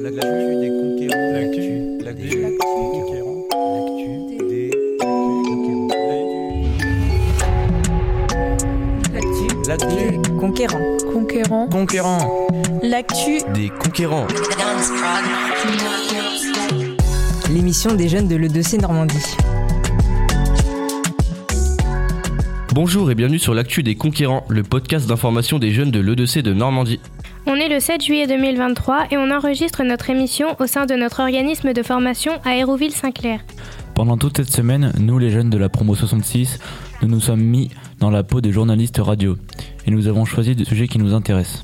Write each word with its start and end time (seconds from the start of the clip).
L'actu 0.00 0.20
des 0.60 0.68
conquérants. 0.70 1.32
L'actu. 1.32 1.66
L'actu 2.04 2.28
des 2.28 2.56
conquérants. 2.58 3.46
L'actu 3.92 4.46
des 4.48 4.70
conquérants. 5.00 5.88
L'actu 9.66 10.30
Conquérant. 10.38 10.80
Conquérant. 11.12 11.68
conquérants. 11.68 12.46
L'actu, 12.82 13.40
Des 13.54 13.70
conquérants. 13.70 14.26
l'émission 17.50 17.94
des 17.94 18.08
jeunes 18.08 18.28
de 18.28 18.36
l'E2C 18.36 18.80
Normandie. 18.80 19.36
Bonjour 22.72 23.10
et 23.10 23.14
bienvenue 23.16 23.40
sur 23.40 23.54
l'actu 23.54 23.82
des 23.82 23.96
conquérants, 23.96 24.44
le 24.48 24.62
podcast 24.62 25.08
d'information 25.08 25.58
des 25.58 25.72
jeunes 25.72 25.90
de 25.90 25.98
l'E2C 25.98 26.42
de 26.42 26.52
Normandie. 26.54 27.00
On 27.50 27.54
est 27.54 27.70
le 27.70 27.80
7 27.80 28.04
juillet 28.04 28.26
2023 28.26 29.06
et 29.10 29.16
on 29.16 29.30
enregistre 29.30 29.82
notre 29.82 30.10
émission 30.10 30.54
au 30.60 30.66
sein 30.66 30.84
de 30.84 30.92
notre 30.92 31.20
organisme 31.20 31.72
de 31.72 31.82
formation 31.82 32.32
à 32.44 32.56
Hérouville-Saint-Clair. 32.56 33.40
Pendant 33.94 34.18
toute 34.18 34.36
cette 34.36 34.52
semaine, 34.52 34.92
nous 35.00 35.18
les 35.18 35.30
jeunes 35.30 35.48
de 35.48 35.56
la 35.56 35.70
promo 35.70 35.94
66, 35.94 36.58
nous 37.00 37.08
nous 37.08 37.20
sommes 37.20 37.40
mis 37.40 37.70
dans 38.00 38.10
la 38.10 38.22
peau 38.22 38.42
des 38.42 38.52
journalistes 38.52 38.98
radio 38.98 39.38
et 39.86 39.90
nous 39.90 40.08
avons 40.08 40.26
choisi 40.26 40.54
des 40.54 40.66
sujets 40.66 40.88
qui 40.88 40.98
nous 40.98 41.14
intéressent. 41.14 41.62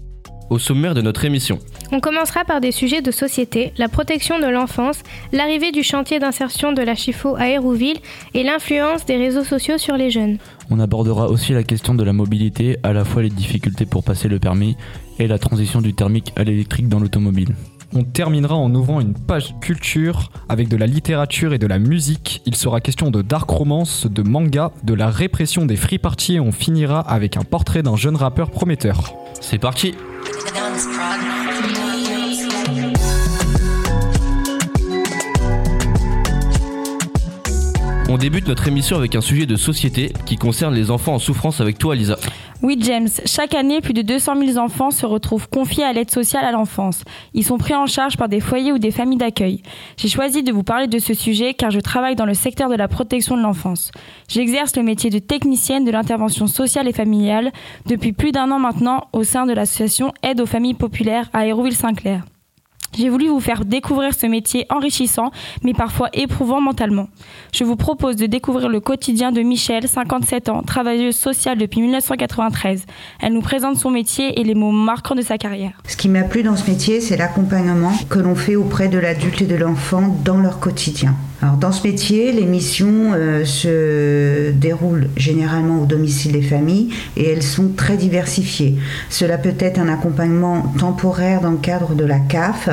Au 0.49 0.59
sommaire 0.59 0.95
de 0.95 1.03
notre 1.03 1.27
émission, 1.27 1.59
On 1.97 2.01
commencera 2.01 2.45
par 2.45 2.61
des 2.61 2.73
sujets 2.73 3.03
de 3.03 3.13
société, 3.13 3.73
la 3.79 3.89
protection 3.89 4.41
de 4.41 4.47
l'enfance, 4.47 4.99
l'arrivée 5.31 5.71
du 5.71 5.85
chantier 5.85 6.19
d'insertion 6.19 6.73
de 6.73 6.83
la 6.83 6.97
Chifo 6.97 7.37
à 7.37 7.47
Hérouville 7.47 7.99
et 8.35 8.43
l'influence 8.43 9.07
des 9.07 9.17
réseaux 9.17 9.45
sociaux 9.45 9.79
sur 9.79 9.97
les 9.97 10.11
jeunes. 10.11 10.39
On 10.71 10.81
abordera 10.81 11.29
aussi 11.29 11.53
la 11.53 11.63
question 11.63 11.95
de 11.95 12.03
la 12.03 12.13
mobilité, 12.13 12.79
à 12.83 12.93
la 12.93 13.05
fois 13.05 13.23
les 13.23 13.31
difficultés 13.31 13.87
pour 13.87 14.03
passer 14.03 14.27
le 14.27 14.41
permis 14.41 14.77
et 15.21 15.29
la 15.29 15.39
transition 15.39 15.81
du 15.81 15.95
thermique 15.95 16.33
à 16.35 16.43
l'électrique 16.43 16.89
dans 16.89 16.99
l'automobile. 16.99 17.55
On 17.95 18.03
terminera 18.03 18.57
en 18.57 18.75
ouvrant 18.75 19.01
une 19.01 19.15
page 19.15 19.55
culture 19.61 20.33
avec 20.49 20.67
de 20.67 20.77
la 20.77 20.89
littérature 20.89 21.55
et 21.55 21.59
de 21.59 21.67
la 21.69 21.79
musique. 21.79 22.43
Il 22.45 22.57
sera 22.57 22.81
question 22.81 23.13
de 23.13 23.23
dark 23.23 23.49
romance, 23.49 24.09
de 24.11 24.23
manga, 24.23 24.73
de 24.83 24.95
la 24.95 25.11
répression 25.11 25.65
des 25.65 25.77
free 25.77 25.99
parties 25.99 26.35
et 26.35 26.41
on 26.41 26.51
finira 26.51 26.99
avec 26.99 27.37
un 27.37 27.45
portrait 27.45 27.85
d'un 27.85 27.95
jeune 27.95 28.17
rappeur 28.17 28.51
prometteur. 28.51 29.15
c'est 29.41 29.59
parti 29.59 29.95
On 38.15 38.17
débute 38.17 38.47
notre 38.47 38.69
émission 38.69 38.97
avec 38.97 39.17
un 39.17 39.21
sujet 39.21 39.45
de 39.45 39.57
société 39.57 40.13
qui 40.25 40.37
concerne 40.37 40.73
les 40.73 40.93
enfants 40.93 41.15
en 41.15 41.19
souffrance 41.19 41.61
avec 41.61 41.79
toi 41.79 41.97
Lisa. 41.97 42.17
Oui, 42.63 42.79
James. 42.79 43.09
Chaque 43.27 43.57
année, 43.57 43.81
plus 43.81 43.93
de 43.93 44.03
200 44.03 44.37
000 44.53 44.59
enfants 44.59 44.93
se 44.93 45.05
retrouvent 45.05 45.49
confiés 45.49 45.83
à 45.83 45.93
l'aide 45.93 46.13
sociale 46.13 46.45
à 46.45 46.53
l'enfance. 46.53 47.03
Ils 47.33 47.43
sont 47.43 47.59
pris 47.59 47.75
en 47.75 47.87
charge 47.87 48.17
par 48.17 48.29
des 48.29 48.39
foyers 48.39 48.71
ou 48.71 48.79
des 48.79 48.93
familles 48.93 49.19
d'accueil. 49.19 49.63
J'ai 49.97 50.07
choisi 50.07 50.45
de 50.45 50.53
vous 50.53 50.63
parler 50.63 50.87
de 50.87 51.01
ce 51.01 51.13
sujet 51.13 51.55
car 51.55 51.73
je 51.73 51.81
travaille 51.81 52.15
dans 52.15 52.25
le 52.25 52.35
secteur 52.35 52.69
de 52.69 52.77
la 52.77 52.87
protection 52.87 53.37
de 53.37 53.43
l'enfance. 53.43 53.91
J'exerce 54.29 54.77
le 54.77 54.85
métier 54.85 55.11
de 55.11 55.19
technicienne 55.19 55.85
de 55.85 55.91
l'intervention 55.91 56.47
sociale 56.47 56.87
et 56.87 56.93
familiale 56.93 57.51
depuis 57.87 58.13
plus 58.13 58.31
d'un 58.31 58.49
an 58.53 58.61
maintenant 58.61 59.09
au 59.13 59.25
sein 59.25 59.45
de 59.45 59.53
l'association 59.53 60.13
Aide 60.23 60.41
aux 60.41 60.47
familles 60.47 60.75
populaires 60.75 61.29
à 61.33 61.49
Hérouville-Saint-Clair. 61.49 62.23
J'ai 62.97 63.09
voulu 63.09 63.29
vous 63.29 63.41
faire 63.41 63.65
découvrir 63.65 64.15
ce 64.15 64.27
métier 64.27 64.67
enrichissant, 64.71 65.31
mais 65.63 65.73
parfois 65.73 66.09
éprouvant 66.13 66.61
mentalement. 66.61 67.09
Je 67.53 67.65
vous 67.65 67.77
propose 67.77 68.17
de 68.17 68.27
découvrir 68.27 68.69
le 68.69 68.81
quotidien 68.81 69.33
de 69.33 69.41
Michel, 69.43 69.89
57 69.89 70.49
ans, 70.49 70.63
travailleuse 70.63 71.17
sociale 71.17 71.59
depuis 71.59 71.81
1993. 71.81 72.85
Elle 73.21 73.33
nous 73.33 73.41
présente 73.41 73.77
son 73.77 73.91
métier 73.91 74.39
et 74.41 74.45
les 74.45 74.55
mots 74.55 74.71
marquants 74.71 75.15
de 75.15 75.23
sa 75.23 75.39
carrière. 75.39 75.73
Ce 75.89 75.97
qui 75.97 76.09
m'a 76.09 76.23
plu 76.23 76.43
dans 76.43 76.57
ce 76.57 76.71
métier, 76.71 77.01
c'est 77.01 77.17
l'accompagnement 77.17 77.93
que 78.09 78.19
l'on 78.19 78.35
fait 78.35 78.57
auprès 78.57 78.89
de 78.89 78.99
l'adulte 78.99 79.43
et 79.43 79.47
de 79.47 79.57
l'enfant 79.57 80.17
dans 80.25 80.39
leur 80.39 80.61
quotidien. 80.61 81.15
Dans 81.43 81.73
ce 81.73 81.87
métier, 81.87 82.33
les 82.33 82.47
missions 82.47 83.13
euh, 83.15 83.45
se 83.45 84.53
déroulent 84.53 85.09
généralement 85.17 85.83
au 85.83 85.85
domicile 85.85 86.33
des 86.33 86.43
familles 86.43 86.91
et 87.17 87.29
elles 87.29 87.43
sont 87.43 87.69
très 87.77 87.97
diversifiées. 87.97 88.77
Cela 89.11 89.37
peut 89.37 89.55
être 89.59 89.79
un 89.79 89.89
accompagnement 89.89 90.63
temporaire 90.79 91.41
dans 91.41 91.51
le 91.51 91.59
cadre 91.59 91.95
de 91.95 92.05
la 92.05 92.19
CAF, 92.19 92.71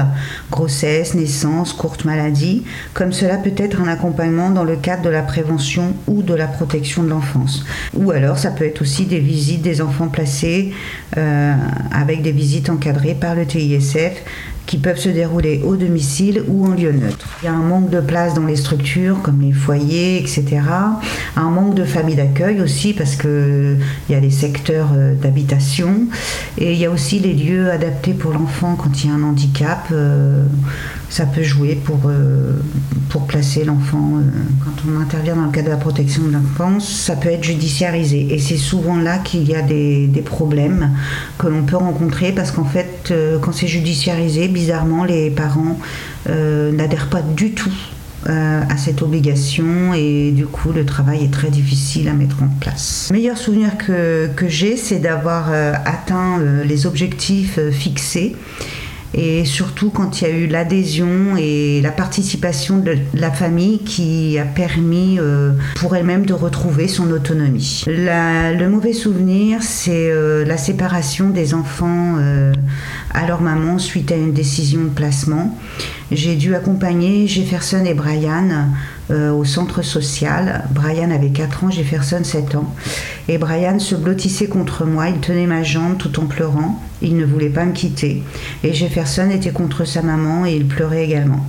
grossesse, 0.52 1.16
naissance, 1.16 1.74
courte 1.74 2.06
maladie, 2.06 2.64
comme 2.94 3.12
cela 3.12 3.38
peut 3.38 3.54
être 3.58 3.82
un 3.82 3.88
accompagnement 3.88 4.52
dans 4.52 4.64
le 4.64 4.76
cadre 4.76 5.04
de 5.04 5.10
la 5.10 5.22
prévention 5.22 5.94
ou 6.08 6.22
de 6.22 6.34
la 6.34 6.48
protection 6.48 7.04
de 7.04 7.10
l'enfance. 7.10 7.66
Ou 7.96 8.12
alors 8.12 8.38
ça 8.38 8.52
peut 8.52 8.66
être 8.66 8.82
aussi 8.82 9.06
des 9.06 9.20
visites 9.20 9.62
des 9.62 9.82
enfants 9.82 10.08
placés 10.08 10.72
euh, 11.18 11.54
avec 11.92 12.22
des 12.22 12.32
visites 12.32 12.70
encadrées 12.70 13.16
par 13.20 13.36
le 13.36 13.46
TISF 13.46 14.24
qui 14.66 14.78
peuvent 14.78 14.98
se 14.98 15.10
dérouler 15.10 15.62
au 15.66 15.76
domicile 15.76 16.44
ou 16.48 16.66
en 16.66 16.72
lieu 16.72 16.92
neutre. 16.92 17.28
Il 17.42 17.46
y 17.46 17.48
a 17.50 17.54
un 17.54 17.62
manque 17.62 17.90
de 17.90 18.00
place 18.00 18.34
dans 18.34 18.46
les 18.46 18.56
structures 18.56 19.22
comme 19.22 19.42
les 19.42 19.52
foyers, 19.52 20.18
etc. 20.18 20.62
Un 21.36 21.50
manque 21.50 21.76
de 21.76 21.84
familles 21.84 22.16
d'accueil 22.16 22.62
aussi 22.62 22.94
parce 22.94 23.16
que 23.16 23.76
il 24.08 24.14
y 24.14 24.16
a 24.16 24.20
les 24.20 24.32
secteurs 24.32 24.90
euh, 24.96 25.14
d'habitation 25.16 26.08
et 26.58 26.74
il 26.74 26.80
y 26.80 26.86
a 26.86 26.92
aussi 26.92 27.20
les 27.20 27.34
lieux 27.34 27.70
adaptés 27.72 28.14
pour 28.14 28.32
l'enfant 28.32 28.76
quand 28.76 29.04
il 29.04 29.10
y 29.10 29.12
a 29.12 29.16
un 29.16 29.24
handicap. 29.24 29.88
euh, 29.92 30.46
ça 31.10 31.26
peut 31.26 31.44
jouer 31.44 31.76
pour, 31.76 32.00
euh, 32.06 32.54
pour 33.10 33.28
placer 33.28 33.66
l'enfant. 33.66 34.14
quand 34.64 34.90
on 34.90 35.02
intervient 35.02 35.36
dans 35.36 35.48
le 35.48 35.52
cadre 35.52 35.66
de 35.66 35.72
la 35.72 35.78
protection 35.78 36.24
de 36.24 36.32
l'enfance, 36.32 36.88
ça 36.88 37.18
peut 37.18 37.28
être 37.28 37.44
judiciarisé. 37.44 38.34
Et 38.34 38.40
c'est 38.40 38.56
souvent 38.56 38.96
là 38.96 39.18
qu'il 39.18 39.46
y 39.46 39.54
a 39.54 39.62
des, 39.62 40.08
des 40.08 40.22
problèmes 40.22 40.92
que 41.38 41.48
l'on 41.48 41.64
peut 41.64 41.76
rencontrer 41.76 42.32
parce 42.32 42.52
qu'en 42.52 42.64
fait, 42.64 43.14
quand 43.42 43.52
c'est 43.52 43.68
judiciarisé, 43.68 44.48
bizarrement, 44.52 45.04
les 45.04 45.30
parents 45.30 45.80
euh, 46.30 46.72
n'adhèrent 46.72 47.10
pas 47.10 47.22
du 47.22 47.52
tout 47.52 47.74
euh, 48.30 48.62
à 48.70 48.78
cette 48.78 49.02
obligation 49.02 49.94
et 49.96 50.32
du 50.32 50.46
coup 50.46 50.72
le 50.72 50.86
travail 50.86 51.24
est 51.24 51.34
très 51.34 51.50
difficile 51.50 52.08
à 52.08 52.14
mettre 52.14 52.44
en 52.44 52.50
place. 52.60 53.08
Le 53.10 53.18
meilleur 53.18 53.38
souvenir 53.38 53.78
que, 53.78 54.30
j'ai 54.48 54.78
c'est 54.78 55.00
d'avoir 55.00 55.48
euh, 55.52 55.74
atteint 55.86 56.40
les 56.64 56.86
objectifs 56.86 57.60
fixés 57.72 58.36
et 59.14 59.46
surtout 59.46 59.90
quand 59.90 60.22
il 60.22 60.28
y 60.28 60.32
a 60.32 60.34
eu 60.34 60.48
l'adhésion 60.48 61.36
et 61.38 61.82
la 61.82 61.92
participation 61.92 62.78
de 62.78 62.96
la 63.14 63.32
famille 63.32 63.80
qui 63.80 64.38
a 64.40 64.46
permis 64.46 65.18
euh, 65.20 65.52
pour 65.76 65.96
elle-même 65.96 66.26
de 66.26 66.34
retrouver 66.34 66.88
son 66.88 67.12
autonomie. 67.12 67.84
Le 67.88 68.68
mauvais 68.68 68.94
souvenir, 68.94 69.62
c'est 69.62 70.12
euh, 70.12 70.46
la 70.46 70.58
séparation 70.58 71.30
des 71.30 71.54
enfants 71.54 72.16
euh, 72.20 72.54
à 73.14 73.28
leur 73.28 73.42
maman 73.42 73.78
suite 73.80 74.12
à 74.12 74.16
une 74.16 74.34
décision 74.34 74.84
de 74.84 74.90
placement. 74.90 75.58
J'ai 76.12 76.36
dû 76.36 76.56
accompagner 76.56 77.26
Jefferson 77.26 77.86
et 77.86 77.94
Brian 77.94 78.68
euh, 79.12 79.32
au 79.32 79.46
centre 79.46 79.82
social. 79.82 80.66
Brian 80.72 81.10
avait 81.10 81.30
4 81.30 81.64
ans, 81.64 81.72
Jefferson 81.72 82.22
7 82.22 82.56
ans. 82.56 82.76
Et 83.30 83.38
Brian 83.38 83.80
se 83.80 83.96
blottissait 83.96 84.48
contre 84.48 84.86
moi, 84.86 85.08
il 85.08 85.22
tenait 85.22 85.48
ma 85.48 85.64
jambe 85.64 85.98
tout 85.98 86.20
en 86.20 86.26
pleurant. 86.26 86.84
Il 87.02 87.16
ne 87.16 87.24
voulait 87.24 87.50
pas 87.50 87.64
me 87.64 87.72
quitter. 87.72 88.24
Et 88.66 88.74
Jefferson 88.74 89.30
était 89.30 89.52
contre 89.52 89.86
sa 89.86 90.02
maman 90.02 90.46
et 90.46 90.54
il 90.54 90.68
pleurait 90.68 91.06
également. 91.06 91.46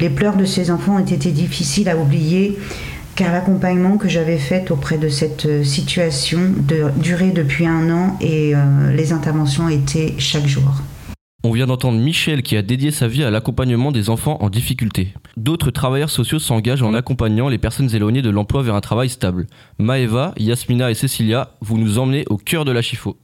Les 0.00 0.10
pleurs 0.10 0.36
de 0.36 0.44
ces 0.44 0.70
enfants 0.70 0.94
ont 0.94 1.04
été 1.04 1.32
difficiles 1.32 1.88
à 1.88 1.96
oublier 1.96 2.56
car 3.16 3.32
l'accompagnement 3.32 3.96
que 3.96 4.08
j'avais 4.08 4.38
fait 4.38 4.70
auprès 4.70 4.96
de 4.96 5.08
cette 5.08 5.46
euh, 5.46 5.64
situation 5.64 6.38
durait 6.96 7.32
depuis 7.32 7.66
un 7.66 7.90
an 7.90 8.16
et 8.20 8.54
euh, 8.54 8.92
les 8.94 9.12
interventions 9.12 9.68
étaient 9.68 10.14
chaque 10.18 10.46
jour. 10.46 10.82
On 11.48 11.52
vient 11.52 11.66
d'entendre 11.66 11.98
Michel 11.98 12.42
qui 12.42 12.58
a 12.58 12.62
dédié 12.62 12.90
sa 12.90 13.08
vie 13.08 13.24
à 13.24 13.30
l'accompagnement 13.30 13.90
des 13.90 14.10
enfants 14.10 14.36
en 14.42 14.50
difficulté. 14.50 15.14
D'autres 15.38 15.70
travailleurs 15.70 16.10
sociaux 16.10 16.38
s'engagent 16.38 16.82
en 16.82 16.92
accompagnant 16.92 17.48
les 17.48 17.56
personnes 17.56 17.88
éloignées 17.94 18.20
de 18.20 18.28
l'emploi 18.28 18.62
vers 18.62 18.74
un 18.74 18.82
travail 18.82 19.08
stable. 19.08 19.46
Maeva, 19.78 20.34
Yasmina 20.36 20.90
et 20.90 20.94
Cécilia, 20.94 21.52
vous 21.62 21.78
nous 21.78 21.98
emmenez 21.98 22.26
au 22.28 22.36
cœur 22.36 22.66
de 22.66 22.70
la 22.70 22.82
Chifo. 22.82 23.16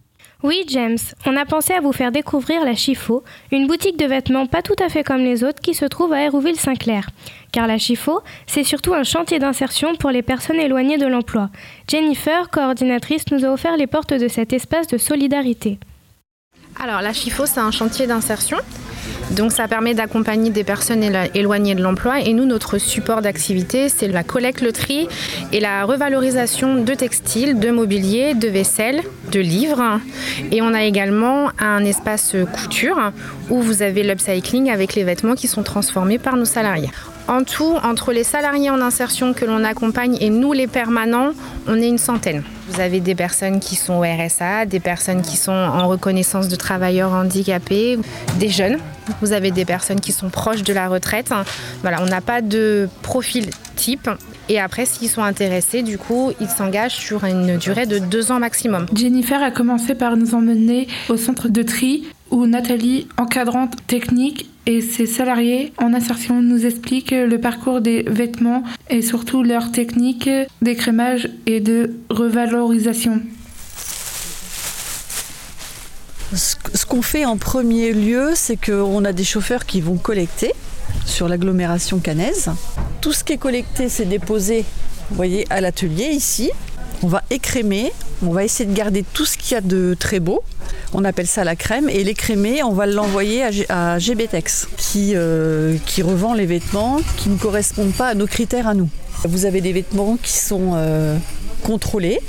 Oui, 0.42 0.64
James, 0.68 0.96
on 1.26 1.36
a 1.36 1.44
pensé 1.44 1.74
à 1.74 1.82
vous 1.82 1.92
faire 1.92 2.12
découvrir 2.12 2.64
la 2.64 2.74
Chifo, 2.74 3.24
une 3.52 3.66
boutique 3.66 3.98
de 3.98 4.06
vêtements 4.06 4.47
pas 4.47 4.62
tout 4.62 4.82
à 4.82 4.88
fait 4.88 5.04
comme 5.04 5.22
les 5.22 5.44
autres 5.44 5.60
qui 5.60 5.74
se 5.74 5.84
trouve 5.84 6.15
à 6.15 6.22
Hérouville-Saint-Clair. 6.22 7.10
Car 7.53 7.66
la 7.66 7.77
Chifo, 7.77 8.22
c'est 8.47 8.65
surtout 8.65 8.94
un 8.94 9.04
chantier 9.04 9.38
d'insertion 9.38 9.97
pour 9.97 10.10
les 10.10 10.22
personnes 10.22 10.60
éloignées 10.60 10.97
de 10.97 11.06
l'emploi. 11.06 11.50
Jennifer, 11.88 12.48
coordinatrice, 12.48 13.30
nous 13.30 13.44
a 13.44 13.53
offert 13.53 13.77
les 13.77 13.86
portes 13.86 14.15
de 14.15 14.28
cet 14.28 14.54
espace 14.54 14.86
de 14.86 14.97
solidarité. 14.97 15.78
Alors 16.82 17.00
la 17.00 17.12
FIFO, 17.12 17.47
c'est 17.47 17.60
un 17.60 17.71
chantier 17.71 18.06
d'insertion. 18.06 18.59
Donc 19.30 19.53
ça 19.53 19.68
permet 19.68 19.94
d'accompagner 19.94 20.50
des 20.50 20.65
personnes 20.65 21.03
élo- 21.03 21.30
éloignées 21.34 21.74
de 21.74 21.82
l'emploi 21.82 22.21
et 22.21 22.32
nous, 22.34 22.44
notre 22.44 22.78
support 22.78 23.22
d'activité, 23.22 23.88
c'est 23.88 24.09
la 24.09 24.22
collecte, 24.22 24.60
le 24.60 24.72
tri 24.72 25.09
et 25.53 25.60
la 25.60 25.84
revalorisation 25.84 26.76
de 26.82 26.94
textiles, 26.94 27.59
de 27.59 27.71
mobilier, 27.71 28.34
de 28.34 28.48
vaisselle, 28.48 29.00
de 29.32 29.41
livres. 29.41 30.00
Et 30.53 30.60
on 30.62 30.74
a 30.74 30.84
également 30.84 31.50
un 31.59 31.84
espace 31.84 32.36
couture 32.53 33.12
où 33.50 33.60
vous 33.62 33.82
avez 33.82 34.03
l'upcycling 34.03 34.70
avec 34.70 34.94
les 34.94 35.04
vêtements 35.04 35.34
qui 35.34 35.48
sont 35.48 35.62
transformés 35.62 36.18
par 36.18 36.36
nos 36.36 36.44
salariés. 36.44 36.91
En 37.26 37.42
tout, 37.42 37.76
entre 37.82 38.12
les 38.12 38.22
salariés 38.22 38.68
en 38.68 38.82
insertion 38.82 39.32
que 39.32 39.47
l'on 39.47 39.65
accompagne 39.65 40.18
et 40.21 40.28
nous 40.28 40.53
les 40.53 40.66
permanents, 40.66 41.30
on 41.66 41.80
est 41.80 41.88
une 41.88 41.98
centaine. 41.98 42.42
Vous 42.68 42.80
avez 42.80 43.00
des 43.00 43.15
personnes 43.15 43.60
qui 43.60 43.76
sont 43.76 43.94
au 43.94 44.03
RSA, 44.03 44.66
des 44.66 44.80
personnes 44.80 45.22
qui 45.22 45.38
sont 45.38 45.53
en 45.53 45.88
reconnaissance 45.88 46.48
de 46.48 46.56
travailleurs 46.56 47.12
handicapés, 47.12 47.98
des 48.38 48.50
jeunes. 48.50 48.78
Vous 49.22 49.32
avez 49.32 49.50
des 49.50 49.65
personnes 49.65 50.00
qui 50.00 50.12
sont 50.12 50.28
proches 50.28 50.62
de 50.62 50.72
la 50.74 50.88
retraite. 50.88 51.30
Voilà, 51.80 52.03
on 52.03 52.06
n'a 52.06 52.21
pas 52.21 52.42
de 52.42 52.88
profil 53.03 53.48
type. 53.74 54.10
Et 54.50 54.60
après, 54.60 54.84
s'ils 54.84 55.09
sont 55.09 55.22
intéressés, 55.22 55.82
du 55.82 55.97
coup, 55.97 56.32
ils 56.41 56.48
s'engagent 56.48 56.97
sur 56.97 57.24
une 57.24 57.56
durée 57.56 57.86
de 57.86 57.98
deux 57.98 58.32
ans 58.32 58.38
maximum. 58.38 58.86
Jennifer 58.94 59.42
a 59.42 59.50
commencé 59.50 59.94
par 59.94 60.18
nous 60.18 60.34
emmener 60.34 60.88
au 61.09 61.16
centre 61.16 61.48
de 61.48 61.62
tri 61.62 62.04
où 62.30 62.47
Nathalie, 62.47 63.06
encadrante 63.16 63.74
technique, 63.86 64.50
et 64.66 64.81
ses 64.81 65.07
salariés 65.07 65.72
en 65.78 65.93
insertion 65.95 66.41
nous 66.43 66.66
expliquent 66.66 67.11
le 67.13 67.39
parcours 67.39 67.81
des 67.81 68.03
vêtements 68.03 68.63
et 68.91 69.03
surtout 69.03 69.43
leur 69.43 69.72
technique 69.72 70.31
d'écrémage 70.63 71.28
et 71.47 71.61
de 71.61 71.95
revalorisation. 72.11 73.21
Ce 76.34 76.87
qu'on 76.87 77.03
fait 77.03 77.25
en 77.25 77.37
premier 77.37 77.93
lieu, 77.93 78.31
c'est 78.34 78.57
qu'on 78.57 79.05
a 79.05 79.13
des 79.13 79.25
chauffeurs 79.25 79.66
qui 79.66 79.81
vont 79.81 79.97
collecter 79.97 80.53
sur 81.07 81.28
l'agglomération 81.28 81.99
canaise. 81.99 82.51
Tout 83.01 83.13
ce 83.13 83.22
qui 83.22 83.34
est 83.34 83.39
collecté, 83.39 83.89
c'est 83.89 84.05
déposé, 84.05 84.65
voyez, 85.11 85.47
à 85.51 85.61
l'atelier 85.61 86.07
ici. 86.07 86.51
On 87.02 87.08
va 87.08 87.22
écrémer, 87.30 87.92
on 88.22 88.30
va 88.30 88.44
essayer 88.44 88.68
de 88.68 88.74
garder 88.74 89.04
tout 89.12 89.24
ce 89.24 89.36
qu'il 89.36 89.54
y 89.54 89.56
a 89.56 89.60
de 89.60 89.94
très 89.98 90.20
beau. 90.20 90.42
On 90.92 91.04
appelle 91.04 91.26
ça 91.26 91.44
la 91.44 91.56
crème. 91.56 91.88
Et 91.88 92.04
l'écrémer, 92.04 92.62
on 92.62 92.72
va 92.72 92.86
l'envoyer 92.86 93.44
à, 93.68 93.98
GBTEX, 93.98 94.68
qui, 94.76 95.12
euh, 95.14 95.76
qui 95.86 96.02
revend 96.02 96.34
les 96.34 96.46
vêtements 96.46 97.00
qui 97.16 97.28
ne 97.28 97.36
correspondent 97.36 97.92
pas 97.92 98.08
à 98.08 98.14
nos 98.14 98.26
critères 98.26 98.68
à 98.68 98.74
nous. 98.74 98.88
Vous 99.24 99.44
avez 99.44 99.60
des 99.60 99.72
vêtements 99.72 100.16
qui 100.22 100.32
sont 100.32 100.72
euh, 100.74 101.16
contrôlés. 101.62 102.20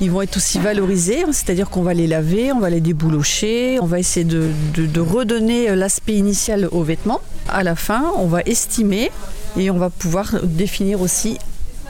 Ils 0.00 0.10
vont 0.10 0.22
être 0.22 0.36
aussi 0.38 0.58
valorisés, 0.58 1.22
c'est-à-dire 1.30 1.70
qu'on 1.70 1.82
va 1.82 1.94
les 1.94 2.08
laver, 2.08 2.50
on 2.50 2.58
va 2.58 2.70
les 2.70 2.80
déboulocher, 2.80 3.78
on 3.80 3.86
va 3.86 4.00
essayer 4.00 4.24
de, 4.24 4.48
de 4.74 5.00
redonner 5.00 5.76
l'aspect 5.76 6.14
initial 6.14 6.68
aux 6.72 6.82
vêtements. 6.82 7.20
À 7.48 7.62
la 7.62 7.76
fin, 7.76 8.10
on 8.16 8.26
va 8.26 8.40
estimer 8.40 9.12
et 9.56 9.70
on 9.70 9.78
va 9.78 9.90
pouvoir 9.90 10.40
définir 10.42 11.02
aussi 11.02 11.38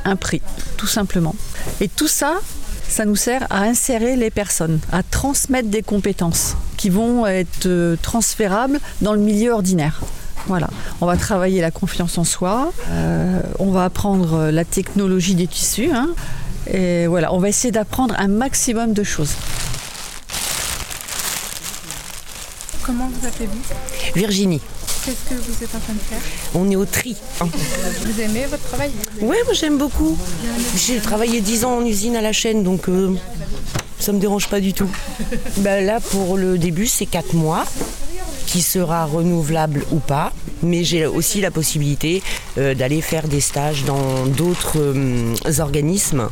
un 0.04 0.16
prix, 0.16 0.43
tout 0.76 0.87
simplement. 0.87 1.34
Et 1.81 1.88
tout 1.88 2.08
ça, 2.08 2.34
ça 2.88 3.04
nous 3.04 3.16
sert 3.16 3.46
à 3.50 3.62
insérer 3.62 4.16
les 4.16 4.31
personnes, 4.31 4.81
à 4.93 5.02
transmettre 5.02 5.69
des 5.69 5.82
compétences 5.82 6.56
qui 6.76 6.90
vont 6.90 7.26
être 7.26 7.66
euh, 7.66 7.96
transférables 8.02 8.81
dans 9.00 9.14
le 9.14 9.20
milieu 9.20 9.52
ordinaire. 9.52 10.00
Voilà, 10.46 10.69
on 11.00 11.06
va 11.06 11.16
travailler 11.16 11.60
la 11.60 11.70
confiance 11.70 12.19
en 12.19 12.25
soi, 12.25 12.72
euh, 12.90 13.40
on 13.60 13.70
va 13.70 13.84
apprendre 13.84 14.50
la 14.50 14.64
technologie 14.64 15.37
des 15.37 15.46
tissus, 15.46 15.90
hein. 15.94 16.08
et 16.66 17.06
voilà, 17.06 17.32
on 17.32 17.38
va 17.38 17.48
essayer 17.48 17.70
d'apprendre 17.70 18.16
un 18.19 18.26
maximum 18.26 18.93
de 18.93 19.05
choses. 19.05 19.34
Comment 22.84 23.08
vous 23.08 23.26
appelez-vous? 23.26 23.62
Virginie. 24.16 24.60
Qu'est-ce 25.04 25.31
que 25.31 25.34
vous 25.34 25.64
êtes 25.64 25.75
en 25.75 25.81
train 25.81 25.94
de 25.94 25.99
faire 25.99 26.20
On 26.54 26.70
est 26.70 26.76
au 26.76 26.84
tri. 26.84 27.16
Vous 27.40 28.20
aimez 28.20 28.46
votre 28.46 28.62
travail 28.62 28.93
Oui, 29.20 29.37
moi 29.44 29.52
j'aime 29.52 29.76
beaucoup. 29.76 30.16
J'ai 30.76 31.00
travaillé 31.00 31.40
10 31.40 31.64
ans 31.64 31.78
en 31.78 31.84
usine 31.84 32.14
à 32.14 32.20
la 32.20 32.32
chaîne, 32.32 32.62
donc 32.62 32.88
euh, 32.88 33.12
ça 33.99 34.12
me 34.12 34.20
dérange 34.20 34.49
pas 34.49 34.60
du 34.60 34.72
tout. 34.72 34.88
Ben 35.58 35.84
là, 35.84 35.99
pour 35.99 36.37
le 36.37 36.56
début, 36.56 36.87
c'est 36.87 37.06
4 37.06 37.34
mois 37.34 37.64
qui 38.46 38.62
sera 38.62 39.06
renouvelable 39.06 39.84
ou 39.90 39.99
pas, 39.99 40.32
mais 40.62 40.84
j'ai 40.84 41.06
aussi 41.06 41.40
la 41.40 41.50
possibilité 41.50 42.22
euh, 42.58 42.75
d'aller 42.75 43.00
faire 43.00 43.26
des 43.26 43.40
stages 43.40 43.84
dans 43.84 44.26
d'autres 44.26 44.78
euh, 44.78 45.34
organismes 45.58 46.28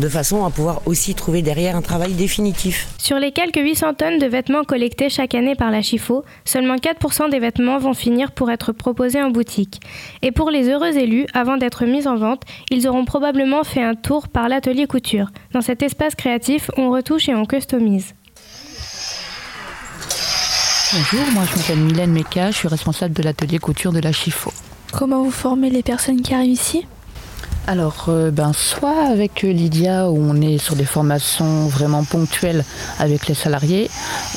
de 0.00 0.08
façon 0.08 0.44
à 0.44 0.50
pouvoir 0.50 0.82
aussi 0.86 1.14
trouver 1.14 1.42
derrière 1.42 1.76
un 1.76 1.82
travail 1.82 2.14
définitif. 2.14 2.88
Sur 2.98 3.18
les 3.18 3.32
quelques 3.32 3.60
800 3.60 3.94
tonnes 3.94 4.18
de 4.18 4.26
vêtements 4.26 4.64
collectés 4.64 5.10
chaque 5.10 5.34
année 5.34 5.54
par 5.54 5.70
la 5.70 5.82
Chifo, 5.82 6.24
seulement 6.44 6.76
4% 6.76 7.30
des 7.30 7.38
vêtements 7.38 7.78
vont 7.78 7.94
finir 7.94 8.32
pour 8.32 8.50
être 8.50 8.72
proposés 8.72 9.22
en 9.22 9.30
boutique. 9.30 9.80
Et 10.22 10.32
pour 10.32 10.50
les 10.50 10.68
heureux 10.68 10.96
élus, 10.96 11.26
avant 11.34 11.56
d'être 11.56 11.84
mis 11.84 12.08
en 12.08 12.16
vente, 12.16 12.42
ils 12.70 12.88
auront 12.88 13.04
probablement 13.04 13.62
fait 13.62 13.82
un 13.82 13.94
tour 13.94 14.28
par 14.28 14.48
l'atelier 14.48 14.86
couture. 14.86 15.30
Dans 15.52 15.60
cet 15.60 15.82
espace 15.82 16.14
créatif, 16.14 16.70
on 16.76 16.90
retouche 16.90 17.28
et 17.28 17.34
on 17.34 17.44
customise. 17.44 18.14
Bonjour, 20.92 21.20
moi 21.32 21.44
je 21.44 21.56
m'appelle 21.56 21.78
Mylène 21.78 22.12
Meka, 22.12 22.50
je 22.50 22.56
suis 22.56 22.68
responsable 22.68 23.14
de 23.14 23.22
l'atelier 23.22 23.58
couture 23.58 23.92
de 23.92 24.00
la 24.00 24.10
Chifo. 24.10 24.52
Comment 24.92 25.22
vous 25.22 25.30
formez 25.30 25.70
les 25.70 25.84
personnes 25.84 26.20
qui 26.20 26.34
arrivent 26.34 26.50
ici? 26.50 26.84
Alors, 27.70 28.06
euh, 28.08 28.32
ben, 28.32 28.52
soit 28.52 29.06
avec 29.06 29.42
Lydia, 29.42 30.10
où 30.10 30.18
on 30.18 30.40
est 30.40 30.58
sur 30.58 30.74
des 30.74 30.84
formations 30.84 31.68
vraiment 31.68 32.02
ponctuelles 32.02 32.64
avec 32.98 33.28
les 33.28 33.34
salariés, 33.34 33.88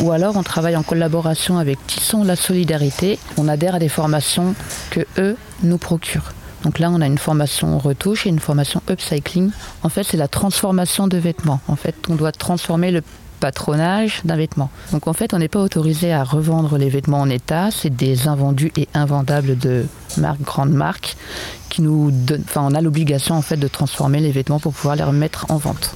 ou 0.01 0.11
alors 0.11 0.37
on 0.37 0.43
travaille 0.43 0.75
en 0.75 0.83
collaboration 0.83 1.57
avec 1.57 1.79
Tisson 1.87 2.23
la 2.23 2.35
Solidarité. 2.35 3.17
On 3.37 3.47
adhère 3.47 3.73
à 3.73 3.79
des 3.79 3.89
formations 3.89 4.53
que 4.91 4.99
eux 5.17 5.35
nous 5.63 5.79
procurent. 5.79 6.31
Donc 6.63 6.77
là, 6.77 6.91
on 6.91 7.01
a 7.01 7.07
une 7.07 7.17
formation 7.17 7.79
retouche 7.79 8.27
et 8.27 8.29
une 8.29 8.37
formation 8.37 8.83
upcycling. 8.87 9.49
En 9.81 9.89
fait, 9.89 10.03
c'est 10.03 10.17
la 10.17 10.27
transformation 10.27 11.07
de 11.07 11.17
vêtements. 11.17 11.59
En 11.67 11.75
fait, 11.75 11.95
on 12.09 12.15
doit 12.15 12.33
transformer 12.33 12.91
le 12.91 13.01
patronage 13.43 14.21
d'un 14.23 14.37
vêtement. 14.37 14.69
Donc 14.93 15.05
en 15.09 15.11
fait, 15.11 15.33
on 15.33 15.37
n'est 15.37 15.49
pas 15.49 15.59
autorisé 15.59 16.13
à 16.13 16.23
revendre 16.23 16.77
les 16.77 16.87
vêtements 16.87 17.19
en 17.19 17.29
état. 17.29 17.71
C'est 17.71 17.93
des 17.93 18.29
invendus 18.29 18.71
et 18.77 18.87
invendables 18.93 19.57
de 19.57 19.85
grandes 20.41 20.71
marques, 20.71 21.17
qui 21.67 21.81
nous 21.81 22.09
donnent. 22.09 22.45
Enfin, 22.45 22.61
on 22.63 22.73
a 22.73 22.79
l'obligation 22.79 23.35
en 23.35 23.41
fait 23.41 23.57
de 23.57 23.67
transformer 23.67 24.21
les 24.21 24.31
vêtements 24.31 24.61
pour 24.61 24.71
pouvoir 24.71 24.95
les 24.95 25.03
remettre 25.03 25.45
en 25.49 25.57
vente. 25.57 25.93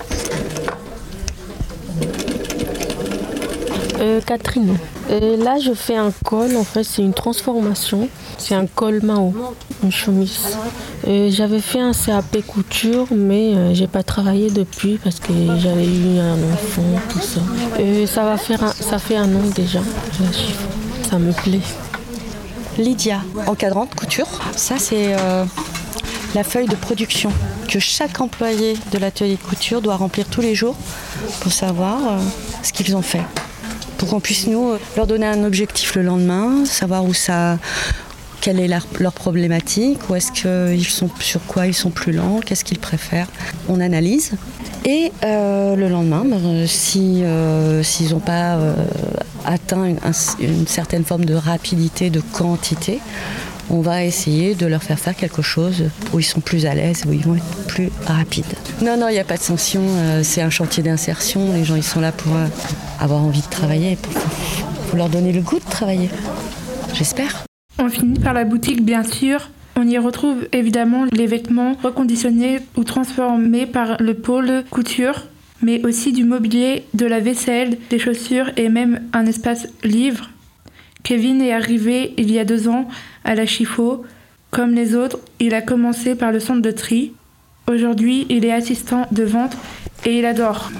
Euh, 3.99 4.21
Catherine, 4.21 4.77
euh, 5.09 5.43
là 5.43 5.57
je 5.59 5.73
fais 5.73 5.95
un 5.95 6.11
col, 6.23 6.55
en 6.55 6.63
fait 6.63 6.83
c'est 6.83 7.01
une 7.01 7.13
transformation. 7.13 8.09
C'est 8.37 8.53
un 8.53 8.67
col 8.67 9.01
Mao, 9.01 9.33
une 9.83 9.91
chemise. 9.91 10.57
Euh, 11.07 11.29
j'avais 11.31 11.61
fait 11.61 11.79
un 11.79 11.93
CAP 11.93 12.45
couture, 12.45 13.07
mais 13.11 13.73
j'ai 13.73 13.87
pas 13.87 14.03
travaillé 14.03 14.51
depuis 14.51 14.99
parce 15.03 15.19
que 15.19 15.33
j'avais 15.57 15.85
eu 15.85 16.19
un 16.19 16.37
enfant, 16.53 16.83
tout 17.09 17.21
ça. 17.21 17.41
ça 18.05 18.23
va 18.23 18.37
ça 18.37 18.99
fait 18.99 19.15
un 19.15 19.33
an 19.35 19.41
déjà, 19.55 19.79
ça 21.09 21.17
me 21.17 21.31
plaît. 21.31 21.61
Lydia, 22.77 23.21
encadrante 23.47 23.95
couture. 23.95 24.27
Ça 24.55 24.75
c'est 24.77 25.15
la 26.35 26.43
feuille 26.43 26.67
de 26.67 26.75
production 26.75 27.31
que 27.67 27.79
chaque 27.79 28.21
employé 28.21 28.77
de 28.91 28.97
l'atelier 28.99 29.37
couture 29.37 29.81
doit 29.81 29.95
remplir 29.95 30.27
tous 30.27 30.41
les 30.41 30.53
jours 30.53 30.75
pour 31.41 31.51
savoir 31.51 32.19
ce 32.61 32.71
qu'ils 32.71 32.95
ont 32.95 33.01
fait 33.01 33.23
pour 33.97 34.09
qu'on 34.09 34.19
puisse 34.19 34.47
nous 34.47 34.73
leur 34.95 35.07
donner 35.07 35.25
un 35.25 35.43
objectif 35.43 35.95
le 35.95 36.03
lendemain, 36.03 36.65
savoir 36.65 37.05
où 37.05 37.13
ça, 37.13 37.57
quelle 38.41 38.59
est 38.59 38.67
leur, 38.67 39.13
problématique, 39.13 40.09
où 40.09 40.15
est-ce 40.15 40.31
qu'ils 40.31 40.87
sont, 40.87 41.09
sur 41.19 41.43
quoi 41.45 41.67
ils 41.67 41.73
sont 41.73 41.89
plus 41.89 42.11
lents, 42.11 42.39
qu'est-ce 42.45 42.63
qu'ils 42.63 42.79
préfèrent. 42.79 43.27
On 43.67 43.79
analyse. 43.79 44.33
Et 44.85 45.11
euh, 45.23 45.75
le 45.75 45.89
lendemain, 45.89 46.23
ben, 46.25 46.65
si, 46.67 47.23
euh, 47.23 47.83
s'ils 47.83 48.11
n'ont 48.11 48.19
pas 48.19 48.55
euh, 48.55 48.73
atteint 49.45 49.85
une, 50.39 50.67
certaine 50.67 51.03
forme 51.03 51.25
de 51.25 51.33
rapidité, 51.33 52.09
de 52.09 52.21
quantité, 52.21 52.99
on 53.69 53.81
va 53.81 54.03
essayer 54.03 54.55
de 54.55 54.65
leur 54.65 54.81
faire 54.81 54.99
faire 54.99 55.15
quelque 55.15 55.41
chose 55.41 55.85
où 56.13 56.19
ils 56.19 56.23
sont 56.23 56.39
plus 56.39 56.65
à 56.65 56.73
l'aise, 56.73 57.03
où 57.07 57.13
ils 57.13 57.23
vont 57.23 57.35
être 57.35 57.65
plus 57.67 57.89
rapides. 58.05 58.45
Non, 58.81 58.97
non, 58.97 59.09
il 59.09 59.13
n'y 59.13 59.19
a 59.19 59.25
pas 59.25 59.37
de 59.37 59.41
sanction, 59.41 59.81
euh, 59.83 60.21
c'est 60.23 60.41
un 60.41 60.49
chantier 60.49 60.83
d'insertion, 60.83 61.53
les 61.53 61.65
gens 61.65 61.75
ils 61.75 61.83
sont 61.83 61.99
là 61.99 62.11
pour 62.11 62.35
euh, 62.35 62.47
avoir 62.99 63.21
envie 63.21 63.41
de 63.41 63.49
travailler, 63.49 63.97
pour, 64.89 64.97
leur 64.97 65.09
donner 65.09 65.31
le 65.31 65.41
goût 65.41 65.59
de 65.59 65.69
travailler. 65.69 66.09
J'espère. 66.93 67.45
On 67.79 67.89
finit 67.89 68.19
par 68.19 68.33
la 68.33 68.43
boutique 68.43 68.83
bien 68.83 69.03
sûr. 69.03 69.49
On 69.75 69.87
y 69.87 69.97
retrouve 69.97 70.47
évidemment 70.53 71.05
les 71.11 71.27
vêtements 71.27 71.75
reconditionnés 71.83 72.59
ou 72.75 72.83
transformés 72.83 73.67
par 73.67 74.01
le 74.01 74.15
pôle 74.15 74.63
couture, 74.71 75.27
mais 75.61 75.85
aussi 75.85 76.13
du 76.13 76.23
mobilier, 76.23 76.85
de 76.93 77.05
la 77.05 77.19
vaisselle, 77.19 77.77
des 77.89 77.99
chaussures 77.99 78.49
et 78.57 78.69
même 78.69 79.01
un 79.13 79.25
espace 79.25 79.67
livre. 79.83 80.29
Kevin 81.03 81.41
est 81.41 81.53
arrivé 81.53 82.13
il 82.17 82.31
y 82.31 82.39
a 82.39 82.45
deux 82.45 82.67
ans 82.67 82.87
à 83.23 83.35
la 83.35 83.45
Chifo. 83.45 84.03
Comme 84.49 84.73
les 84.73 84.95
autres, 84.95 85.19
il 85.39 85.53
a 85.53 85.61
commencé 85.61 86.15
par 86.15 86.31
le 86.31 86.39
centre 86.39 86.61
de 86.61 86.71
tri. 86.71 87.13
Aujourd'hui, 87.67 88.25
il 88.29 88.45
est 88.45 88.51
assistant 88.51 89.07
de 89.11 89.23
vente 89.23 89.55
et 90.05 90.17
il 90.17 90.25
adore. 90.25 90.71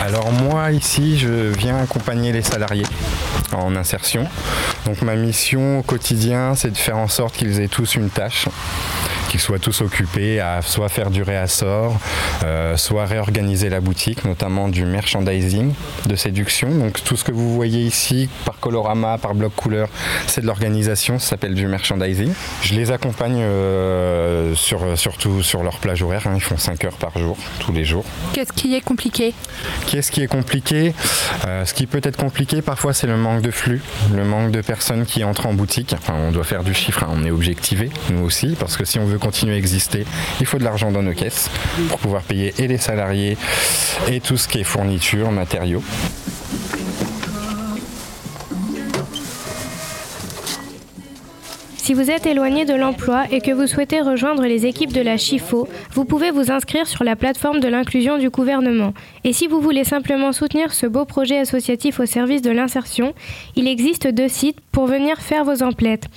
Alors 0.00 0.32
moi 0.32 0.70
ici, 0.72 1.18
je 1.18 1.28
viens 1.28 1.78
accompagner 1.78 2.32
les 2.32 2.42
salariés 2.42 2.86
en 3.52 3.74
insertion. 3.76 4.26
Donc 4.86 5.02
ma 5.02 5.14
mission 5.16 5.78
au 5.78 5.82
quotidien, 5.82 6.54
c'est 6.54 6.70
de 6.70 6.76
faire 6.76 6.98
en 6.98 7.08
sorte 7.08 7.36
qu'ils 7.36 7.60
aient 7.60 7.68
tous 7.68 7.94
une 7.94 8.10
tâche 8.10 8.48
qu'ils 9.34 9.40
soient 9.40 9.58
tous 9.58 9.80
occupés 9.80 10.38
à 10.38 10.62
soit 10.62 10.88
faire 10.88 11.10
du 11.10 11.24
réassort, 11.24 11.98
euh, 12.44 12.76
soit 12.76 13.04
réorganiser 13.04 13.68
la 13.68 13.80
boutique, 13.80 14.24
notamment 14.24 14.68
du 14.68 14.84
merchandising 14.84 15.74
de 16.06 16.14
séduction. 16.14 16.70
Donc 16.70 17.02
tout 17.02 17.16
ce 17.16 17.24
que 17.24 17.32
vous 17.32 17.52
voyez 17.52 17.80
ici 17.80 18.28
par 18.44 18.60
colorama, 18.60 19.18
par 19.18 19.34
bloc 19.34 19.52
couleur, 19.56 19.88
c'est 20.28 20.40
de 20.40 20.46
l'organisation, 20.46 21.18
ça 21.18 21.30
s'appelle 21.30 21.54
du 21.54 21.66
merchandising. 21.66 22.32
Je 22.62 22.74
les 22.74 22.92
accompagne 22.92 23.40
euh, 23.40 24.54
sur, 24.54 24.96
surtout 24.96 25.42
sur 25.42 25.64
leur 25.64 25.78
plage 25.78 26.04
horaire, 26.04 26.28
hein. 26.28 26.34
ils 26.36 26.40
font 26.40 26.56
5 26.56 26.84
heures 26.84 26.96
par 26.96 27.18
jour, 27.18 27.36
tous 27.58 27.72
les 27.72 27.84
jours. 27.84 28.04
Qu'est-ce 28.34 28.52
qui 28.52 28.76
est 28.76 28.82
compliqué? 28.82 29.34
Qu'est-ce 29.88 30.12
qui 30.12 30.22
est 30.22 30.28
compliqué? 30.28 30.94
Euh, 31.48 31.64
Ce 31.64 31.74
qui 31.74 31.88
peut 31.88 32.00
être 32.04 32.18
compliqué 32.18 32.62
parfois 32.62 32.92
c'est 32.92 33.08
le 33.08 33.16
manque 33.16 33.42
de 33.42 33.50
flux, 33.50 33.82
le 34.14 34.24
manque 34.24 34.52
de 34.52 34.60
personnes 34.60 35.06
qui 35.06 35.24
entrent 35.24 35.46
en 35.46 35.54
boutique. 35.54 35.92
Enfin, 35.98 36.14
on 36.14 36.30
doit 36.30 36.44
faire 36.44 36.62
du 36.62 36.72
chiffre, 36.72 37.02
hein, 37.02 37.08
on 37.12 37.24
est 37.24 37.32
objectivé, 37.32 37.90
nous 38.12 38.24
aussi, 38.24 38.54
parce 38.60 38.76
que 38.76 38.84
si 38.84 39.00
on 39.00 39.06
veut 39.06 39.18
continuer 39.24 39.54
à 39.54 39.58
exister, 39.58 40.04
il 40.40 40.46
faut 40.46 40.58
de 40.58 40.64
l'argent 40.64 40.90
dans 40.90 41.02
nos 41.02 41.14
caisses 41.14 41.50
pour 41.88 41.98
pouvoir 41.98 42.22
payer 42.22 42.52
et 42.58 42.68
les 42.68 42.76
salariés 42.76 43.38
et 44.10 44.20
tout 44.20 44.36
ce 44.36 44.46
qui 44.48 44.60
est 44.60 44.64
fourniture, 44.64 45.30
matériaux. 45.30 45.82
Si 51.84 51.92
vous 51.92 52.10
êtes 52.10 52.24
éloigné 52.24 52.64
de 52.64 52.72
l'emploi 52.72 53.26
et 53.30 53.42
que 53.42 53.50
vous 53.50 53.66
souhaitez 53.66 54.00
rejoindre 54.00 54.44
les 54.44 54.64
équipes 54.64 54.94
de 54.94 55.02
la 55.02 55.18
CHIFO, 55.18 55.68
vous 55.92 56.06
pouvez 56.06 56.30
vous 56.30 56.50
inscrire 56.50 56.86
sur 56.86 57.04
la 57.04 57.14
plateforme 57.14 57.60
de 57.60 57.68
l'inclusion 57.68 58.16
du 58.16 58.30
gouvernement. 58.30 58.94
Et 59.22 59.34
si 59.34 59.48
vous 59.48 59.60
voulez 59.60 59.84
simplement 59.84 60.32
soutenir 60.32 60.72
ce 60.72 60.86
beau 60.86 61.04
projet 61.04 61.36
associatif 61.36 62.00
au 62.00 62.06
service 62.06 62.40
de 62.40 62.50
l'insertion, 62.50 63.12
il 63.54 63.68
existe 63.68 64.08
deux 64.08 64.28
sites 64.28 64.62
pour 64.72 64.86
venir 64.86 65.18
faire 65.18 65.44
vos 65.44 65.62
emplettes. 65.62 66.08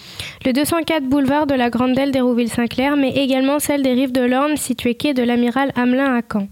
Le 0.46 0.54
204 0.54 1.04
boulevard 1.04 1.48
de 1.48 1.54
la 1.54 1.70
Grande 1.70 1.96
Delle 1.96 2.14
d'Hérouville-Saint-Clair, 2.14 2.96
mais 2.96 3.12
également 3.18 3.60
celle 3.60 3.84
des 3.84 3.92
rives 3.92 4.14
de 4.14 4.22
l'Orne 4.22 4.56
située 4.56 4.96
quai 4.96 5.14
de 5.14 5.24
l'amiral 5.24 5.74
Hamelin 5.76 6.16
à 6.16 6.22
Caen. 6.22 6.48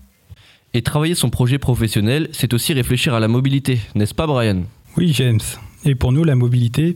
Et 0.74 0.82
travailler 0.82 1.16
son 1.16 1.30
projet 1.30 1.58
professionnel, 1.58 2.28
c'est 2.34 2.54
aussi 2.54 2.74
réfléchir 2.74 3.14
à 3.14 3.22
la 3.22 3.30
mobilité, 3.30 3.80
n'est-ce 3.96 4.14
pas 4.14 4.28
Brian? 4.28 4.64
Oui, 4.98 5.14
James. 5.14 5.40
Et 5.86 5.96
pour 5.96 6.12
nous, 6.12 6.26
la 6.26 6.36
mobilité, 6.36 6.96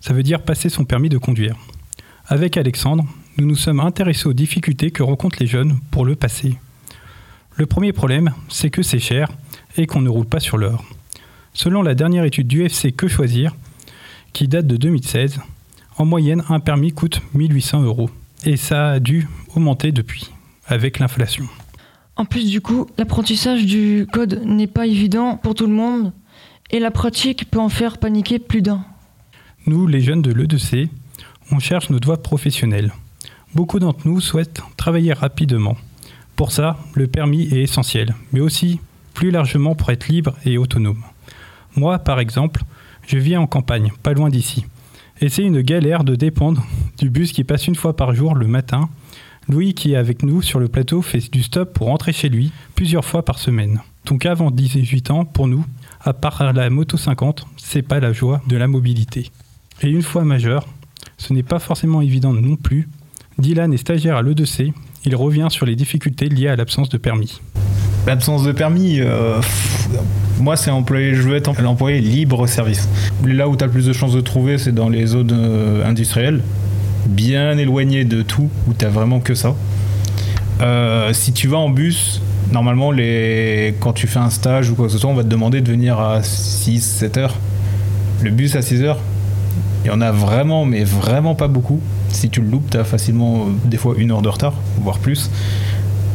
ça 0.00 0.12
veut 0.12 0.22
dire 0.22 0.42
passer 0.42 0.68
son 0.68 0.84
permis 0.84 1.08
de 1.08 1.18
conduire. 1.18 1.56
Avec 2.26 2.56
Alexandre, 2.56 3.04
nous 3.38 3.46
nous 3.46 3.56
sommes 3.56 3.80
intéressés 3.80 4.26
aux 4.26 4.32
difficultés 4.32 4.90
que 4.90 5.02
rencontrent 5.02 5.38
les 5.40 5.46
jeunes 5.46 5.78
pour 5.90 6.04
le 6.04 6.16
passer. 6.16 6.58
Le 7.54 7.66
premier 7.66 7.92
problème, 7.92 8.32
c'est 8.48 8.70
que 8.70 8.82
c'est 8.82 8.98
cher 8.98 9.28
et 9.76 9.86
qu'on 9.86 10.00
ne 10.00 10.08
roule 10.08 10.26
pas 10.26 10.40
sur 10.40 10.58
l'or. 10.58 10.84
Selon 11.54 11.82
la 11.82 11.94
dernière 11.94 12.24
étude 12.24 12.48
du 12.48 12.64
FC 12.64 12.92
Que 12.92 13.08
Choisir, 13.08 13.54
qui 14.32 14.48
date 14.48 14.66
de 14.66 14.76
2016, 14.76 15.40
en 15.98 16.04
moyenne, 16.04 16.44
un 16.48 16.60
permis 16.60 16.92
coûte 16.92 17.22
1800 17.34 17.82
euros. 17.82 18.10
Et 18.44 18.56
ça 18.56 18.90
a 18.90 19.00
dû 19.00 19.26
augmenter 19.54 19.92
depuis, 19.92 20.30
avec 20.66 20.98
l'inflation. 20.98 21.48
En 22.16 22.24
plus 22.24 22.50
du 22.50 22.60
coup, 22.60 22.86
l'apprentissage 22.98 23.64
du 23.64 24.06
code 24.12 24.42
n'est 24.44 24.66
pas 24.66 24.86
évident 24.86 25.36
pour 25.36 25.54
tout 25.54 25.66
le 25.66 25.72
monde 25.72 26.12
et 26.70 26.80
la 26.80 26.90
pratique 26.90 27.50
peut 27.50 27.58
en 27.58 27.68
faire 27.68 27.98
paniquer 27.98 28.38
plus 28.38 28.62
d'un. 28.62 28.84
Nous, 29.68 29.88
les 29.88 30.00
jeunes 30.00 30.22
de 30.22 30.32
l'E2C, 30.32 30.88
on 31.50 31.58
cherche 31.58 31.90
notre 31.90 32.06
voie 32.06 32.22
professionnelle. 32.22 32.92
Beaucoup 33.52 33.80
d'entre 33.80 34.06
nous 34.06 34.20
souhaitent 34.20 34.62
travailler 34.76 35.12
rapidement. 35.12 35.76
Pour 36.36 36.52
ça, 36.52 36.78
le 36.94 37.08
permis 37.08 37.48
est 37.52 37.62
essentiel, 37.62 38.14
mais 38.32 38.38
aussi 38.38 38.78
plus 39.12 39.32
largement 39.32 39.74
pour 39.74 39.90
être 39.90 40.06
libre 40.06 40.36
et 40.44 40.56
autonome. 40.56 41.02
Moi, 41.74 41.98
par 41.98 42.20
exemple, 42.20 42.62
je 43.08 43.18
vis 43.18 43.36
en 43.36 43.48
campagne, 43.48 43.90
pas 44.04 44.12
loin 44.12 44.28
d'ici. 44.28 44.66
Et 45.20 45.28
c'est 45.28 45.42
une 45.42 45.62
galère 45.62 46.04
de 46.04 46.14
dépendre 46.14 46.64
du 46.98 47.10
bus 47.10 47.32
qui 47.32 47.42
passe 47.42 47.66
une 47.66 47.74
fois 47.74 47.96
par 47.96 48.14
jour 48.14 48.36
le 48.36 48.46
matin. 48.46 48.88
Louis, 49.48 49.74
qui 49.74 49.94
est 49.94 49.96
avec 49.96 50.22
nous 50.22 50.42
sur 50.42 50.60
le 50.60 50.68
plateau, 50.68 51.02
fait 51.02 51.28
du 51.32 51.42
stop 51.42 51.72
pour 51.72 51.88
rentrer 51.88 52.12
chez 52.12 52.28
lui 52.28 52.52
plusieurs 52.76 53.04
fois 53.04 53.24
par 53.24 53.40
semaine. 53.40 53.80
Donc 54.04 54.26
avant 54.26 54.52
18 54.52 55.10
ans, 55.10 55.24
pour 55.24 55.48
nous, 55.48 55.64
à 56.02 56.12
part 56.12 56.52
la 56.52 56.70
moto 56.70 56.96
50, 56.96 57.48
c'est 57.56 57.82
pas 57.82 57.98
la 57.98 58.12
joie 58.12 58.40
de 58.46 58.56
la 58.56 58.68
mobilité. 58.68 59.32
Et 59.82 59.88
une 59.88 60.02
fois 60.02 60.24
majeur, 60.24 60.66
ce 61.18 61.32
n'est 61.32 61.42
pas 61.42 61.58
forcément 61.58 62.00
évident 62.00 62.32
non 62.32 62.56
plus. 62.56 62.88
Dylan 63.38 63.72
est 63.72 63.78
stagiaire 63.78 64.16
à 64.16 64.22
l'E2C. 64.22 64.72
Il 65.04 65.14
revient 65.14 65.48
sur 65.50 65.66
les 65.66 65.76
difficultés 65.76 66.28
liées 66.28 66.48
à 66.48 66.56
l'absence 66.56 66.88
de 66.88 66.96
permis. 66.96 67.40
L'absence 68.06 68.44
de 68.44 68.52
permis, 68.52 69.00
euh, 69.00 69.40
moi, 70.38 70.56
c'est 70.56 70.70
employé, 70.70 71.14
je 71.14 71.22
veux 71.22 71.34
être 71.36 71.60
l'employé 71.60 72.00
libre 72.00 72.46
service. 72.46 72.88
Là 73.24 73.48
où 73.48 73.56
tu 73.56 73.64
as 73.64 73.66
le 73.66 73.72
plus 73.72 73.86
de 73.86 73.92
chances 73.92 74.12
de 74.12 74.20
trouver, 74.20 74.58
c'est 74.58 74.72
dans 74.72 74.88
les 74.88 75.06
zones 75.06 75.32
euh, 75.32 75.84
industrielles, 75.84 76.40
bien 77.06 77.58
éloignées 77.58 78.04
de 78.04 78.22
tout, 78.22 78.48
où 78.68 78.74
tu 78.74 78.86
vraiment 78.86 79.20
que 79.20 79.34
ça. 79.34 79.54
Euh, 80.60 81.12
si 81.12 81.32
tu 81.32 81.48
vas 81.48 81.58
en 81.58 81.68
bus, 81.68 82.22
normalement, 82.52 82.92
quand 83.80 83.92
tu 83.92 84.06
fais 84.06 84.20
un 84.20 84.30
stage 84.30 84.70
ou 84.70 84.76
quoi 84.76 84.86
que 84.86 84.92
ce 84.92 84.98
soit, 84.98 85.10
on 85.10 85.14
va 85.14 85.24
te 85.24 85.28
demander 85.28 85.60
de 85.60 85.70
venir 85.70 85.98
à 85.98 86.20
6-7 86.20 87.18
heures. 87.18 87.36
Le 88.22 88.30
bus 88.30 88.54
à 88.54 88.62
6 88.62 88.82
heures, 88.82 89.00
il 89.86 89.90
y 89.90 89.92
en 89.92 90.00
a 90.00 90.10
vraiment, 90.10 90.64
mais 90.64 90.82
vraiment 90.82 91.36
pas 91.36 91.46
beaucoup. 91.46 91.80
Si 92.08 92.28
tu 92.28 92.40
le 92.40 92.48
loupes, 92.48 92.70
tu 92.70 92.76
as 92.76 92.82
facilement 92.82 93.42
euh, 93.42 93.50
des 93.66 93.76
fois 93.76 93.94
une 93.96 94.10
heure 94.10 94.20
de 94.20 94.28
retard, 94.28 94.54
voire 94.80 94.98
plus. 94.98 95.30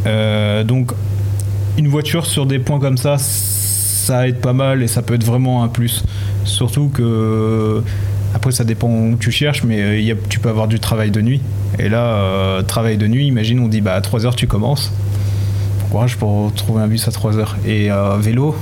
Euh, 0.05 0.65
donc, 0.65 0.91
une 1.77 1.87
voiture 1.87 2.25
sur 2.25 2.45
des 2.45 2.59
points 2.59 2.79
comme 2.79 2.97
ça, 2.97 3.17
ça 3.17 4.27
aide 4.27 4.41
pas 4.41 4.51
mal 4.51 4.83
et 4.83 4.87
ça 4.87 5.01
peut 5.01 5.13
être 5.13 5.23
vraiment 5.23 5.63
un 5.63 5.69
plus. 5.69 6.03
Surtout 6.43 6.89
que, 6.89 7.81
après, 8.35 8.51
ça 8.51 8.65
dépend 8.65 8.89
où 8.89 9.15
tu 9.17 9.31
cherches, 9.31 9.63
mais 9.63 10.11
euh, 10.11 10.15
tu 10.27 10.41
peux 10.41 10.49
avoir 10.49 10.67
du 10.67 10.81
travail 10.81 11.09
de 11.09 11.21
nuit. 11.21 11.39
Et 11.79 11.87
là, 11.87 12.61
travail 12.63 12.97
de 12.97 13.07
nuit, 13.07 13.25
imagine, 13.25 13.61
on 13.61 13.69
dit 13.69 13.79
bah, 13.79 13.93
à 13.93 14.01
3h 14.01 14.35
tu 14.35 14.47
commences. 14.47 14.91
Courage 15.89 16.17
pour 16.17 16.53
trouver 16.55 16.81
un 16.81 16.87
bus 16.87 17.07
à 17.07 17.11
3h. 17.11 17.65
Et 17.65 17.89
vélo, 18.19 18.53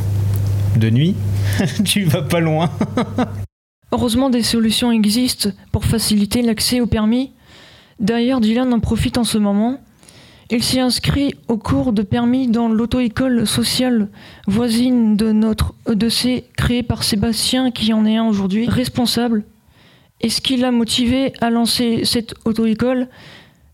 de 0.76 0.92
nuit, 0.92 1.16
tu 1.84 2.04
vas 2.04 2.22
pas 2.22 2.42
loin. 2.42 2.70
Heureusement, 3.92 4.30
des 4.30 4.44
solutions 4.44 4.92
existent 4.92 5.50
pour 5.72 5.86
faciliter 5.86 6.42
l'accès 6.42 6.80
au 6.80 6.86
permis. 6.86 7.32
D'ailleurs, 8.00 8.40
Dylan 8.40 8.72
en 8.74 8.80
profite 8.80 9.18
en 9.18 9.24
ce 9.24 9.38
moment. 9.38 9.80
Il 10.52 10.64
s'est 10.64 10.80
inscrit 10.80 11.36
au 11.48 11.58
cours 11.58 11.94
de 11.94 12.02
permis 12.02 12.48
dans 12.48 12.70
l'auto-école 12.70 13.46
sociale 13.46 14.10
voisine 14.48 15.16
de 15.16 15.32
notre 15.32 15.76
E2C 15.86 16.44
créée 16.58 16.82
par 16.82 17.04
Sébastien, 17.04 17.70
qui 17.70 17.94
en 17.94 18.06
est 18.06 18.18
un 18.18 18.28
aujourd'hui 18.28 18.68
responsable. 18.68 19.44
Et 20.22 20.30
ce 20.30 20.42
qui 20.42 20.58
l'a 20.58 20.72
motivé 20.72 21.34
à 21.40 21.50
lancer 21.50 22.02
cette 22.04 22.34
auto-école, 22.46 23.08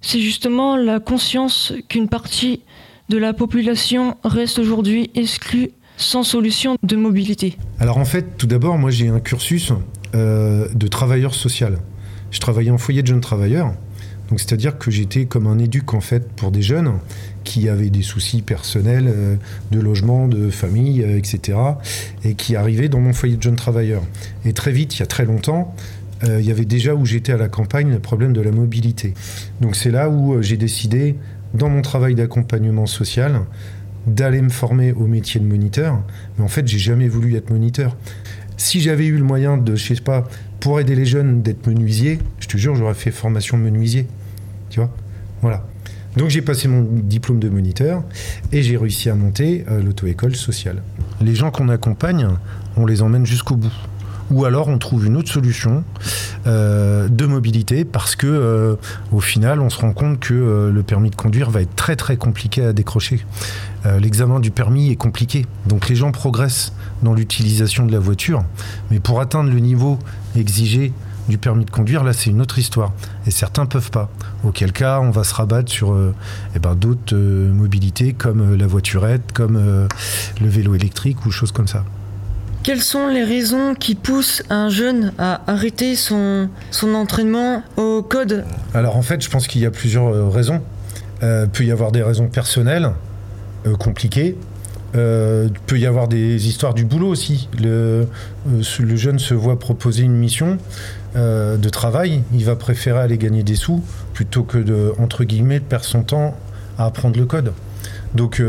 c'est 0.02 0.20
justement 0.20 0.76
la 0.76 1.00
conscience 1.00 1.74
qu'une 1.88 2.10
partie 2.10 2.62
de 3.10 3.18
la 3.18 3.34
population 3.34 4.18
reste 4.24 4.60
aujourd'hui 4.60 5.12
exclue 5.16 5.72
sans 5.98 6.24
solution 6.24 6.76
de 6.84 6.96
mobilité. 6.96 7.58
Alors 7.80 7.98
en 7.98 8.06
fait, 8.06 8.38
tout 8.38 8.48
d'abord, 8.48 8.78
moi 8.78 8.92
j'ai 8.92 9.08
un 9.08 9.20
cursus 9.20 9.72
euh, 10.16 10.68
de 10.74 10.88
travailleur 10.88 11.36
social. 11.36 11.78
Je 12.32 12.40
travaillais 12.40 12.72
en 12.72 12.78
foyer 12.78 13.02
de 13.02 13.08
jeunes 13.08 13.22
travailleurs. 13.22 13.74
Donc 14.30 14.40
c'est-à-dire 14.40 14.78
que 14.78 14.90
j'étais 14.90 15.26
comme 15.26 15.46
un 15.46 15.60
éduc 15.60 15.94
en 15.94 16.00
fait 16.00 16.32
pour 16.32 16.52
des 16.52 16.62
jeunes 16.62 16.94
qui 17.44 17.68
avaient 17.68 17.90
des 17.90 18.02
soucis 18.02 18.42
personnels 18.42 19.08
euh, 19.08 19.36
de 19.72 19.80
logement, 19.80 20.28
de 20.28 20.50
famille, 20.50 21.04
euh, 21.04 21.18
etc. 21.18 21.58
et 22.24 22.34
qui 22.34 22.56
arrivaient 22.56 22.88
dans 22.88 23.02
mon 23.02 23.12
foyer 23.12 23.36
de 23.36 23.44
jeunes 23.44 23.58
travailleurs. 23.58 24.04
Et 24.46 24.54
très 24.54 24.72
vite, 24.72 24.96
il 24.96 25.02
y 25.02 25.04
a 25.04 25.08
très 25.08 25.26
longtemps, 25.26 25.76
il 26.24 26.46
y 26.46 26.50
avait 26.50 26.66
déjà 26.66 26.96
où 26.96 27.06
j'étais 27.06 27.34
à 27.34 27.38
la 27.38 27.50
campagne 27.50 27.92
le 27.92 28.00
problème 28.00 28.34
de 28.34 28.42
la 28.42 28.50
mobilité. 28.50 29.14
Donc 29.62 29.76
c'est 29.76 29.92
là 29.92 30.10
où 30.10 30.42
j'ai 30.42 30.58
décidé, 30.58 31.18
dans 31.54 31.70
mon 31.70 31.84
travail 31.84 32.16
d'accompagnement 32.16 32.88
social, 32.88 33.42
d'aller 34.08 34.42
me 34.42 34.50
former 34.50 34.92
au 34.94 35.08
métier 35.08 35.40
de 35.40 35.46
moniteur. 35.46 36.02
Mais 36.38 36.44
en 36.44 36.48
fait, 36.48 36.68
j'ai 36.68 36.80
jamais 36.80 37.08
voulu 37.08 37.36
être 37.36 37.50
moniteur. 37.50 37.96
Si 38.58 38.82
j'avais 38.82 39.06
eu 39.06 39.18
le 39.18 39.24
moyen 39.24 39.58
de, 39.58 39.76
je 39.76 39.94
sais 39.94 40.02
pas, 40.02 40.26
pour 40.60 40.80
aider 40.80 40.96
les 40.96 41.06
jeunes 41.06 41.42
d'être 41.42 41.68
menuisier, 41.68 42.20
je 42.40 42.48
te 42.48 42.58
jure, 42.58 42.76
j'aurais 42.76 42.94
fait 42.94 43.12
formation 43.12 43.58
menuisier. 43.58 44.08
Tu 44.70 44.80
vois 44.80 44.92
Voilà. 45.42 45.66
Donc 46.18 46.30
j'ai 46.30 46.42
passé 46.42 46.68
mon 46.68 46.82
diplôme 46.82 47.40
de 47.40 47.50
moniteur 47.50 48.04
et 48.54 48.62
j'ai 48.62 48.78
réussi 48.78 49.10
à 49.10 49.16
monter 49.16 49.66
euh, 49.70 49.82
l'auto-école 49.82 50.36
sociale. 50.36 50.82
Les 51.22 51.36
gens 51.36 51.52
qu'on 51.52 51.68
accompagne, 51.68 52.28
on 52.78 52.86
les 52.86 53.02
emmène 53.02 53.26
jusqu'au 53.26 53.56
bout. 53.56 53.74
Ou 54.32 54.46
alors 54.46 54.68
on 54.70 54.78
trouve 54.78 55.06
une 55.06 55.18
autre 55.18 55.32
solution 55.32 55.84
euh, 56.48 57.08
de 57.08 57.26
mobilité 57.26 57.86
parce 57.86 58.16
que 58.16 58.28
euh, 58.28 58.76
au 59.12 59.20
final 59.20 59.62
on 59.62 59.70
se 59.70 59.80
rend 59.80 59.94
compte 59.94 60.20
que 60.20 60.34
euh, 60.34 60.72
le 60.72 60.84
permis 60.84 61.12
de 61.12 61.16
conduire 61.16 61.52
va 61.52 61.62
être 61.62 61.76
très 61.76 61.96
très 61.96 62.18
compliqué 62.18 62.64
à 62.64 62.74
décrocher. 62.74 63.26
L'examen 64.00 64.40
du 64.40 64.50
permis 64.50 64.90
est 64.90 64.96
compliqué. 64.96 65.46
Donc 65.68 65.90
les 65.90 65.96
gens 65.96 66.12
progressent 66.12 66.74
dans 67.04 67.14
l'utilisation 67.14 67.86
de 67.86 67.92
la 67.92 68.00
voiture, 68.00 68.44
mais 68.90 69.00
pour 69.00 69.22
atteindre 69.22 69.52
le 69.52 69.60
niveau 69.60 70.00
exigé 70.36 70.92
du 71.30 71.38
permis 71.38 71.66
de 71.66 71.70
conduire, 71.70 72.04
là 72.04 72.12
c'est 72.12 72.32
une 72.32 72.42
autre 72.42 72.58
histoire. 72.58 72.94
Et 73.28 73.32
certains 73.32 73.68
peuvent 73.68 73.92
pas. 73.92 74.10
Auquel 74.44 74.72
cas, 74.72 75.00
on 75.02 75.12
va 75.12 75.24
se 75.24 75.36
rabattre 75.36 75.72
sur 75.72 75.96
eh 76.56 76.58
ben, 76.60 76.74
d'autres 76.74 77.16
mobilités 77.16 78.14
comme 78.14 78.56
la 78.56 78.66
voiturette, 78.66 79.32
comme 79.34 79.88
le 80.42 80.50
vélo 80.50 80.74
électrique 80.74 81.24
ou 81.28 81.30
choses 81.30 81.52
comme 81.52 81.68
ça. 81.68 81.84
Quelles 82.66 82.82
sont 82.82 83.10
les 83.10 83.24
raisons 83.24 83.76
qui 83.76 83.94
poussent 83.94 84.42
un 84.50 84.70
jeune 84.70 85.14
à 85.20 85.42
arrêter 85.46 85.96
son, 85.96 86.50
son 86.72 86.96
entraînement 86.96 87.62
au 87.78 88.02
code 88.02 88.44
Alors 88.74 88.98
en 88.98 89.04
fait, 89.04 89.22
je 89.22 89.30
pense 89.30 89.46
qu'il 89.46 89.62
y 89.62 89.68
a 89.68 89.70
plusieurs 89.70 90.08
euh, 90.08 90.30
raisons. 90.30 90.64
Euh, 91.22 91.46
peut 91.46 91.64
y 91.64 91.72
avoir 91.72 91.92
des 91.92 92.02
raisons 92.02 92.28
personnelles, 92.28 92.90
euh, 93.68 93.76
compliquées. 93.76 94.36
Peut 94.94 95.78
y 95.78 95.86
avoir 95.86 96.08
des 96.08 96.48
histoires 96.48 96.74
du 96.74 96.86
boulot 96.86 97.10
aussi. 97.10 97.50
Le, 97.62 98.08
le 98.48 98.96
jeune 98.96 99.20
se 99.20 99.36
voit 99.36 99.60
proposer 99.60 100.02
une 100.02 100.16
mission 100.16 100.58
de 101.16 101.70
travail, 101.70 102.24
il 102.34 102.46
va 102.46 102.56
préférer 102.56 103.00
aller 103.00 103.18
gagner 103.18 103.44
des 103.44 103.56
sous 103.56 103.84
plutôt 104.14 104.44
que 104.44 104.58
de, 104.58 104.94
entre 104.98 105.26
guillemets, 105.26 105.60
de 105.60 105.66
perdre 105.66 105.86
son 105.86 106.04
temps 106.04 106.36
à 106.78 106.86
apprendre 106.86 107.20
le 107.20 107.26
code. 107.26 107.52
Donc 108.14 108.42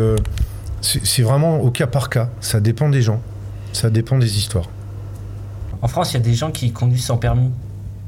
c'est 0.82 1.22
vraiment 1.22 1.60
au 1.60 1.72
cas 1.72 1.88
par 1.88 2.10
cas, 2.10 2.30
ça 2.40 2.60
dépend 2.60 2.90
des 2.90 3.02
gens, 3.02 3.20
ça 3.76 3.90
dépend 3.90 4.18
des 4.18 4.38
histoires. 4.38 4.68
En 5.82 5.88
France, 5.88 6.12
il 6.12 6.14
y 6.14 6.16
a 6.16 6.20
des 6.20 6.34
gens 6.34 6.50
qui 6.50 6.72
conduisent 6.72 7.04
sans 7.04 7.18
permis. 7.18 7.50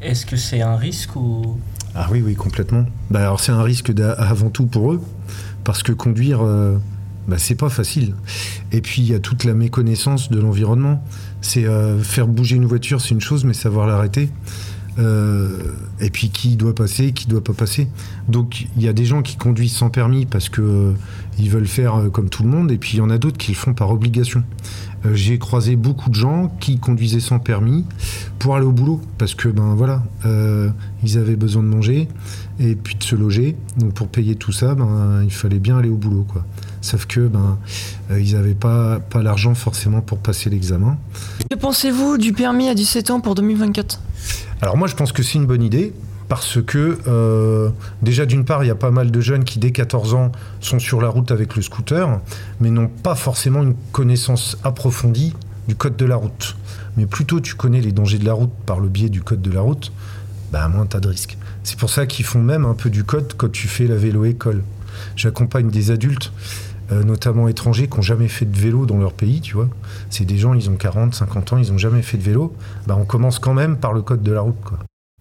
Est-ce 0.01 0.25
que 0.25 0.37
c'est 0.37 0.63
un 0.63 0.77
risque 0.77 1.15
ou... 1.15 1.59
Ah 1.95 2.09
oui, 2.11 2.23
oui, 2.25 2.35
complètement. 2.35 2.87
Bah, 3.11 3.21
alors 3.21 3.41
c'est 3.41 3.53
un 3.53 3.63
risque 3.63 3.93
avant 4.17 4.51
tout 4.51 4.67
pour 4.67 4.93
eux, 4.93 5.03
parce 5.65 5.83
que 5.83 5.93
conduire, 5.93 6.41
euh, 6.43 6.79
bah, 7.27 7.37
c'est 7.39 7.55
pas 7.55 7.69
facile. 7.69 8.15
Et 8.73 8.81
puis 8.81 9.03
il 9.03 9.09
y 9.09 9.15
a 9.15 9.19
toute 9.19 9.45
la 9.45 9.55
méconnaissance 9.55 10.31
de 10.31 10.41
l'environnement. 10.41 11.03
C'est 11.43 11.67
euh, 11.67 11.99
faire 11.99 12.29
bouger 12.29 12.57
une 12.57 12.67
voiture, 12.67 13.01
c'est 13.01 13.11
une 13.11 13.21
chose, 13.21 13.45
mais 13.45 13.55
savoir 13.55 13.87
l'arrêter. 13.87 14.31
Euh, 14.99 15.49
et 16.01 16.11
puis 16.11 16.31
qui 16.31 16.57
doit 16.57 16.75
passer, 16.75 17.13
qui 17.13 17.29
doit 17.29 17.45
pas 17.45 17.53
passer. 17.53 17.89
Donc 18.29 18.67
il 18.77 18.83
y 18.83 18.89
a 18.89 18.93
des 18.93 19.05
gens 19.05 19.23
qui 19.23 19.37
conduisent 19.37 19.77
sans 19.77 19.91
permis 19.91 20.27
parce 20.27 20.49
que 20.49 20.61
euh, 20.61 20.93
ils 21.39 21.51
veulent 21.51 21.69
faire 21.69 21.95
euh, 21.97 22.09
comme 22.09 22.29
tout 22.29 22.43
le 22.43 22.49
monde, 22.49 22.73
et 22.73 22.79
puis 22.79 22.95
il 22.95 22.99
y 22.99 23.01
en 23.01 23.11
a 23.11 23.19
d'autres 23.19 23.39
qui 23.39 23.53
le 23.53 23.57
font 23.57 23.75
par 23.75 23.91
obligation. 23.91 24.43
Euh, 25.05 25.15
J'ai 25.15 25.39
croisé 25.39 25.77
beaucoup 25.77 26.11
de 26.11 26.15
gens 26.15 26.53
qui 26.61 26.79
conduisaient 26.79 27.21
sans 27.21 27.39
permis 27.39 27.85
pour 28.39 28.57
aller 28.57 28.67
au 28.67 28.73
boulot 28.73 29.01
parce 29.17 29.35
que 29.35 29.49
ben 29.49 29.75
voilà, 29.75 30.03
euh, 30.25 30.71
ils 31.05 31.19
avaient 31.19 31.37
besoin 31.37 31.63
de 31.63 31.69
manger 31.69 32.09
et 32.61 32.75
puis 32.75 32.95
de 32.97 33.03
se 33.03 33.15
loger. 33.15 33.57
Donc 33.77 33.95
pour 33.95 34.09
payer 34.09 34.35
tout 34.35 34.53
ça, 34.53 34.75
ben 34.75 35.23
il 35.23 35.33
fallait 35.33 35.59
bien 35.61 35.79
aller 35.79 35.89
au 35.89 35.97
boulot 35.97 36.25
quoi. 36.27 36.45
Sauf 36.81 37.07
que 37.07 37.21
ben 37.27 37.59
euh, 38.11 38.21
ils 38.21 38.35
n'avaient 38.35 38.55
pas 38.55 39.01
pas 39.01 39.23
l'argent 39.23 39.55
forcément 39.55 40.01
pour 40.01 40.19
passer 40.19 40.51
l'examen. 40.51 40.99
Que 41.51 41.57
pensez-vous 41.57 42.19
du 42.19 42.33
permis 42.33 42.69
à 42.69 42.75
17 42.75 43.11
ans 43.11 43.21
pour 43.21 43.35
2024 43.35 44.01
Alors 44.61 44.77
moi 44.77 44.89
je 44.89 44.95
pense 44.95 45.13
que 45.13 45.23
c'est 45.23 45.39
une 45.39 45.47
bonne 45.47 45.63
idée 45.63 45.93
parce 46.29 46.63
que 46.63 46.99
euh, 47.07 47.71
déjà 48.03 48.27
d'une 48.27 48.45
part 48.45 48.65
il 48.65 48.69
y 48.69 48.71
a 48.71 48.75
pas 48.75 48.91
mal 48.91 49.11
de 49.11 49.21
jeunes 49.21 49.45
qui 49.45 49.59
dès 49.59 49.73
14 49.73 50.15
ans 50.15 50.33
sont 50.61 50.79
sur 50.79 51.01
la 51.01 51.09
route 51.09 51.31
avec 51.31 51.57
le 51.57 51.63
scooter 51.63 52.21
mais 52.61 52.71
n'ont 52.71 52.89
pas 52.89 53.15
forcément 53.15 53.63
une 53.63 53.75
connaissance 53.93 54.59
approfondie 54.65 55.35
du 55.67 55.75
code 55.75 55.97
de 55.97 56.07
la 56.07 56.17
route. 56.17 56.57
Mais 56.97 57.07
plutôt 57.07 57.41
tu 57.41 57.55
connais 57.55 57.81
les 57.81 57.93
dangers 57.93 58.19
de 58.19 58.25
la 58.25 58.33
route 58.33 58.53
par 58.67 58.81
le 58.81 58.89
biais 58.89 59.11
du 59.11 59.23
code 59.23 59.43
de 59.43 59.51
la 59.51 59.61
route, 59.61 59.93
bah 60.53 60.67
moins 60.69 60.87
tu 60.87 60.97
as 60.97 61.01
de 61.01 61.09
risques. 61.09 61.37
C'est 61.63 61.79
pour 61.79 61.91
ça 61.91 62.07
qu'ils 62.07 62.25
font 62.25 62.41
même 62.41 62.65
un 62.65 62.75
peu 62.75 62.89
du 62.89 63.05
code 63.05 63.35
quand 63.37 63.53
tu 63.53 63.69
fais 63.69 63.87
la 63.87 63.97
vélo 63.97 64.25
école. 64.25 64.63
J'accompagne 65.15 65.71
des 65.71 65.91
adultes 65.91 66.33
euh, 66.91 67.05
notamment 67.05 67.49
étrangers, 67.49 67.87
qui 67.87 67.97
n'ont 67.97 68.03
jamais 68.03 68.29
fait 68.29 68.47
de 68.47 68.57
vélo 68.59 68.87
dans 68.87 68.97
leur 68.97 69.13
pays, 69.13 69.43
tu 69.43 69.55
vois. 69.55 69.69
C'est 70.09 70.25
des 70.25 70.39
gens, 70.39 70.55
ils 70.55 70.71
ont 70.71 70.77
40, 70.77 71.15
50 71.15 71.53
ans, 71.53 71.59
ils 71.59 71.71
n'ont 71.71 71.79
jamais 71.79 72.01
fait 72.01 72.17
de 72.17 72.23
vélo. 72.23 72.57
Bah, 72.87 72.97
on 72.99 73.05
commence 73.05 73.39
quand 73.39 73.53
même 73.53 73.77
par 73.77 73.93
le 73.93 74.01
code 74.01 74.23
de 74.23 74.33
la 74.33 74.41
route. 74.41 74.57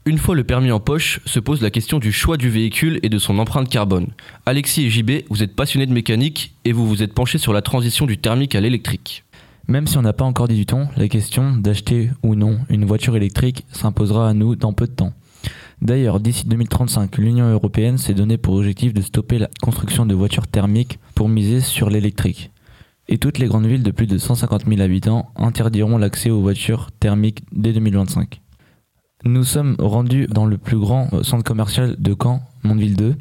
Une 0.07 0.19
fois 0.19 0.35
le 0.35 0.45
permis 0.45 0.71
en 0.71 0.79
poche, 0.79 1.19
se 1.25 1.37
pose 1.37 1.61
la 1.61 1.69
question 1.69 1.99
du 1.99 2.13
choix 2.13 2.37
du 2.37 2.49
véhicule 2.49 2.97
et 3.03 3.09
de 3.09 3.17
son 3.17 3.39
empreinte 3.39 3.67
carbone. 3.67 4.07
Alexis 4.45 4.85
et 4.85 4.89
JB, 4.89 5.11
vous 5.29 5.43
êtes 5.43 5.53
passionnés 5.53 5.85
de 5.85 5.91
mécanique 5.91 6.55
et 6.63 6.71
vous 6.71 6.87
vous 6.87 7.03
êtes 7.03 7.13
penchés 7.13 7.37
sur 7.37 7.51
la 7.51 7.61
transition 7.61 8.05
du 8.05 8.17
thermique 8.17 8.55
à 8.55 8.61
l'électrique. 8.61 9.25
Même 9.67 9.85
si 9.85 9.97
on 9.97 10.03
n'a 10.03 10.13
pas 10.13 10.23
encore 10.23 10.47
18 10.47 10.71
ans, 10.71 10.87
la 10.95 11.09
question 11.09 11.57
d'acheter 11.57 12.09
ou 12.23 12.35
non 12.35 12.59
une 12.69 12.85
voiture 12.85 13.17
électrique 13.17 13.65
s'imposera 13.73 14.29
à 14.29 14.33
nous 14.33 14.55
dans 14.55 14.71
peu 14.71 14.87
de 14.87 14.93
temps. 14.93 15.11
D'ailleurs, 15.81 16.21
d'ici 16.21 16.47
2035, 16.47 17.17
l'Union 17.17 17.51
européenne 17.51 17.97
s'est 17.97 18.13
donné 18.13 18.37
pour 18.37 18.53
objectif 18.53 18.93
de 18.93 19.01
stopper 19.01 19.39
la 19.39 19.49
construction 19.61 20.05
de 20.05 20.15
voitures 20.15 20.47
thermiques 20.47 20.99
pour 21.15 21.27
miser 21.27 21.59
sur 21.59 21.89
l'électrique. 21.89 22.51
Et 23.09 23.17
toutes 23.17 23.39
les 23.39 23.47
grandes 23.47 23.67
villes 23.67 23.83
de 23.83 23.91
plus 23.91 24.07
de 24.07 24.17
150 24.17 24.67
000 24.69 24.79
habitants 24.79 25.33
interdiront 25.35 25.97
l'accès 25.97 26.29
aux 26.29 26.39
voitures 26.39 26.91
thermiques 26.97 27.43
dès 27.51 27.73
2025. 27.73 28.39
Nous 29.23 29.43
sommes 29.43 29.75
rendus 29.79 30.27
dans 30.27 30.45
le 30.45 30.59
plus 30.59 30.77
grand 30.77 31.07
euh, 31.11 31.23
centre 31.23 31.43
commercial 31.43 31.95
de 31.97 32.15
Caen, 32.21 32.39
Mondeville 32.61 32.95
2, 32.95 33.15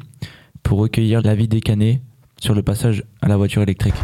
pour 0.61 0.77
recueillir 0.77 1.21
l'avis 1.23 1.47
des 1.47 1.59
Canets 1.59 2.01
sur 2.39 2.53
le 2.53 2.61
passage 2.61 3.03
à 3.21 3.27
la 3.27 3.35
voiture 3.35 3.63
électrique. 3.63 3.95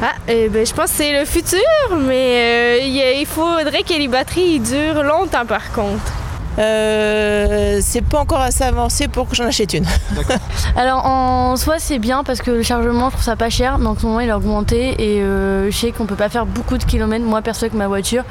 Ah, 0.00 0.12
eh 0.28 0.48
ben, 0.48 0.64
je 0.64 0.72
pense 0.72 0.90
que 0.90 0.98
c'est 0.98 1.18
le 1.18 1.24
futur, 1.24 1.58
mais 2.06 2.78
euh, 2.80 3.18
il 3.20 3.26
faudrait 3.26 3.82
que 3.82 3.92
les 3.92 4.06
batteries 4.06 4.60
durent 4.60 5.02
longtemps 5.02 5.44
par 5.44 5.72
contre. 5.72 6.12
Euh, 6.58 7.78
c'est 7.82 8.02
pas 8.02 8.18
encore 8.20 8.40
assez 8.40 8.62
avancé 8.64 9.08
pour 9.08 9.28
que 9.28 9.34
j'en 9.34 9.46
achète 9.46 9.72
une. 9.74 9.86
Alors 10.76 11.04
en 11.06 11.56
soi 11.56 11.76
c'est 11.78 11.98
bien 11.98 12.24
parce 12.24 12.40
que 12.40 12.50
le 12.50 12.62
chargement 12.62 13.06
je 13.08 13.12
trouve 13.14 13.24
ça 13.24 13.36
pas 13.36 13.50
cher 13.50 13.78
mais 13.78 13.86
en 13.86 13.96
ce 13.98 14.04
moment 14.06 14.20
il 14.20 14.30
a 14.30 14.36
augmenté 14.36 14.94
et 14.98 15.22
euh, 15.22 15.70
je 15.70 15.76
sais 15.76 15.90
qu'on 15.92 16.06
peut 16.06 16.14
pas 16.14 16.28
faire 16.28 16.46
beaucoup 16.46 16.78
de 16.78 16.84
kilomètres 16.84 17.24
moi 17.24 17.40
perso 17.42 17.64
avec 17.64 17.74
ma 17.74 17.88
voiture 17.88 18.24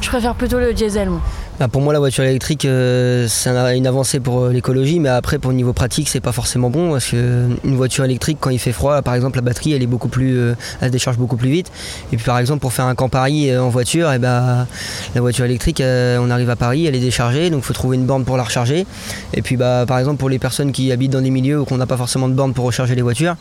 je 0.00 0.08
préfère 0.08 0.34
plutôt 0.34 0.58
le 0.58 0.72
diesel 0.72 1.10
moi. 1.10 1.20
Bah, 1.60 1.68
pour 1.68 1.82
moi, 1.82 1.92
la 1.92 2.00
voiture 2.00 2.24
électrique, 2.24 2.64
euh, 2.64 3.28
c'est 3.28 3.50
un- 3.50 3.72
une 3.76 3.86
avancée 3.86 4.18
pour 4.18 4.46
l'écologie, 4.48 4.98
mais 4.98 5.08
après, 5.08 5.38
pour 5.38 5.52
le 5.52 5.56
niveau 5.56 5.72
pratique, 5.72 6.08
c'est 6.08 6.18
pas 6.18 6.32
forcément 6.32 6.68
bon 6.68 6.90
parce 6.90 7.04
que 7.06 7.48
une 7.62 7.76
voiture 7.76 8.04
électrique, 8.04 8.38
quand 8.40 8.50
il 8.50 8.58
fait 8.58 8.72
froid, 8.72 9.00
par 9.02 9.14
exemple, 9.14 9.36
la 9.36 9.42
batterie, 9.42 9.72
elle 9.72 9.80
est 9.84 9.86
beaucoup 9.86 10.08
plus, 10.08 10.36
euh, 10.36 10.56
elle 10.80 10.88
se 10.88 10.92
décharge 10.92 11.16
beaucoup 11.16 11.36
plus 11.36 11.50
vite. 11.50 11.70
Et 12.12 12.16
puis, 12.16 12.24
par 12.26 12.40
exemple, 12.40 12.58
pour 12.58 12.72
faire 12.72 12.86
un 12.86 12.96
camp 12.96 13.08
Paris 13.08 13.50
euh, 13.52 13.62
en 13.62 13.68
voiture, 13.68 14.10
et 14.12 14.18
ben, 14.18 14.66
la 15.14 15.20
voiture 15.20 15.44
électrique, 15.44 15.80
euh, 15.80 16.18
on 16.20 16.28
arrive 16.28 16.50
à 16.50 16.56
Paris, 16.56 16.86
elle 16.86 16.96
est 16.96 17.00
déchargée, 17.00 17.50
donc 17.50 17.62
il 17.64 17.66
faut 17.68 17.72
trouver 17.72 17.96
une 17.96 18.04
borne 18.04 18.24
pour 18.24 18.36
la 18.36 18.42
recharger. 18.42 18.86
Et 19.32 19.40
puis, 19.40 19.56
bah, 19.56 19.84
par 19.88 19.98
exemple, 19.98 20.18
pour 20.18 20.28
les 20.28 20.38
personnes 20.38 20.70
qui 20.70 20.92
habitent 20.92 21.12
dans 21.12 21.22
des 21.22 21.30
milieux 21.30 21.60
où 21.60 21.66
on 21.70 21.78
n'a 21.78 21.86
pas 21.86 21.96
forcément 21.96 22.28
de 22.28 22.34
borne 22.34 22.52
pour 22.52 22.66
recharger 22.66 22.94
les 22.94 23.00
voitures, 23.00 23.36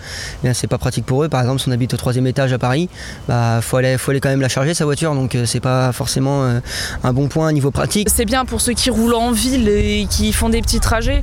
eh 0.46 0.54
c'est 0.54 0.68
pas 0.68 0.78
pratique 0.78 1.06
pour 1.06 1.24
eux. 1.24 1.28
Par 1.28 1.42
exemple, 1.42 1.60
si 1.60 1.68
on 1.68 1.72
habite 1.74 1.94
au 1.94 1.98
troisième 1.98 2.26
étage 2.26 2.54
à 2.54 2.58
Paris, 2.58 2.90
bah, 3.28 3.60
faut 3.62 3.76
aller, 3.76 3.98
quand 4.00 4.30
même 4.30 4.40
la 4.40 4.48
charger 4.48 4.74
sa 4.74 4.86
voiture, 4.86 5.14
donc 5.14 5.36
euh, 5.36 5.46
c'est 5.46 5.60
pas 5.60 5.92
forcément 5.92 6.44
euh, 6.44 6.60
un 7.04 7.12
bon 7.12 7.28
point 7.28 7.52
niveau 7.52 7.70
pratique. 7.70 8.10
C'est 8.10 8.26
bien 8.26 8.46
pour 8.46 8.62
ceux 8.62 8.74
qui 8.74 8.90
roulent 8.90 9.16
en 9.16 9.32
ville 9.32 9.68
et 9.68 10.08
qui 10.10 10.32
font 10.32 10.48
des 10.48 10.62
petits 10.62 10.80
trajets, 10.80 11.22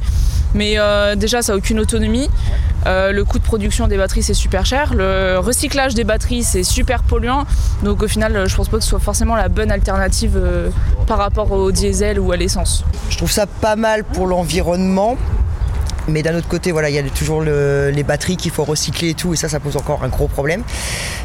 mais 0.54 0.74
euh, 0.78 1.14
déjà 1.16 1.42
ça 1.42 1.52
n'a 1.52 1.58
aucune 1.58 1.80
autonomie. 1.80 2.28
Euh, 2.86 3.12
le 3.12 3.24
coût 3.24 3.38
de 3.38 3.44
production 3.44 3.88
des 3.88 3.96
batteries 3.98 4.22
c'est 4.22 4.34
super 4.34 4.64
cher, 4.64 4.94
le 4.94 5.38
recyclage 5.38 5.94
des 5.94 6.04
batteries 6.04 6.42
c'est 6.44 6.62
super 6.64 7.02
polluant, 7.02 7.44
donc 7.82 8.02
au 8.02 8.08
final 8.08 8.48
je 8.48 8.56
pense 8.56 8.68
pas 8.68 8.78
que 8.78 8.82
ce 8.82 8.88
soit 8.88 8.98
forcément 9.00 9.36
la 9.36 9.48
bonne 9.48 9.70
alternative 9.70 10.32
euh, 10.36 10.70
par 11.06 11.18
rapport 11.18 11.52
au 11.52 11.70
diesel 11.72 12.18
ou 12.18 12.32
à 12.32 12.36
l'essence. 12.36 12.84
Je 13.10 13.16
trouve 13.18 13.30
ça 13.30 13.46
pas 13.46 13.76
mal 13.76 14.04
pour 14.04 14.26
l'environnement. 14.26 15.16
Mais 16.08 16.22
d'un 16.22 16.34
autre 16.34 16.48
côté, 16.48 16.72
voilà, 16.72 16.88
il 16.88 16.94
y 16.96 16.98
a 16.98 17.02
toujours 17.02 17.40
le- 17.42 17.90
les 17.90 18.02
batteries 18.02 18.36
qu'il 18.38 18.50
faut 18.50 18.64
recycler 18.64 19.10
et 19.10 19.14
tout, 19.14 19.34
et 19.34 19.36
ça, 19.36 19.48
ça 19.48 19.60
pose 19.60 19.76
encore 19.76 20.02
un 20.02 20.08
gros 20.08 20.26
problème. 20.26 20.64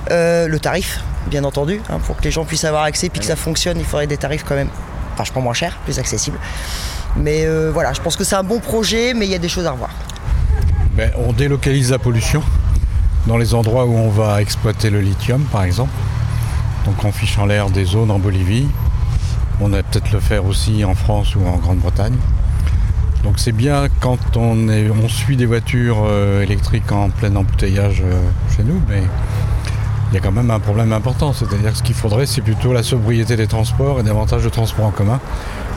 Le 0.09 0.57
tarif, 0.57 0.99
bien 1.27 1.43
entendu, 1.45 1.81
hein, 1.89 1.97
pour 2.05 2.17
que 2.17 2.23
les 2.23 2.29
gens 2.29 2.43
puissent 2.45 2.65
avoir 2.65 2.83
accès 2.83 3.09
puis 3.09 3.19
que 3.21 3.25
ça 3.25 3.37
fonctionne, 3.37 3.79
il 3.79 3.85
faudrait 3.85 4.05
des 4.05 4.17
tarifs 4.17 4.43
quand 4.43 4.53
même 4.53 4.67
vachement 5.17 5.41
moins 5.41 5.53
chers, 5.53 5.77
plus 5.85 5.97
accessibles. 5.97 6.37
Mais 7.17 7.45
euh, 7.45 7.71
voilà, 7.73 7.93
je 7.93 8.01
pense 8.01 8.15
que 8.15 8.23
c'est 8.23 8.35
un 8.35 8.43
bon 8.43 8.59
projet, 8.59 9.13
mais 9.13 9.25
il 9.25 9.31
y 9.31 9.35
a 9.35 9.39
des 9.39 9.49
choses 9.49 9.65
à 9.65 9.71
revoir. 9.71 9.91
Ben, 10.95 11.11
on 11.17 11.33
délocalise 11.33 11.91
la 11.91 11.99
pollution 11.99 12.41
dans 13.27 13.37
les 13.37 13.53
endroits 13.53 13.85
où 13.85 13.95
on 13.95 14.09
va 14.09 14.41
exploiter 14.41 14.89
le 14.89 15.01
lithium, 15.01 15.43
par 15.51 15.63
exemple. 15.63 15.91
Donc 16.85 16.95
en 17.03 17.45
l'air 17.45 17.69
des 17.69 17.85
zones 17.85 18.11
en 18.11 18.19
Bolivie. 18.19 18.67
On 19.59 19.69
va 19.69 19.81
peut-être 19.81 20.11
le 20.11 20.19
faire 20.19 20.45
aussi 20.45 20.85
en 20.85 20.93
France 20.93 21.35
ou 21.35 21.45
en 21.45 21.57
Grande-Bretagne. 21.57 22.15
Donc 23.23 23.39
c'est 23.39 23.53
bien 23.53 23.87
quand 24.01 24.37
on, 24.37 24.69
on 24.69 25.07
suit 25.09 25.35
des 25.35 25.47
voitures 25.47 26.03
euh, 26.05 26.43
électriques 26.43 26.91
en 26.91 27.09
plein 27.09 27.35
embouteillage 27.35 28.03
euh, 28.05 28.21
chez 28.55 28.63
nous, 28.63 28.79
mais 28.87 29.01
il 30.11 30.13
y 30.13 30.17
a 30.17 30.19
quand 30.19 30.31
même 30.31 30.51
un 30.51 30.59
problème 30.59 30.93
important. 30.93 31.33
C'est-à-dire 31.33 31.71
que 31.71 31.77
ce 31.77 31.83
qu'il 31.83 31.95
faudrait, 31.95 32.27
c'est 32.27 32.41
plutôt 32.41 32.71
la 32.71 32.83
sobriété 32.83 33.35
des 33.35 33.47
transports 33.47 33.99
et 33.99 34.03
davantage 34.03 34.43
de 34.43 34.49
transports 34.49 34.85
en 34.85 34.91
commun, 34.91 35.19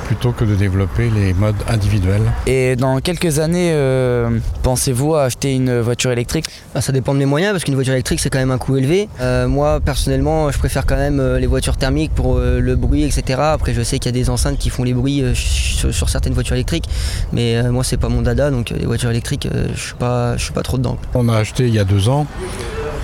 plutôt 0.09 0.33
que 0.33 0.45
de 0.45 0.55
développer 0.55 1.11
les 1.11 1.35
modes 1.35 1.63
individuels. 1.69 2.23
Et 2.47 2.77
dans 2.77 2.99
quelques 3.01 3.41
années, 3.41 3.73
euh, 3.75 4.31
pensez-vous 4.63 5.15
à 5.15 5.25
acheter 5.25 5.55
une 5.55 5.81
voiture 5.81 6.11
électrique? 6.11 6.47
Bah, 6.75 6.81
ça 6.81 6.93
dépend 6.93 7.13
de 7.13 7.19
mes 7.19 7.27
moyens 7.27 7.53
parce 7.53 7.63
qu'une 7.63 7.75
voiture 7.75 7.93
électrique 7.93 8.19
c'est 8.21 8.31
quand 8.31 8.39
même 8.39 8.51
un 8.51 8.57
coût 8.57 8.79
élevé. 8.79 9.11
Euh, 9.21 9.47
moi 9.49 9.81
personnellement 9.81 10.51
je 10.51 10.59
préfère 10.59 10.87
quand 10.87 10.97
même 10.97 11.21
euh, 11.21 11.39
les 11.39 11.47
voitures 11.47 11.77
thermiques 11.77 12.15
pour 12.15 12.39
euh, 12.39 12.59
le 12.59 12.75
bruit 12.75 13.05
etc. 13.05 13.39
Après 13.53 13.75
je 13.75 13.83
sais 13.83 13.99
qu'il 13.99 14.07
y 14.07 14.19
a 14.19 14.19
des 14.19 14.31
enceintes 14.31 14.59
qui 14.59 14.71
font 14.71 14.83
les 14.83 14.95
bruits 14.95 15.23
euh, 15.23 15.35
sur, 15.35 15.93
sur 15.93 16.09
certaines 16.09 16.33
voitures 16.33 16.55
électriques 16.55 16.89
mais 17.35 17.57
euh, 17.57 17.71
moi 17.71 17.85
c'est 17.85 17.99
pas 17.99 18.09
mon 18.09 18.23
dada 18.23 18.51
donc 18.51 18.71
les 18.71 18.87
voitures 18.87 19.11
électriques 19.11 19.47
euh, 19.47 19.69
je 19.75 19.81
suis 19.81 19.95
pas 19.95 20.39
je 20.39 20.45
suis 20.45 20.55
pas 20.55 20.63
trop 20.63 20.79
dedans. 20.79 20.97
On 21.15 21.29
a 21.29 21.37
acheté 21.37 21.69
il 21.69 21.75
y 21.75 21.79
a 21.79 21.85
deux 21.85 22.09
ans 22.09 22.27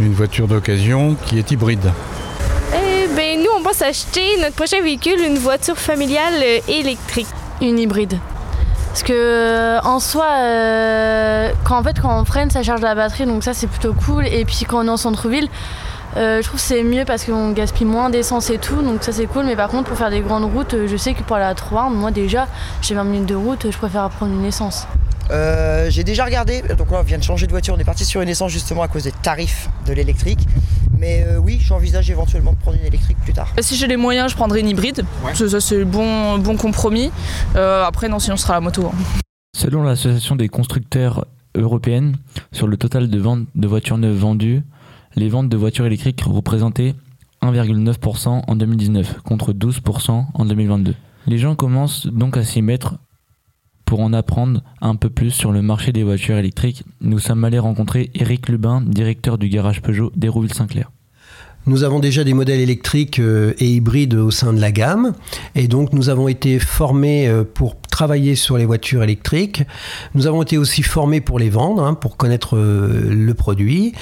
une 0.01 0.15
voiture 0.15 0.49
d'occasion 0.49 1.17
qui 1.27 1.39
est 1.39 1.51
hybride. 1.51 1.93
Pense 3.75 3.83
acheter 3.83 4.23
notre 4.41 4.55
prochain 4.55 4.81
véhicule, 4.83 5.21
une 5.21 5.39
voiture 5.39 5.77
familiale 5.77 6.35
euh, 6.43 6.59
électrique. 6.69 7.27
Une 7.61 7.79
hybride. 7.79 8.19
Parce 8.89 9.03
que 9.03 9.13
euh, 9.13 9.81
en 9.83 9.99
soi, 9.99 10.27
euh, 10.35 11.51
quand, 11.65 11.79
en 11.79 11.83
fait, 11.83 11.99
quand 12.01 12.21
on 12.21 12.25
freine, 12.25 12.51
ça 12.51 12.63
charge 12.63 12.81
la 12.81 12.95
batterie, 12.95 13.27
donc 13.27 13.43
ça 13.43 13.55
c'est 13.55 13.67
plutôt 13.67 13.93
cool. 13.93 14.27
Et 14.27 14.45
puis 14.45 14.65
quand 14.69 14.85
on 14.85 14.87
est 14.87 14.91
en 14.91 14.97
centre-ville, 14.97 15.49
Euh, 16.17 16.41
je 16.41 16.47
trouve 16.47 16.61
que 16.61 16.67
c'est 16.67 16.85
mieux 16.85 17.05
parce 17.05 17.25
qu'on 17.25 17.51
gaspille 17.51 17.89
moins 17.89 18.09
d'essence 18.09 18.49
et 18.49 18.59
tout, 18.59 18.81
donc 18.83 19.03
ça 19.03 19.11
c'est 19.11 19.27
cool. 19.27 19.47
Mais 19.47 19.57
par 19.57 19.69
contre, 19.69 19.89
pour 19.89 19.99
faire 19.99 20.11
des 20.11 20.21
grandes 20.21 20.45
routes, 20.45 20.77
je 20.87 20.97
sais 20.97 21.13
que 21.13 21.25
pour 21.25 21.35
aller 21.35 21.45
à 21.45 21.55
Troyes, 21.57 21.89
moi 21.91 22.13
déjà, 22.13 22.47
j'ai 22.83 22.95
20 22.95 23.03
minutes 23.03 23.27
de 23.27 23.35
route, 23.35 23.67
je 23.69 23.77
préfère 23.77 24.09
prendre 24.11 24.33
une 24.33 24.45
essence. 24.45 24.87
Euh, 25.33 25.91
j'ai 25.91 26.05
déjà 26.05 26.25
regardé, 26.25 26.63
donc 26.79 26.89
là 26.93 26.99
on 27.01 27.03
vient 27.03 27.19
de 27.19 27.25
changer 27.25 27.47
de 27.49 27.51
voiture, 27.51 27.75
on 27.77 27.81
est 27.81 27.85
parti 27.85 28.05
sur 28.05 28.21
une 28.21 28.29
essence 28.29 28.53
justement 28.53 28.83
à 28.83 28.89
cause 28.89 29.03
des 29.03 29.11
tarifs 29.11 29.69
de 29.87 29.93
l'électrique. 29.93 30.47
Mais 31.05 31.23
euh, 31.27 31.37
oui, 31.37 31.59
j'envisage 31.61 32.09
éventuellement 32.11 32.55
de 32.55 32.57
prendre 32.57 32.79
une 32.79 32.87
électrique 32.87 33.19
plus 33.19 33.35
tard. 33.35 33.53
Si 33.61 33.77
j'ai 33.77 33.87
les 33.87 33.99
moyens, 33.99 34.31
je 34.31 34.37
prendrai 34.37 34.61
une 34.61 34.71
hybride. 34.71 35.05
Ça, 35.35 35.47
ça, 35.51 35.61
c'est 35.61 35.77
le 35.77 35.85
bon, 35.85 36.39
bon 36.39 36.57
compromis. 36.57 37.11
Euh, 37.57 37.85
après, 37.85 38.09
non, 38.09 38.19
sinon 38.19 38.39
ce 38.39 38.45
sera 38.45 38.55
la 38.55 38.63
moto. 38.63 38.87
hein. 38.87 39.21
Selon 39.55 39.83
l'association 39.83 40.35
des 40.35 40.49
constructeurs 40.49 41.27
européennes, 41.55 42.17
sur 42.53 42.67
le 42.67 42.79
total 42.79 43.11
de 43.11 43.19
ventes 43.19 43.47
de 43.55 43.69
voitures 43.69 43.99
neuves 43.99 44.17
vendues, 44.17 44.63
les 45.15 45.29
ventes 45.29 45.51
de 45.51 45.57
voitures 45.59 45.85
électriques 45.85 46.23
représentaient 46.23 46.95
1,9% 47.43 48.45
en 48.49 48.57
2019 48.57 49.21
contre 49.25 49.53
12% 49.53 50.25
en 50.33 50.45
2022. 50.47 50.95
Les 51.27 51.37
gens 51.37 51.55
commencent 51.55 52.07
donc 52.07 52.39
à 52.39 52.45
s'y 52.45 52.63
mettre 52.63 52.95
pour 53.85 54.01
en 54.01 54.15
apprendre 54.15 54.63
un 54.81 54.97
peu 54.97 55.11
plus 55.11 55.33
sur 55.33 55.53
le 55.53 55.61
marché 55.61 55.93
des 55.93 56.03
voitures 56.03 56.39
électriques. 56.39 56.83
Nous 57.03 57.19
sommes 57.19 57.45
allés 57.45 57.59
rencontrer 57.59 58.11
Eric 58.15 58.49
Lubin, 58.49 58.81
directeur 58.81 59.37
du 59.37 59.51
garage 59.51 59.83
Peugeot 59.83 60.11
d'Hérouville-Saint-Clair. 60.17 60.91
Nous 61.67 61.83
avons 61.83 61.99
déjà 61.99 62.25
des 62.25 62.35
modèles 62.35 62.61
électriques 62.61 63.19
euh, 63.19 63.55
et 63.59 63.67
hybrides 63.67 64.15
au 64.15 64.31
sein 64.31 64.53
de 64.53 64.61
la 64.61 64.71
gamme 64.71 65.15
et 65.55 65.67
donc 65.67 65.95
nous 65.95 66.11
avons 66.11 66.29
été 66.29 66.59
formés 66.59 67.27
euh, 67.27 67.43
pour 67.43 67.81
travailler 67.81 68.35
sur 68.35 68.59
les 68.59 68.67
voitures 68.67 69.03
électriques. 69.03 69.63
Nous 70.15 70.27
avons 70.27 70.43
été 70.43 70.59
aussi 70.59 70.83
formés 70.83 71.23
pour 71.23 71.39
les 71.39 71.49
vendre, 71.49 71.83
hein, 71.83 71.95
pour 71.95 72.19
connaître 72.19 72.57
euh, 72.59 73.09
le 73.09 73.33
produit. 73.33 73.95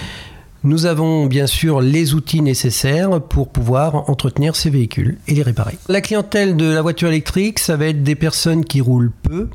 Nous 0.64 0.86
avons 0.86 1.26
bien 1.26 1.48
sûr 1.48 1.80
les 1.80 2.14
outils 2.14 2.40
nécessaires 2.40 3.20
pour 3.20 3.48
pouvoir 3.48 4.08
entretenir 4.08 4.54
ces 4.54 4.70
véhicules 4.70 5.18
et 5.26 5.34
les 5.34 5.42
réparer. 5.42 5.76
La 5.88 6.00
clientèle 6.00 6.56
de 6.56 6.66
la 6.66 6.82
voiture 6.82 7.08
électrique, 7.08 7.58
ça 7.58 7.76
va 7.76 7.86
être 7.86 8.04
des 8.04 8.14
personnes 8.14 8.64
qui 8.64 8.80
roulent 8.80 9.10
peu, 9.22 9.48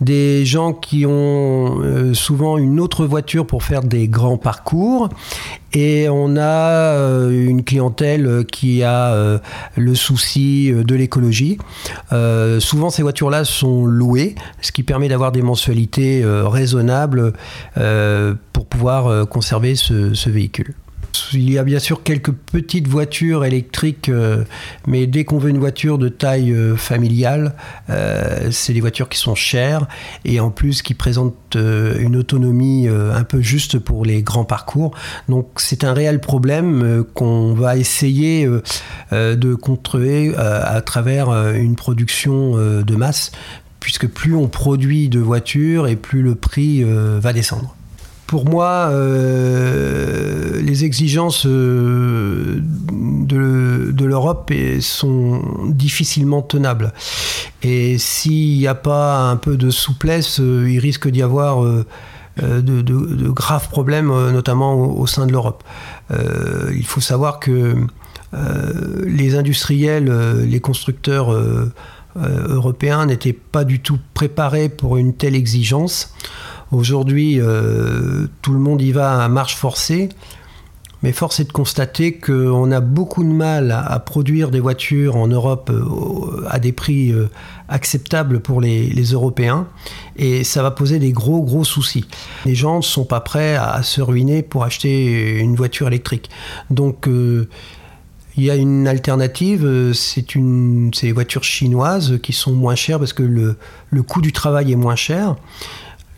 des 0.00 0.44
gens 0.44 0.72
qui 0.72 1.06
ont 1.06 2.14
souvent 2.14 2.58
une 2.58 2.80
autre 2.80 3.06
voiture 3.06 3.46
pour 3.46 3.62
faire 3.62 3.84
des 3.84 4.08
grands 4.08 4.38
parcours 4.38 5.08
et 5.72 6.08
on 6.08 6.36
a 6.36 6.94
euh, 6.94 7.30
une 7.30 7.64
clientèle 7.64 8.44
qui 8.50 8.82
a 8.82 9.12
euh, 9.12 9.38
le 9.76 9.94
souci 9.94 10.72
euh, 10.72 10.84
de 10.84 10.94
l'écologie. 10.94 11.58
Euh, 12.12 12.60
souvent, 12.60 12.90
ces 12.90 13.02
voitures-là 13.02 13.44
sont 13.44 13.86
louées, 13.86 14.34
ce 14.60 14.72
qui 14.72 14.82
permet 14.82 15.08
d'avoir 15.08 15.32
des 15.32 15.42
mensualités 15.42 16.22
euh, 16.22 16.48
raisonnables 16.48 17.32
euh, 17.76 18.34
pour 18.52 18.66
pouvoir 18.66 19.06
euh, 19.06 19.24
conserver 19.24 19.74
ce 19.74 20.28
véhicule. 20.28 20.74
Il 21.32 21.50
y 21.50 21.58
a 21.58 21.64
bien 21.64 21.78
sûr 21.78 22.02
quelques 22.02 22.32
petites 22.32 22.88
voitures 22.88 23.44
électriques, 23.44 24.08
euh, 24.08 24.44
mais 24.86 25.06
dès 25.06 25.24
qu'on 25.24 25.38
veut 25.38 25.50
une 25.50 25.58
voiture 25.58 25.98
de 25.98 26.08
taille 26.08 26.52
euh, 26.52 26.76
familiale, 26.76 27.54
euh, 27.88 28.48
c'est 28.50 28.72
des 28.72 28.80
voitures 28.80 29.08
qui 29.08 29.18
sont 29.18 29.34
chères 29.34 29.86
et 30.24 30.40
en 30.40 30.50
plus 30.50 30.82
qui 30.82 30.94
présentent 30.94 31.36
une 31.56 32.16
autonomie 32.16 32.88
un 32.88 33.24
peu 33.24 33.40
juste 33.40 33.78
pour 33.78 34.04
les 34.04 34.22
grands 34.22 34.44
parcours. 34.44 34.92
Donc 35.28 35.48
c'est 35.56 35.84
un 35.84 35.92
réel 35.92 36.20
problème 36.20 37.04
qu'on 37.14 37.54
va 37.54 37.76
essayer 37.76 38.48
de 39.12 39.54
contrôler 39.54 40.32
euh, 40.36 40.62
à 40.64 40.80
travers 40.80 41.30
une 41.54 41.74
production 41.74 42.56
de 42.56 42.96
masse, 42.96 43.32
puisque 43.80 44.06
plus 44.06 44.34
on 44.34 44.48
produit 44.48 45.08
de 45.08 45.18
voitures 45.18 45.88
et 45.88 45.96
plus 45.96 46.22
le 46.22 46.34
prix 46.34 46.84
va 46.84 47.32
descendre. 47.32 47.74
Pour 48.30 48.48
moi, 48.48 48.90
euh, 48.92 50.62
les 50.62 50.84
exigences 50.84 51.46
euh, 51.46 52.60
de, 52.62 54.04
l'Europe 54.04 54.52
sont 54.78 55.42
difficilement 55.66 56.40
tenables. 56.40 56.92
Et 57.64 57.98
s'il 57.98 58.56
n'y 58.56 58.68
a 58.68 58.76
pas 58.76 59.28
un 59.28 59.34
peu 59.34 59.56
de 59.56 59.68
souplesse, 59.70 60.38
euh, 60.38 60.70
il 60.70 60.78
risque 60.78 61.08
d'y 61.08 61.22
avoir 61.22 61.64
de, 62.40 63.28
graves 63.30 63.68
problèmes, 63.68 64.12
notamment 64.30 64.76
au, 64.76 65.08
sein 65.08 65.26
de 65.26 65.32
l'Europe. 65.32 65.64
Il 66.10 66.86
faut 66.86 67.00
savoir 67.00 67.40
que 67.40 67.74
les 69.06 69.34
industriels, 69.34 70.08
les 70.46 70.60
constructeurs 70.60 71.34
européens 72.16 73.06
n'étaient 73.06 73.32
pas 73.32 73.64
du 73.64 73.80
tout 73.80 73.98
préparés 74.14 74.68
pour 74.68 74.98
une 74.98 75.14
telle 75.14 75.34
exigence. 75.34 76.14
Aujourd'hui, 76.72 77.40
euh, 77.40 78.28
tout 78.42 78.52
le 78.52 78.60
monde 78.60 78.80
y 78.80 78.92
va 78.92 79.24
à 79.24 79.28
marche 79.28 79.56
forcée. 79.56 80.08
Mais 81.02 81.12
force 81.12 81.40
est 81.40 81.44
de 81.44 81.52
constater 81.52 82.18
qu'on 82.18 82.70
a 82.70 82.80
beaucoup 82.80 83.24
de 83.24 83.30
mal 83.30 83.72
à, 83.72 83.98
produire 84.00 84.50
des 84.50 84.60
voitures 84.60 85.16
en 85.16 85.28
Europe 85.28 85.70
euh, 85.72 86.44
à 86.46 86.58
des 86.58 86.72
prix 86.72 87.10
euh, 87.10 87.30
acceptables 87.68 88.40
pour 88.40 88.60
les, 88.60 88.92
Européens. 89.12 89.66
Et 90.16 90.44
ça 90.44 90.62
va 90.62 90.70
poser 90.70 90.98
des 90.98 91.12
gros, 91.12 91.42
gros 91.42 91.64
soucis. 91.64 92.04
Les 92.44 92.54
gens 92.54 92.76
ne 92.76 92.82
sont 92.82 93.06
pas 93.06 93.20
prêts 93.20 93.56
à, 93.56 93.82
se 93.82 94.02
ruiner 94.02 94.42
pour 94.42 94.62
acheter 94.62 95.38
une 95.38 95.56
voiture 95.56 95.88
électrique. 95.88 96.28
Donc, 96.68 97.08
il 97.08 98.44
y 98.44 98.50
a 98.50 98.56
une 98.56 98.86
alternative, 98.86 99.92
c'est 99.94 100.34
les 100.34 101.12
voitures 101.12 101.44
chinoises 101.44 102.18
qui 102.22 102.34
sont 102.34 102.52
moins 102.52 102.74
chères 102.74 102.98
parce 102.98 103.14
que 103.14 103.22
le 103.22 104.02
coût 104.02 104.20
du 104.20 104.32
travail 104.32 104.70
est 104.70 104.76
moins 104.76 104.96
cher. 104.96 105.36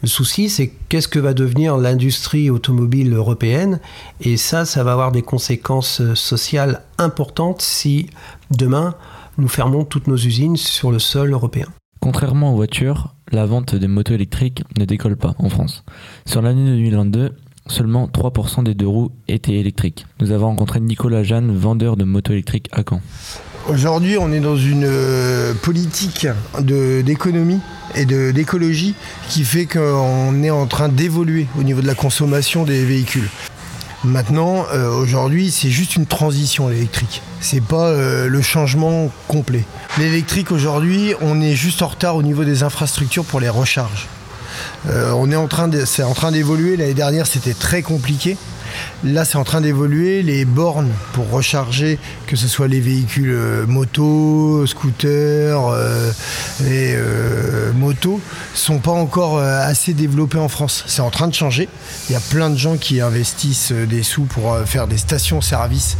Le 0.02 0.08
souci, 0.08 0.48
c'est 0.48 0.72
qu'est-ce 0.88 1.06
que 1.06 1.20
va 1.20 1.32
devenir 1.32 1.76
l'industrie 1.76 2.50
automobile 2.50 3.14
européenne 3.14 3.78
Et 4.20 4.36
ça, 4.36 4.64
ça 4.64 4.82
va 4.82 4.92
avoir 4.92 5.12
des 5.12 5.22
conséquences 5.22 6.00
euh, 6.00 6.16
sociales 6.16 6.82
importantes 6.98 7.62
si 7.62 8.08
demain, 8.50 8.96
nous 9.38 9.46
fermons 9.46 9.84
toutes 9.84 10.08
nos 10.08 10.16
usines 10.16 10.56
sur 10.56 10.90
le 10.90 10.98
sol 10.98 11.32
européen. 11.32 11.68
Contrairement 12.00 12.52
aux 12.52 12.56
voitures, 12.56 13.14
la 13.30 13.46
vente 13.46 13.76
des 13.76 13.86
motos 13.86 14.14
électriques 14.14 14.64
ne 14.76 14.84
décolle 14.84 15.16
pas 15.16 15.36
en 15.38 15.48
France. 15.48 15.84
Sur 16.26 16.42
l'année 16.42 16.64
2022, 16.64 17.36
seulement 17.68 18.08
3% 18.08 18.64
des 18.64 18.74
deux 18.74 18.88
roues 18.88 19.12
étaient 19.28 19.54
électriques. 19.54 20.06
Nous 20.20 20.32
avons 20.32 20.46
rencontré 20.46 20.80
Nicolas 20.80 21.22
Jeanne, 21.22 21.56
vendeur 21.56 21.96
de 21.96 22.02
motos 22.02 22.32
électriques 22.32 22.68
à 22.72 22.82
Caen. 22.82 23.00
Aujourd'hui, 23.68 24.16
on 24.18 24.32
est 24.32 24.40
dans 24.40 24.56
une 24.56 24.84
euh, 24.84 25.54
politique 25.54 26.26
d'économie 26.58 27.60
et 27.94 28.04
d'écologie 28.06 28.94
qui 29.28 29.44
fait 29.44 29.66
qu'on 29.66 30.42
est 30.42 30.50
en 30.50 30.66
train 30.66 30.88
d'évoluer 30.88 31.46
au 31.56 31.62
niveau 31.62 31.80
de 31.80 31.86
la 31.86 31.94
consommation 31.94 32.64
des 32.64 32.84
véhicules. 32.84 33.28
Maintenant, 34.02 34.66
euh, 34.72 34.90
aujourd'hui, 34.90 35.52
c'est 35.52 35.70
juste 35.70 35.94
une 35.94 36.06
transition 36.06 36.66
l'électrique. 36.66 37.22
C'est 37.40 37.62
pas 37.62 37.86
euh, 37.86 38.26
le 38.26 38.42
changement 38.42 39.12
complet. 39.28 39.64
L'électrique 39.96 40.50
aujourd'hui, 40.50 41.14
on 41.20 41.40
est 41.40 41.54
juste 41.54 41.82
en 41.82 41.88
retard 41.88 42.16
au 42.16 42.24
niveau 42.24 42.44
des 42.44 42.64
infrastructures 42.64 43.24
pour 43.24 43.38
les 43.38 43.48
recharges. 43.48 44.08
On 44.86 45.30
est 45.30 45.36
en 45.36 45.48
train 45.48 45.70
c'est 45.86 46.02
en 46.02 46.12
train 46.12 46.30
d'évoluer. 46.30 46.76
L'année 46.76 46.92
dernière, 46.92 47.26
c'était 47.26 47.54
très 47.54 47.80
compliqué. 47.82 48.36
Là, 49.04 49.24
c'est 49.24 49.36
en 49.36 49.44
train 49.44 49.60
d'évoluer. 49.60 50.22
Les 50.22 50.44
bornes 50.44 50.90
pour 51.12 51.30
recharger, 51.30 51.98
que 52.26 52.36
ce 52.36 52.48
soit 52.48 52.68
les 52.68 52.80
véhicules 52.80 53.32
euh, 53.32 53.66
motos, 53.66 54.66
scooters 54.66 55.66
euh, 55.68 56.10
et 56.60 56.94
euh, 56.96 57.72
motos, 57.72 58.20
sont 58.54 58.78
pas 58.78 58.92
encore 58.92 59.38
euh, 59.38 59.60
assez 59.60 59.92
développées 59.92 60.38
en 60.38 60.48
France. 60.48 60.84
C'est 60.86 61.02
en 61.02 61.10
train 61.10 61.28
de 61.28 61.34
changer. 61.34 61.68
Il 62.08 62.12
y 62.12 62.16
a 62.16 62.20
plein 62.20 62.50
de 62.50 62.56
gens 62.56 62.76
qui 62.76 63.00
investissent 63.00 63.72
des 63.72 64.02
sous 64.02 64.24
pour 64.24 64.56
faire 64.66 64.86
des 64.86 64.98
stations-service, 64.98 65.96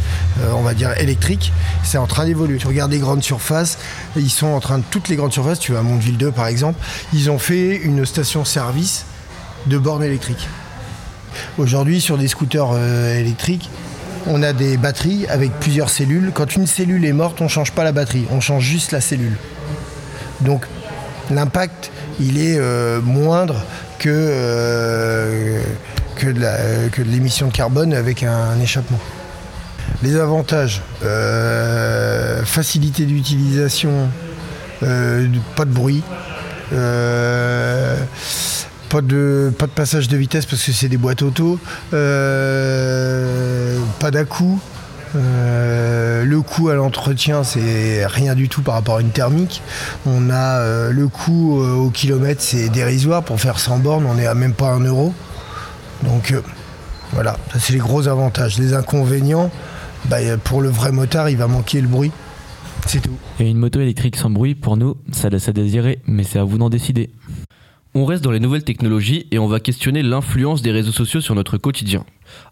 on 0.53 0.61
va 0.61 0.73
dire 0.73 0.97
électriques. 0.97 1.51
C'est 1.83 1.97
en 1.97 2.07
train 2.07 2.25
d'évoluer. 2.25 2.57
Tu 2.57 2.67
regardes 2.67 2.91
les 2.91 2.99
grandes 2.99 3.23
surfaces, 3.23 3.77
ils 4.15 4.29
sont 4.29 4.47
en 4.47 4.59
train 4.59 4.79
de 4.79 4.83
toutes 4.89 5.09
les 5.09 5.15
grandes 5.15 5.33
surfaces. 5.33 5.59
Tu 5.59 5.71
vas 5.73 5.79
à 5.79 5.81
Mondeville 5.81 6.17
2 6.17 6.31
par 6.31 6.47
exemple, 6.47 6.79
ils 7.13 7.29
ont 7.29 7.39
fait 7.39 7.77
une 7.77 8.05
station-service 8.05 9.05
de 9.67 9.77
bornes 9.77 10.03
électriques. 10.03 10.47
Aujourd'hui, 11.57 12.01
sur 12.01 12.17
des 12.17 12.27
scooters 12.27 12.71
euh, 12.73 13.19
électriques, 13.19 13.69
on 14.27 14.41
a 14.41 14.53
des 14.53 14.77
batteries 14.77 15.27
avec 15.27 15.51
plusieurs 15.59 15.89
cellules. 15.89 16.31
Quand 16.33 16.55
une 16.55 16.67
cellule 16.67 17.05
est 17.05 17.13
morte, 17.13 17.41
on 17.41 17.45
ne 17.45 17.49
change 17.49 17.71
pas 17.71 17.83
la 17.83 17.91
batterie, 17.91 18.25
on 18.31 18.39
change 18.39 18.63
juste 18.63 18.91
la 18.91 19.01
cellule. 19.01 19.37
Donc 20.41 20.65
l'impact, 21.29 21.91
il 22.19 22.37
est 22.37 22.57
euh, 22.57 23.01
moindre 23.01 23.63
que, 23.99 24.09
euh, 24.09 25.61
que 26.15 26.27
de 26.27 27.09
l'émission 27.09 27.47
de 27.47 27.53
carbone 27.53 27.93
avec 27.93 28.23
un, 28.23 28.59
échappement. 28.61 28.99
Les 30.01 30.15
avantages, 30.17 30.81
facilité 32.45 33.05
d'utilisation, 33.05 34.09
pas 34.81 35.65
de 35.65 35.71
bruit, 35.71 36.03
pas 38.93 39.01
de, 39.01 39.51
pas 39.57 39.65
de 39.65 39.71
passage 39.71 40.07
de 40.07 40.15
vitesse 40.15 40.45
parce 40.45 40.63
que 40.63 40.71
c'est 40.71 40.87
des 40.87 40.97
boîtes 40.97 41.23
auto, 41.23 41.57
euh, 41.95 43.79
pas 43.99 44.11
d'à-coup. 44.11 44.59
Euh, 45.15 46.23
le 46.23 46.41
coût 46.41 46.69
à 46.69 46.75
l'entretien, 46.75 47.43
c'est 47.43 48.05
rien 48.05 48.35
du 48.35 48.49
tout 48.49 48.61
par 48.61 48.75
rapport 48.75 48.97
à 48.97 49.01
une 49.01 49.09
thermique. 49.09 49.63
On 50.05 50.29
a 50.29 50.59
euh, 50.59 50.91
le 50.91 51.07
coût 51.07 51.59
au 51.59 51.89
kilomètre, 51.89 52.43
c'est 52.43 52.69
dérisoire. 52.69 53.23
Pour 53.23 53.41
faire 53.41 53.57
100 53.57 53.79
bornes, 53.79 54.05
on 54.05 54.19
est 54.19 54.27
à 54.27 54.35
même 54.35 54.53
pas 54.53 54.69
un 54.69 54.81
euro. 54.81 55.11
Donc 56.03 56.35
voilà, 57.13 57.37
ça 57.51 57.57
c'est 57.59 57.73
les 57.73 57.79
gros 57.79 58.07
avantages. 58.07 58.59
Les 58.59 58.75
inconvénients, 58.75 59.49
bah, 60.05 60.17
pour 60.43 60.61
le 60.61 60.69
vrai 60.69 60.91
motard, 60.91 61.31
il 61.31 61.37
va 61.37 61.47
manquer 61.47 61.81
le 61.81 61.87
bruit. 61.87 62.11
C'est 62.85 63.01
tout. 63.01 63.17
Et 63.39 63.49
une 63.49 63.57
moto 63.57 63.81
électrique 63.81 64.17
sans 64.17 64.29
bruit, 64.29 64.53
pour 64.53 64.77
nous, 64.77 64.97
ça 65.11 65.29
laisse 65.29 65.49
à 65.49 65.53
désirer, 65.53 65.97
mais 66.05 66.23
c'est 66.23 66.37
à 66.37 66.43
vous 66.43 66.59
d'en 66.59 66.69
décider. 66.69 67.09
On 67.95 68.05
reste 68.05 68.23
dans 68.23 68.31
les 68.31 68.39
nouvelles 68.39 68.63
technologies 68.63 69.27
et 69.29 69.37
on 69.37 69.45
va 69.45 69.59
questionner 69.59 70.01
l'influence 70.01 70.63
des 70.63 70.71
réseaux 70.71 70.91
sociaux 70.91 71.21
sur 71.21 71.35
notre 71.35 71.59
quotidien. 71.59 72.03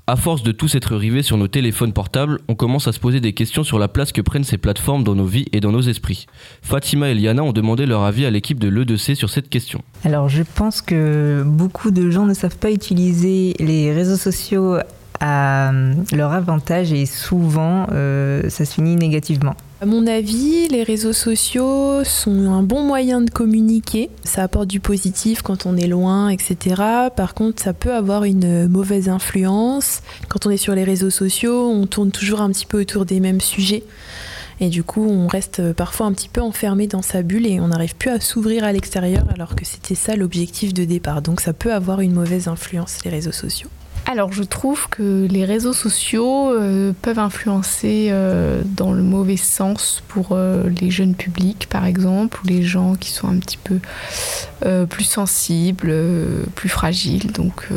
À 0.05 0.15
force 0.15 0.43
de 0.43 0.51
tous 0.51 0.75
être 0.75 0.95
rivés 0.95 1.23
sur 1.23 1.35
nos 1.35 1.47
téléphones 1.47 1.93
portables, 1.93 2.41
on 2.47 2.53
commence 2.53 2.87
à 2.87 2.91
se 2.91 2.99
poser 2.99 3.21
des 3.21 3.33
questions 3.33 3.63
sur 3.63 3.79
la 3.79 3.87
place 3.87 4.11
que 4.11 4.21
prennent 4.21 4.43
ces 4.43 4.59
plateformes 4.59 5.03
dans 5.03 5.15
nos 5.15 5.25
vies 5.25 5.47
et 5.51 5.59
dans 5.59 5.71
nos 5.71 5.81
esprits. 5.81 6.27
Fatima 6.61 7.09
et 7.09 7.15
Liana 7.15 7.41
ont 7.41 7.53
demandé 7.53 7.87
leur 7.87 8.03
avis 8.03 8.27
à 8.27 8.29
l'équipe 8.29 8.59
de 8.59 8.67
l'E2C 8.67 9.15
sur 9.15 9.31
cette 9.31 9.49
question. 9.49 9.81
Alors 10.05 10.29
je 10.29 10.43
pense 10.43 10.83
que 10.83 11.41
beaucoup 11.43 11.89
de 11.89 12.11
gens 12.11 12.27
ne 12.27 12.35
savent 12.35 12.57
pas 12.57 12.69
utiliser 12.69 13.55
les 13.57 13.91
réseaux 13.91 14.17
sociaux 14.17 14.77
à 15.21 15.71
leur 16.13 16.33
avantage 16.33 16.93
et 16.93 17.07
souvent 17.07 17.87
euh, 17.91 18.47
ça 18.49 18.63
se 18.63 18.75
finit 18.75 18.95
négativement. 18.95 19.55
À 19.83 19.87
mon 19.87 20.05
avis, 20.05 20.67
les 20.67 20.83
réseaux 20.83 21.11
sociaux 21.11 22.03
sont 22.03 22.51
un 22.51 22.61
bon 22.61 22.83
moyen 22.83 23.19
de 23.19 23.31
communiquer. 23.31 24.11
Ça 24.23 24.43
apporte 24.43 24.67
du 24.67 24.79
positif 24.79 25.41
quand 25.41 25.65
on 25.65 25.75
est 25.75 25.87
loin, 25.87 26.29
etc. 26.29 26.75
Par 27.15 27.33
contre, 27.33 27.63
ça 27.63 27.73
peut 27.73 27.91
avoir 27.91 28.25
une 28.25 28.67
mauvaise 28.67 29.09
influence. 29.09 30.03
Quand 30.29 30.45
on 30.45 30.51
est 30.51 30.57
sur 30.57 30.75
les 30.75 30.83
réseaux 30.83 31.09
sociaux, 31.09 31.67
on 31.67 31.87
tourne 31.87 32.11
toujours 32.11 32.41
un 32.41 32.51
petit 32.51 32.67
peu 32.67 32.79
autour 32.81 33.05
des 33.05 33.19
mêmes 33.19 33.41
sujets. 33.41 33.83
Et 34.59 34.69
du 34.69 34.83
coup, 34.83 35.03
on 35.03 35.25
reste 35.25 35.73
parfois 35.73 36.05
un 36.05 36.13
petit 36.13 36.29
peu 36.29 36.41
enfermé 36.41 36.85
dans 36.85 37.01
sa 37.01 37.23
bulle 37.23 37.47
et 37.47 37.59
on 37.59 37.69
n'arrive 37.69 37.95
plus 37.95 38.11
à 38.11 38.19
s'ouvrir 38.19 38.63
à 38.63 38.71
l'extérieur 38.71 39.23
alors 39.33 39.55
que 39.55 39.65
c'était 39.65 39.95
ça 39.95 40.15
l'objectif 40.15 40.75
de 40.75 40.85
départ. 40.85 41.23
Donc 41.23 41.41
ça 41.41 41.53
peut 41.53 41.73
avoir 41.73 42.01
une 42.01 42.13
mauvaise 42.13 42.47
influence, 42.47 43.03
les 43.03 43.09
réseaux 43.09 43.31
sociaux. 43.31 43.69
Alors 44.11 44.33
je 44.33 44.43
trouve 44.43 44.89
que 44.89 45.25
les 45.31 45.45
réseaux 45.45 45.71
sociaux 45.71 46.51
euh, 46.51 46.91
peuvent 47.01 47.17
influencer 47.17 48.09
euh, 48.11 48.61
dans 48.65 48.91
le 48.91 49.03
mauvais 49.03 49.37
sens 49.37 50.03
pour 50.09 50.31
euh, 50.33 50.67
les 50.81 50.91
jeunes 50.91 51.15
publics 51.15 51.69
par 51.69 51.85
exemple 51.85 52.41
ou 52.43 52.47
les 52.47 52.61
gens 52.61 52.95
qui 52.95 53.09
sont 53.09 53.29
un 53.29 53.37
petit 53.37 53.57
peu 53.57 53.79
plus 54.89 55.05
sensibles, 55.05 55.91
plus 56.55 56.69
fragiles. 56.69 57.31
Donc, 57.31 57.67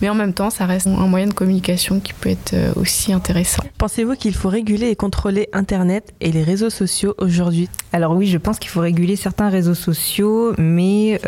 mais 0.00 0.08
en 0.08 0.14
même 0.14 0.32
temps 0.32 0.50
ça 0.50 0.64
reste 0.64 0.86
un 0.86 1.08
moyen 1.08 1.26
de 1.26 1.32
communication 1.32 1.98
qui 1.98 2.12
peut 2.12 2.28
être 2.28 2.54
aussi 2.76 3.12
intéressant. 3.12 3.64
Pensez-vous 3.78 4.14
qu'il 4.14 4.34
faut 4.34 4.48
réguler 4.48 4.90
et 4.90 4.96
contrôler 4.96 5.48
Internet 5.52 6.14
et 6.20 6.30
les 6.30 6.44
réseaux 6.44 6.70
sociaux 6.70 7.14
aujourd'hui? 7.18 7.68
Alors 7.92 8.14
oui 8.14 8.26
je 8.26 8.38
pense 8.38 8.58
qu'il 8.58 8.70
faut 8.70 8.80
réguler 8.80 9.16
certains 9.16 9.48
réseaux 9.48 9.74
sociaux 9.74 10.52
mais 10.56 11.20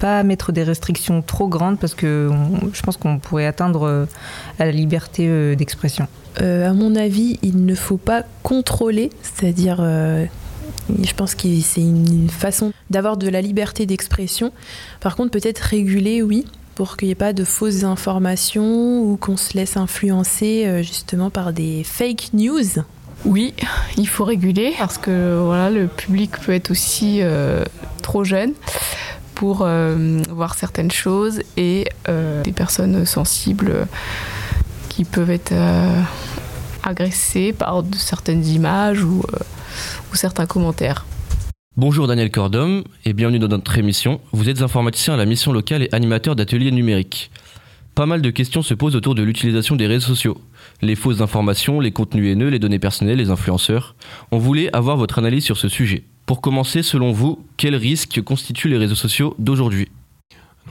pas 0.00 0.22
mettre 0.24 0.50
des 0.50 0.64
restrictions 0.64 1.22
trop 1.22 1.46
grandes 1.46 1.78
parce 1.78 1.94
que 1.94 2.30
je 2.72 2.82
pense 2.82 2.96
qu'on 2.96 3.18
pourrait 3.18 3.46
atteindre 3.46 3.86
euh, 3.86 4.06
à 4.58 4.64
la 4.64 4.72
liberté 4.72 5.26
euh, 5.28 5.54
d'expression. 5.54 6.08
Euh, 6.40 6.68
à 6.68 6.72
mon 6.72 6.96
avis, 6.96 7.38
il 7.42 7.64
ne 7.64 7.74
faut 7.74 7.98
pas 7.98 8.24
contrôler, 8.42 9.10
c'est-à-dire, 9.22 9.78
je 9.78 11.12
pense 11.14 11.34
que 11.34 11.48
c'est 11.60 11.82
une 11.82 12.30
façon 12.30 12.72
d'avoir 12.88 13.16
de 13.16 13.28
la 13.28 13.42
liberté 13.42 13.84
d'expression. 13.84 14.52
Par 15.00 15.16
contre, 15.16 15.32
peut-être 15.32 15.58
réguler, 15.58 16.22
oui, 16.22 16.46
pour 16.76 16.96
qu'il 16.96 17.08
n'y 17.08 17.12
ait 17.12 17.16
pas 17.16 17.32
de 17.32 17.44
fausses 17.44 17.84
informations 17.84 19.02
ou 19.02 19.16
qu'on 19.16 19.36
se 19.36 19.54
laisse 19.56 19.76
influencer 19.76 20.82
justement 20.82 21.30
par 21.30 21.52
des 21.52 21.82
fake 21.84 22.30
news. 22.32 22.84
Oui, 23.24 23.52
il 23.98 24.08
faut 24.08 24.24
réguler 24.24 24.72
parce 24.78 24.98
que 24.98 25.40
voilà, 25.44 25.68
le 25.68 25.88
public 25.88 26.30
peut 26.38 26.52
être 26.52 26.70
aussi 26.70 27.20
trop 28.02 28.22
jeune 28.22 28.52
pour 29.40 29.62
euh, 29.62 30.20
voir 30.28 30.52
certaines 30.54 30.90
choses 30.90 31.40
et 31.56 31.88
euh, 32.10 32.42
des 32.42 32.52
personnes 32.52 33.06
sensibles 33.06 33.86
qui 34.90 35.06
peuvent 35.06 35.30
être 35.30 35.52
euh, 35.52 36.02
agressées 36.82 37.54
par 37.54 37.82
certaines 37.96 38.44
images 38.44 39.02
ou, 39.02 39.22
ou 40.12 40.14
certains 40.14 40.44
commentaires. 40.44 41.06
Bonjour 41.78 42.06
Daniel 42.06 42.30
Cordom 42.30 42.84
et 43.06 43.14
bienvenue 43.14 43.38
dans 43.38 43.48
notre 43.48 43.78
émission. 43.78 44.20
Vous 44.32 44.50
êtes 44.50 44.60
informaticien 44.60 45.14
à 45.14 45.16
la 45.16 45.24
mission 45.24 45.54
locale 45.54 45.84
et 45.84 45.88
animateur 45.92 46.36
d'ateliers 46.36 46.70
numériques. 46.70 47.30
Pas 47.94 48.04
mal 48.04 48.20
de 48.20 48.28
questions 48.28 48.60
se 48.60 48.74
posent 48.74 48.94
autour 48.94 49.14
de 49.14 49.22
l'utilisation 49.22 49.74
des 49.74 49.86
réseaux 49.86 50.08
sociaux. 50.08 50.38
Les 50.82 50.96
fausses 50.96 51.22
informations, 51.22 51.80
les 51.80 51.92
contenus 51.92 52.30
haineux, 52.30 52.48
les 52.48 52.58
données 52.58 52.78
personnelles, 52.78 53.16
les 53.16 53.30
influenceurs. 53.30 53.94
On 54.32 54.38
voulait 54.38 54.68
avoir 54.76 54.98
votre 54.98 55.18
analyse 55.18 55.44
sur 55.44 55.56
ce 55.56 55.68
sujet. 55.70 56.04
Pour 56.30 56.40
commencer, 56.40 56.84
selon 56.84 57.10
vous, 57.10 57.44
quels 57.56 57.74
risques 57.74 58.22
constituent 58.22 58.68
les 58.68 58.76
réseaux 58.76 58.94
sociaux 58.94 59.34
d'aujourd'hui? 59.40 59.88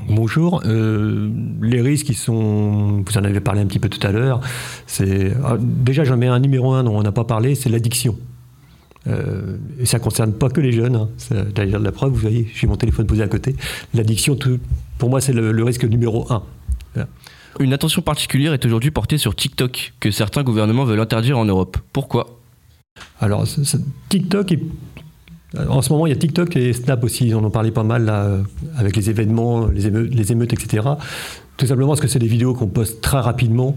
Bonjour. 0.08 0.62
Euh, 0.64 1.30
les 1.62 1.82
risques, 1.82 2.08
ils 2.08 2.16
sont, 2.16 3.04
vous 3.06 3.18
en 3.18 3.26
avez 3.26 3.42
parlé 3.42 3.60
un 3.60 3.66
petit 3.66 3.78
peu 3.78 3.90
tout 3.90 4.00
à 4.08 4.14
l'heure. 4.14 4.40
C'est 4.88 5.34
ah, 5.44 5.58
déjà 5.60 6.06
j'en 6.06 6.16
mets 6.16 6.28
un 6.28 6.40
numéro 6.40 6.72
un 6.72 6.86
dont 6.86 6.98
on 6.98 7.04
n'a 7.04 7.12
pas 7.12 7.26
parlé, 7.26 7.56
c'est 7.56 7.68
l'addiction. 7.68 8.18
Euh, 9.08 9.58
et 9.78 9.86
ça 9.86 10.00
concerne 10.00 10.32
pas 10.32 10.48
que 10.48 10.62
les 10.62 10.72
jeunes. 10.72 10.96
Hein. 10.96 11.10
D'ailleurs, 11.54 11.82
la 11.82 11.92
preuve, 11.92 12.14
vous 12.14 12.22
voyez, 12.22 12.50
j'ai 12.56 12.66
mon 12.66 12.78
téléphone 12.78 13.06
posé 13.06 13.22
à 13.22 13.28
côté. 13.28 13.58
L'addiction, 13.94 14.40
pour 14.98 15.10
moi, 15.10 15.20
c'est 15.20 15.34
le, 15.34 15.64
risque 15.66 15.84
numéro 15.84 16.26
un. 16.32 16.42
Une 17.60 17.74
attention 17.74 18.02
particulière 18.02 18.54
est 18.54 18.66
aujourd'hui 18.66 18.92
portée 18.92 19.18
sur 19.18 19.36
TikTok, 19.36 19.92
que 20.00 20.10
certains 20.10 20.44
gouvernements 20.44 20.86
veulent 20.86 21.02
interdire 21.02 21.38
en 21.38 21.44
Europe. 21.44 21.76
Pourquoi? 21.92 22.40
Alors, 23.20 23.46
TikTok 24.08 24.52
est 24.54 24.62
en 25.58 25.82
ce 25.82 25.92
moment, 25.92 26.06
il 26.06 26.10
y 26.10 26.14
a 26.14 26.16
TikTok 26.16 26.56
et 26.56 26.74
Snap 26.74 27.04
aussi, 27.04 27.28
ils 27.28 27.36
en 27.36 27.44
ont 27.44 27.50
parlé 27.50 27.72
pas 27.72 27.84
mal 27.84 28.06
là, 28.06 28.38
avec 28.78 28.96
les 28.96 29.10
événements, 29.10 29.66
les 29.66 29.88
émeutes, 30.32 30.54
etc. 30.54 30.88
Tout 31.58 31.66
simplement 31.66 31.90
parce 31.90 32.02
que 32.02 32.08
c'est 32.08 32.20
des 32.20 32.28
vidéos 32.28 32.54
qu'on 32.54 32.68
poste 32.68 33.02
très 33.02 33.20
rapidement, 33.20 33.76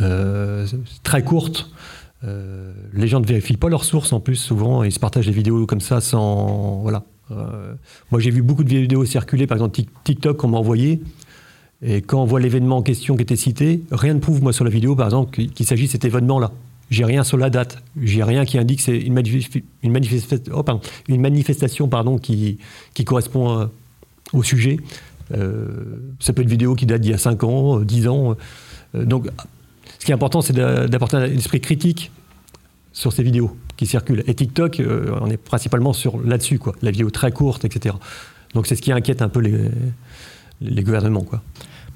euh, 0.00 0.66
très 1.02 1.22
courtes. 1.22 1.70
Euh, 2.24 2.72
les 2.92 3.06
gens 3.06 3.20
ne 3.20 3.26
vérifient 3.26 3.56
pas 3.56 3.68
leurs 3.68 3.84
sources 3.84 4.12
en 4.12 4.20
plus, 4.20 4.36
souvent, 4.36 4.82
ils 4.82 4.92
se 4.92 4.98
partagent 4.98 5.26
des 5.26 5.32
vidéos 5.32 5.66
comme 5.66 5.80
ça 5.80 6.00
sans. 6.00 6.80
Voilà. 6.82 7.04
moi, 8.10 8.20
j'ai 8.20 8.30
vu 8.30 8.42
beaucoup 8.42 8.64
de 8.64 8.68
vidéos 8.68 9.04
circuler, 9.04 9.46
par 9.46 9.56
exemple 9.56 9.80
TikTok 10.04 10.38
qu'on 10.38 10.48
m'a 10.48 10.58
envoyé. 10.58 11.00
Et 11.82 12.02
quand 12.02 12.22
on 12.22 12.26
voit 12.26 12.40
l'événement 12.40 12.78
en 12.78 12.82
question 12.82 13.16
qui 13.16 13.22
était 13.22 13.36
cité, 13.36 13.82
rien 13.90 14.14
ne 14.14 14.18
prouve, 14.18 14.42
moi, 14.42 14.52
sur 14.52 14.64
la 14.64 14.70
vidéo, 14.70 14.94
par 14.94 15.06
exemple, 15.06 15.30
qu'il 15.30 15.66
s'agit 15.66 15.86
de 15.86 15.90
cet 15.90 16.04
événement-là. 16.04 16.52
J'ai 16.90 17.04
rien 17.04 17.22
sur 17.22 17.36
la 17.36 17.50
date. 17.50 17.82
J'ai 18.02 18.24
rien 18.24 18.44
qui 18.44 18.58
indique 18.58 18.78
que 18.78 18.84
c'est 18.84 18.98
une, 18.98 19.16
oh, 20.52 20.64
manifestation 21.08 21.88
pardon, 21.88 22.18
qui, 22.18 22.58
qui 22.94 23.04
correspond 23.04 23.60
euh, 23.60 23.66
au 24.32 24.42
sujet. 24.42 24.78
Euh, 25.32 25.68
ça 26.18 26.32
peut 26.32 26.42
être 26.42 26.46
une 26.46 26.50
vidéo 26.50 26.74
qui 26.74 26.86
date 26.86 27.00
d'il 27.00 27.12
y 27.12 27.14
a 27.14 27.18
5 27.18 27.44
ans, 27.44 27.80
10 27.80 28.06
euh, 28.06 28.10
ans. 28.10 28.36
donc, 28.94 29.28
ce 30.00 30.04
qui 30.04 30.10
est 30.10 30.14
important, 30.14 30.40
c'est 30.40 30.52
d'apporter 30.52 31.16
un 31.16 31.24
esprit 31.24 31.60
critique 31.60 32.10
sur 32.92 33.12
ces 33.12 33.22
vidéos 33.22 33.56
qui 33.76 33.86
circulent. 33.86 34.24
Et 34.26 34.34
TikTok, 34.34 34.82
on 35.20 35.30
est 35.30 35.36
principalement 35.36 35.92
sur 35.92 36.20
là-dessus, 36.20 36.58
quoi. 36.58 36.74
La 36.82 36.90
vidéo 36.90 37.10
très 37.10 37.30
courte, 37.30 37.64
etc. 37.64 37.94
Donc, 38.54 38.66
c'est 38.66 38.76
ce 38.76 38.82
qui 38.82 38.92
inquiète 38.92 39.20
un 39.20 39.28
peu 39.28 39.40
les, 39.40 39.68
les 40.60 40.82
gouvernements, 40.82 41.22
quoi. 41.22 41.42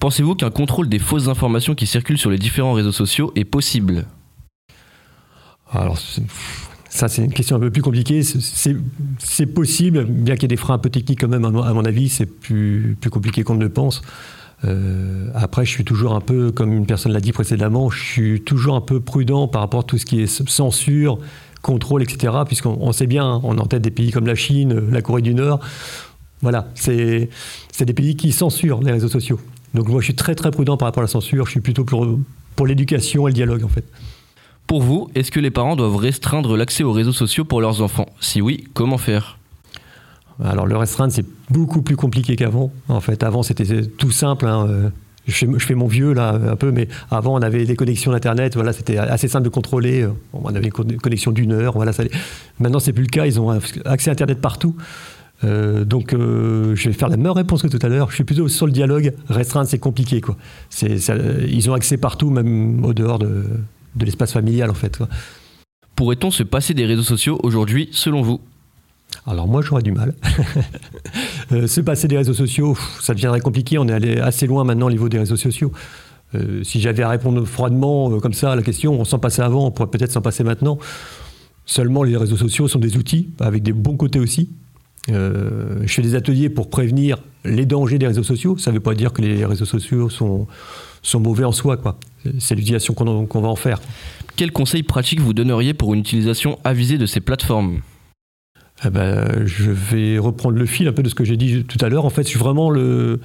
Pensez-vous 0.01 0.35
qu'un 0.35 0.51
contrôle 0.51 0.89
des 0.89 0.99
fausses 0.99 1.29
informations 1.29 1.75
qui 1.75 1.87
circulent 1.87 2.19
sur 2.19 2.31
les 2.31 2.39
différents 2.39 2.75
réseaux 2.75 2.93
sociaux 2.93 3.33
est 3.35 3.45
possible? 3.45 4.05
Alors, 5.75 5.99
ça, 6.89 7.09
c'est 7.09 7.25
une 7.25 7.33
question 7.33 7.57
un 7.57 7.61
peu 7.61 7.71
plus 7.71 7.83
compliquée. 7.83 8.23
C'est 8.23 9.47
possible, 9.47 10.05
bien 10.05 10.35
qu'il 10.35 10.45
y 10.45 10.47
ait 10.47 10.49
des 10.49 10.57
freins 10.57 10.75
un 10.75 10.79
peu 10.79 10.91
techniques 10.91 11.21
quand 11.21 11.29
même, 11.29 11.45
à 11.45 11.51
mon 11.51 11.85
avis, 11.85 12.09
c'est 12.09 12.27
plus, 12.27 12.97
plus 13.01 13.11
compliqué 13.11 13.43
qu'on 13.43 13.55
ne 13.55 13.65
le 13.65 13.69
pense. 13.69 14.03
Euh, 14.65 15.29
après, 15.35 15.65
je 15.65 15.71
suis 15.71 15.85
toujours 15.85 16.15
un 16.15 16.21
peu, 16.21 16.53
comme 16.53 16.73
une 16.73 16.87
personne 16.87 17.13
l'a 17.13 17.21
dit 17.21 17.33
précédemment, 17.33 17.91
je 17.91 18.03
suis 18.03 18.41
toujours 18.43 18.77
un 18.77 18.81
peu 18.81 19.01
prudent 19.01 19.49
par 19.49 19.61
rapport 19.61 19.81
à 19.81 19.83
tout 19.83 19.99
ce 19.99 20.07
qui 20.07 20.23
est 20.23 20.27
censure, 20.49 21.19
contrôle, 21.63 22.03
etc. 22.03 22.33
Puisqu'on 22.47 22.93
sait 22.93 23.07
bien, 23.07 23.41
on 23.43 23.59
est 23.59 23.61
en 23.61 23.67
tête 23.67 23.83
des 23.83 23.91
pays 23.91 24.11
comme 24.11 24.27
la 24.27 24.35
Chine, 24.35 24.91
la 24.91 25.03
Corée 25.03 25.23
du 25.23 25.35
Nord. 25.35 25.61
Voilà, 26.43 26.69
c'est 26.75 27.29
des 27.81 27.95
pays 27.95 28.17
qui 28.17 28.33
censurent 28.33 28.81
les 28.83 28.93
réseaux 28.93 29.09
sociaux. 29.09 29.41
Donc 29.75 29.89
moi, 29.89 30.01
je 30.01 30.05
suis 30.05 30.15
très 30.15 30.35
très 30.35 30.51
prudent 30.51 30.77
par 30.77 30.87
rapport 30.87 31.03
à 31.03 31.07
la 31.07 31.09
censure. 31.09 31.47
Je 31.47 31.51
suis 31.51 31.61
plutôt 31.61 31.85
pour, 31.85 32.07
pour 32.55 32.67
l'éducation 32.67 33.27
et 33.27 33.31
le 33.31 33.35
dialogue, 33.35 33.65
en 33.65 33.69
fait. 33.69 33.85
Pour 34.67 34.83
vous, 34.83 35.09
est-ce 35.15 35.31
que 35.31 35.41
les 35.41 35.51
parents 35.51 35.77
doivent 35.77 35.97
restreindre 35.97 36.57
l'accès 36.57 36.85
aux 36.85 36.93
réseaux 36.93 37.13
sociaux 37.13 37.45
pour 37.45 37.61
leurs 37.61 37.83
enfants? 37.83 38.07
Si 38.21 38.41
oui, 38.41 38.65
comment 38.73 38.99
faire? 38.99 39.39
Alors 40.43 40.67
le 40.67 40.77
restreindre, 40.77 41.13
c'est 41.13 41.27
beaucoup 41.51 41.83
plus 41.83 41.97
compliqué 41.97 42.35
qu'avant. 42.35 42.73
En 42.89 43.01
fait, 43.01 43.23
avant, 43.23 43.43
c'était 43.43 43.83
tout 43.83 44.11
simple. 44.11 44.47
Hein, 44.47 44.67
euh, 44.69 44.89
je, 45.27 45.47
fais, 45.59 45.75
mon 45.75 45.87
vieux 45.87 46.13
là 46.13 46.31
un 46.31 46.57
peu, 46.57 46.73
mais 46.73 46.89
avant, 47.11 47.35
on 47.35 47.43
avait 47.43 47.67
des 47.67 47.77
connexions 47.77 48.13
Internet. 48.13 48.55
Voilà, 48.55 48.73
c'était 48.73 48.99
assez 48.99 49.29
simple 49.29 49.45
de 49.45 49.51
contrôler. 49.51 50.09
On 50.33 50.55
avait 50.55 50.67
une 50.67 50.99
connexion 50.99 51.31
d'une 51.31 51.53
heure. 51.53 51.75
Voilà, 51.75 51.93
ça... 51.93 52.03
Maintenant, 52.59 52.81
c'est 52.81 52.93
plus 52.93 53.05
le 53.05 53.11
cas. 53.11 53.27
Ils 53.27 53.41
ont 53.41 53.51
accès 53.85 54.11
à 54.11 54.13
Internet 54.13 54.41
partout. 54.41 54.75
Euh, 55.45 55.85
donc, 55.85 56.13
euh, 56.15 56.75
je 56.75 56.89
vais 56.89 56.95
faire 56.95 57.09
la 57.09 57.17
même 57.17 57.33
réponse 57.33 57.63
que 57.63 57.69
tout 57.69 57.79
à 57.83 57.89
l'heure. 57.89 58.11
Je 58.11 58.17
suis 58.17 58.25
plutôt 58.25 58.49
sur 58.49 58.67
le 58.67 58.73
dialogue. 58.73 59.13
Restreindre, 59.29 59.69
c'est 59.69 59.79
compliqué. 59.79 60.21
Ils 60.83 61.71
ont 61.71 61.75
accès 61.75 61.97
partout, 61.97 62.31
même 62.31 62.85
au 62.85 62.93
dehors 62.93 63.19
de, 63.19 63.45
de 63.97 64.05
l'espace 64.05 64.33
familial 64.33 64.71
en 64.71 64.75
fait. 64.75 64.99
Pourrait-on 65.97 66.31
se 66.31 66.43
passer 66.43 66.75
des 66.75 66.87
réseaux 66.87 67.03
sociaux 67.03 67.39
aujourd'hui 67.43 67.89
selon 67.93 68.23
vous? 68.23 68.41
Alors 69.27 69.47
moi 69.47 69.63
j'aurais 69.63 69.83
du 69.83 69.93
mal. 69.93 70.15
Euh, 71.53 71.67
se 71.67 71.83
passer 71.83 72.09
des 72.09 72.17
réseaux 72.17 72.33
sociaux, 72.33 72.75
ça 73.03 73.13
deviendrait 73.13 73.41
compliqué. 73.41 73.77
On 73.77 73.87
est 73.87 73.93
allé 73.93 74.19
assez 74.19 74.47
loin 74.47 74.65
maintenant 74.65 74.87
au 74.87 74.91
niveau 74.91 75.11
des 75.11 75.19
réseaux 75.19 75.37
sociaux. 75.37 75.73
Euh, 76.35 76.63
si 76.65 76.81
j'avais 76.81 77.03
à 77.03 77.09
répondre 77.09 77.45
froidement 77.45 78.11
euh, 78.11 78.19
comme 78.19 78.33
ça 78.33 78.53
à 78.53 78.57
la 78.57 78.63
question, 78.63 78.99
on 78.99 79.05
s'en 79.05 79.19
passait 79.19 79.43
avant, 79.43 79.67
on 79.67 79.71
pourrait 79.71 79.91
peut-être 79.91 80.13
s'en 80.13 80.23
passer 80.23 80.43
maintenant. 80.43 80.79
Seulement, 81.67 82.03
les 82.03 82.17
réseaux 82.17 82.37
sociaux 82.37 82.69
sont 82.69 82.79
des 82.79 82.97
outils 82.97 83.31
avec 83.41 83.63
des 83.63 83.73
bons 83.73 83.97
côtés 83.97 84.19
aussi. 84.19 84.51
Euh, 85.11 85.81
je 85.85 85.93
fais 85.93 86.03
des 86.03 86.15
ateliers 86.15 86.49
pour 86.49 86.71
prévenir 86.71 87.19
les 87.45 87.67
dangers 87.67 87.99
des 87.99 88.07
réseaux 88.07 88.23
sociaux. 88.23 88.57
Ça 88.59 88.71
ne 88.71 88.77
veut 88.77 88.83
pas 88.83 88.95
dire 88.95 89.13
que 89.13 89.23
les 89.23 89.45
réseaux 89.45 89.65
sociaux 89.65 90.09
sont, 90.09 90.47
sont 91.05 91.21
mauvais 91.21 91.45
en 91.45 91.53
soi. 91.53 91.77
Quoi. 91.77 91.99
C'est 92.39 92.55
l'utilisation 92.55 92.95
qu'on 92.95 93.41
va 93.41 93.49
en 93.49 93.57
faire. 93.57 93.81
Quels 94.37 94.53
conseils 94.53 94.83
pratiques 94.83 95.21
vous 95.21 95.33
donneriez 95.33 95.75
pour 95.75 95.95
une 95.95 96.01
utilisation 96.01 96.59
avisée 96.65 96.99
de 96.99 97.07
ces 97.07 97.21
plateformes? 97.21 97.81
Eh 98.85 98.91
ben, 98.91 99.47
je 99.47 99.71
vais 99.71 100.19
reprendre 100.19 100.59
le 100.59 100.67
fil 100.67 100.89
un 100.89 100.93
peu 100.93 101.03
de 101.03 101.09
ce 101.09 101.15
que 101.15 101.25
j'ai 101.25 101.37
dit 101.37 101.65
tout 101.65 101.79
à 101.85 101.89
l'heure. 101.89 102.05
En 102.05 102.11
fait, 102.11 102.25
je 102.25 102.31
suis 102.31 102.39
vraiment 102.39 102.71
le 102.71 103.21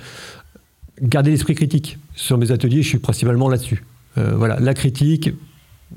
garder 1.02 1.32
l'esprit 1.32 1.56
critique. 1.56 1.98
Sur 2.15 2.38
mes 2.38 2.52
ateliers, 2.52 2.84
je 2.84 2.89
suis 2.89 3.00
principalement 3.00 3.50
là-dessus. 3.50 3.84
Euh, 4.18 4.36
voilà, 4.36 4.60
la 4.60 4.74
critique, 4.74 5.32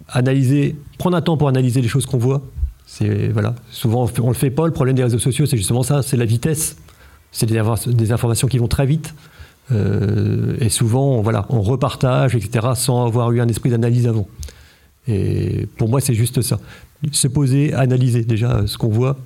analyser, 0.08 0.76
prendre 0.98 1.16
un 1.16 1.22
temps 1.22 1.36
pour 1.36 1.48
analyser 1.48 1.82
les 1.82 1.88
choses 1.88 2.06
qu'on 2.06 2.18
voit. 2.18 2.42
C'est 2.86 3.28
voilà. 3.28 3.54
Souvent, 3.70 4.04
on 4.04 4.22
on 4.22 4.28
le 4.28 4.34
fait 4.34 4.50
pas. 4.50 4.66
Le 4.66 4.72
problème 4.72 4.96
des 4.96 5.04
réseaux 5.04 5.18
sociaux, 5.18 5.44
c'est 5.46 5.56
justement 5.56 5.82
ça, 5.82 6.02
c'est 6.02 6.16
la 6.16 6.24
vitesse. 6.24 6.76
C'est 7.30 7.46
des 7.46 8.12
informations 8.12 8.48
qui 8.48 8.58
vont 8.58 8.68
très 8.68 8.86
vite. 8.86 9.14
Euh, 9.72 10.56
et 10.60 10.68
souvent, 10.68 11.20
voilà, 11.22 11.46
on 11.48 11.62
repartage, 11.62 12.34
etc., 12.34 12.68
sans 12.74 13.06
avoir 13.06 13.32
eu 13.32 13.40
un 13.40 13.48
esprit 13.48 13.70
d'analyse 13.70 14.06
avant. 14.06 14.28
Et 15.08 15.66
pour 15.76 15.88
moi, 15.88 16.00
c'est 16.00 16.14
juste 16.14 16.42
ça. 16.42 16.58
Se 17.10 17.28
poser, 17.28 17.72
analyser 17.74 18.24
déjà 18.24 18.52
euh, 18.52 18.66
ce 18.66 18.78
qu'on 18.78 18.88
voit. 18.88 19.16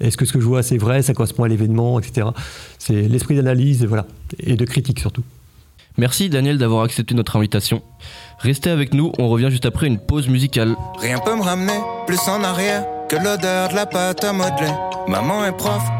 Est-ce 0.00 0.16
que 0.16 0.26
ce 0.26 0.32
que 0.32 0.40
je 0.40 0.46
vois, 0.46 0.62
c'est 0.62 0.76
vrai, 0.76 1.02
ça 1.02 1.14
correspond 1.14 1.44
à 1.44 1.48
l'événement, 1.48 1.98
etc. 1.98 2.28
C'est 2.78 3.08
l'esprit 3.08 3.34
d'analyse, 3.34 3.84
voilà, 3.84 4.06
et 4.38 4.54
de 4.54 4.64
critique 4.64 5.00
surtout. 5.00 5.24
Merci 5.98 6.28
Daniel 6.28 6.58
d'avoir 6.58 6.84
accepté 6.84 7.14
notre 7.14 7.36
invitation. 7.36 7.82
Restez 8.38 8.68
avec 8.68 8.92
nous, 8.92 9.12
on 9.18 9.28
revient 9.28 9.48
juste 9.50 9.64
après 9.64 9.86
une 9.86 9.98
pause 9.98 10.28
musicale. 10.28 10.76
Rien 11.00 11.18
peut 11.18 11.34
me 11.34 11.42
ramener 11.42 11.80
plus 12.06 12.20
en 12.28 12.44
arrière 12.44 12.84
que 13.08 13.16
l'odeur 13.16 13.70
de 13.70 13.74
la 13.74 13.86
pâte 13.86 14.22
à 14.22 14.34
modeler. 14.34 14.72
Maman 15.08 15.46
est 15.46 15.56
prof 15.56 15.82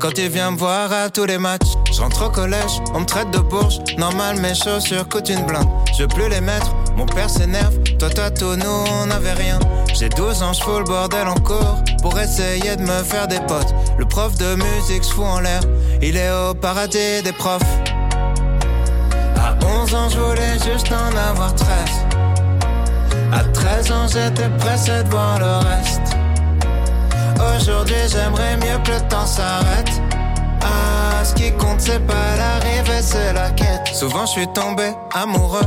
Quand 0.00 0.16
il 0.16 0.30
vient 0.30 0.52
me 0.52 0.56
voir 0.56 0.90
à 0.90 1.10
tous 1.10 1.26
les 1.26 1.36
matchs, 1.36 1.76
je 1.92 2.00
au 2.00 2.30
collège, 2.30 2.80
on 2.94 3.00
me 3.00 3.04
traite 3.04 3.30
de 3.32 3.38
bourge. 3.38 3.80
Normal, 3.98 4.40
mes 4.40 4.54
chaussures 4.54 5.06
coûtent 5.06 5.28
une 5.28 5.44
blinde. 5.44 5.68
Je 5.94 6.02
veux 6.02 6.08
plus 6.08 6.26
les 6.30 6.40
mettre, 6.40 6.74
mon 6.96 7.04
père 7.04 7.28
s'énerve. 7.28 7.76
Toi, 7.98 8.08
toi, 8.08 8.30
tout, 8.30 8.56
nous, 8.56 8.84
on 9.02 9.06
n'avait 9.06 9.34
rien. 9.34 9.58
J'ai 9.92 10.08
12 10.08 10.42
ans, 10.42 10.54
je 10.54 10.62
fous 10.62 10.78
le 10.78 10.84
bordel 10.84 11.28
en 11.28 11.34
cours 11.34 11.76
pour 12.00 12.18
essayer 12.18 12.76
de 12.76 12.82
me 12.82 13.02
faire 13.02 13.28
des 13.28 13.40
potes. 13.40 13.74
Le 13.98 14.06
prof 14.06 14.34
de 14.38 14.54
musique 14.54 15.04
se 15.04 15.12
fout 15.12 15.26
en 15.26 15.40
l'air, 15.40 15.60
il 16.00 16.16
est 16.16 16.30
au 16.30 16.54
paradis 16.54 17.22
des 17.22 17.32
profs. 17.32 17.60
À 19.36 19.54
11 19.82 19.94
ans, 19.94 20.08
je 20.08 20.18
voulais 20.18 20.54
juste 20.54 20.90
en 20.90 21.14
avoir 21.14 21.54
13. 21.54 21.68
À 23.32 23.44
13 23.44 23.92
ans, 23.92 24.06
j'étais 24.08 24.48
pressé 24.58 25.02
de 25.04 25.10
voir 25.10 25.38
le 25.38 25.68
reste. 25.68 26.16
Aujourd'hui, 27.40 27.96
j'aimerais 28.08 28.56
mieux 28.56 28.78
que 28.84 28.90
le 28.92 29.08
temps 29.08 29.26
s'arrête. 29.26 29.90
Ah, 30.62 31.24
ce 31.24 31.34
qui 31.34 31.52
compte, 31.52 31.80
c'est 31.80 32.04
pas 32.06 32.36
l'arrivée, 32.36 33.00
c'est 33.00 33.32
la 33.32 33.50
quête. 33.50 33.88
Souvent, 33.94 34.26
je 34.26 34.32
suis 34.32 34.48
tombé 34.48 34.92
amoureux, 35.12 35.66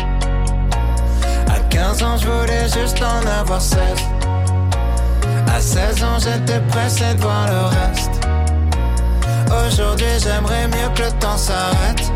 À 1.81 1.85
15 1.85 2.03
ans, 2.03 2.17
je 2.17 2.27
voulais 2.27 2.67
juste 2.67 3.01
en 3.01 3.25
avoir 3.39 3.59
16. 3.59 3.79
À 5.47 5.59
16 5.59 6.03
ans, 6.03 6.19
j'étais 6.19 6.59
pressé 6.69 7.15
de 7.15 7.21
voir 7.21 7.47
le 7.47 7.65
reste. 7.75 8.11
Aujourd'hui, 9.65 10.05
j'aimerais 10.19 10.67
mieux 10.67 10.93
que 10.95 11.01
le 11.01 11.11
temps 11.19 11.37
s'arrête. 11.37 12.11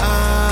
Ah, 0.00 0.47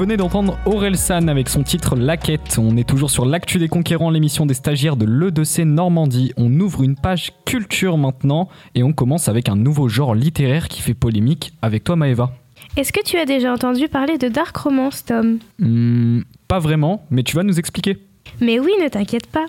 Venez 0.00 0.16
d'entendre 0.16 0.56
Aurel 0.64 0.96
San 0.96 1.28
avec 1.28 1.50
son 1.50 1.62
titre 1.62 1.94
La 1.94 2.16
Quête. 2.16 2.56
On 2.58 2.78
est 2.78 2.88
toujours 2.88 3.10
sur 3.10 3.26
l'actu 3.26 3.58
des 3.58 3.68
conquérants, 3.68 4.08
l'émission 4.08 4.46
des 4.46 4.54
stagiaires 4.54 4.96
de 4.96 5.04
l'E2C 5.04 5.64
Normandie. 5.64 6.32
On 6.38 6.58
ouvre 6.58 6.82
une 6.82 6.96
page 6.96 7.32
culture 7.44 7.98
maintenant 7.98 8.48
et 8.74 8.82
on 8.82 8.94
commence 8.94 9.28
avec 9.28 9.50
un 9.50 9.56
nouveau 9.56 9.88
genre 9.88 10.14
littéraire 10.14 10.68
qui 10.68 10.80
fait 10.80 10.94
polémique 10.94 11.52
avec 11.60 11.84
toi 11.84 11.96
Maëva. 11.96 12.32
Est-ce 12.78 12.94
que 12.94 13.04
tu 13.04 13.18
as 13.18 13.26
déjà 13.26 13.52
entendu 13.52 13.88
parler 13.88 14.16
de 14.16 14.28
dark 14.28 14.56
romance, 14.56 15.04
Tom? 15.04 15.38
Hmm, 15.58 16.22
Pas 16.48 16.60
vraiment, 16.60 17.04
mais 17.10 17.22
tu 17.22 17.36
vas 17.36 17.42
nous 17.42 17.58
expliquer. 17.58 17.98
Mais 18.40 18.58
oui, 18.58 18.70
ne 18.82 18.88
t'inquiète 18.88 19.26
pas. 19.26 19.46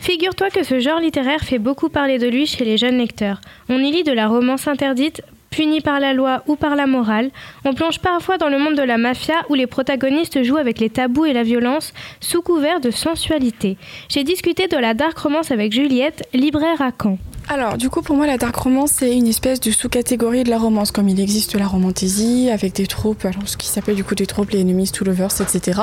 Figure-toi 0.00 0.50
que 0.50 0.64
ce 0.64 0.80
genre 0.80 0.98
littéraire 0.98 1.42
fait 1.42 1.60
beaucoup 1.60 1.90
parler 1.90 2.18
de 2.18 2.26
lui 2.26 2.46
chez 2.46 2.64
les 2.64 2.76
jeunes 2.76 2.98
lecteurs. 2.98 3.40
On 3.68 3.78
y 3.78 3.92
lit 3.92 4.02
de 4.02 4.12
la 4.12 4.26
romance 4.26 4.66
interdite, 4.66 5.22
punie 5.52 5.80
par 5.80 6.00
la 6.00 6.12
loi 6.12 6.42
ou 6.48 6.56
par 6.56 6.74
la 6.74 6.86
morale. 6.86 7.30
On 7.64 7.74
plonge 7.74 8.00
parfois 8.00 8.38
dans 8.38 8.48
le 8.48 8.58
monde 8.58 8.74
de 8.74 8.82
la 8.82 8.98
mafia 8.98 9.44
où 9.48 9.54
les 9.54 9.68
protagonistes 9.68 10.42
jouent 10.42 10.56
avec 10.56 10.80
les 10.80 10.90
tabous 10.90 11.26
et 11.26 11.32
la 11.32 11.44
violence 11.44 11.92
sous 12.20 12.42
couvert 12.42 12.80
de 12.80 12.90
sensualité. 12.90 13.76
J'ai 14.08 14.24
discuté 14.24 14.66
de 14.66 14.76
la 14.76 14.94
dark 14.94 15.16
romance 15.16 15.52
avec 15.52 15.72
Juliette, 15.72 16.26
libraire 16.34 16.82
à 16.82 16.90
Caen. 16.90 17.18
Alors, 17.48 17.76
du 17.76 17.90
coup, 17.90 18.02
pour 18.02 18.16
moi, 18.16 18.26
la 18.26 18.38
dark 18.38 18.54
romance, 18.56 18.92
c'est 18.98 19.14
une 19.14 19.26
espèce 19.26 19.60
de 19.60 19.70
sous-catégorie 19.70 20.44
de 20.44 20.50
la 20.50 20.58
romance, 20.58 20.90
comme 20.90 21.08
il 21.08 21.20
existe 21.20 21.54
la 21.54 21.66
romantaisie, 21.66 22.48
avec 22.50 22.74
des 22.74 22.86
tropes, 22.86 23.24
alors 23.24 23.46
ce 23.46 23.56
qui 23.56 23.66
s'appelle 23.68 23.96
du 23.96 24.04
coup 24.04 24.14
des 24.14 24.26
tropes, 24.26 24.50
les 24.50 24.62
enemies 24.62 24.90
to 24.90 25.04
lovers, 25.04 25.40
etc. 25.40 25.82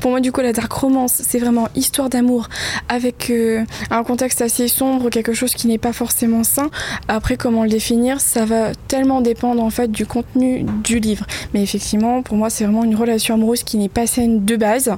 Pour 0.00 0.10
moi, 0.10 0.20
du 0.20 0.32
coup, 0.32 0.42
la 0.42 0.52
dark 0.52 0.70
romance, 0.70 1.22
c'est 1.26 1.38
vraiment 1.38 1.68
histoire 1.74 2.08
d'amour, 2.08 2.48
avec 2.88 3.30
euh, 3.30 3.64
un 3.90 4.04
contexte 4.04 4.42
assez 4.42 4.68
sombre, 4.68 5.10
quelque 5.10 5.32
chose 5.32 5.54
qui 5.54 5.66
n'est 5.66 5.78
pas 5.78 5.92
forcément 5.92 6.44
sain. 6.44 6.70
Après, 7.08 7.36
comment 7.36 7.64
le 7.64 7.70
définir, 7.70 8.20
ça 8.20 8.44
va 8.44 8.74
tellement 8.86 9.20
dépendre, 9.20 9.62
en 9.62 9.70
fait, 9.70 9.90
du 9.90 10.06
contenu 10.06 10.64
du 10.84 11.00
livre. 11.00 11.26
Mais 11.54 11.62
effectivement, 11.62 12.22
pour 12.22 12.36
moi, 12.36 12.50
c'est 12.50 12.64
vraiment 12.64 12.84
une 12.84 12.96
relation 12.96 13.34
amoureuse 13.34 13.64
qui 13.64 13.78
n'est 13.78 13.88
pas 13.88 14.06
saine 14.06 14.44
de 14.44 14.56
base, 14.56 14.94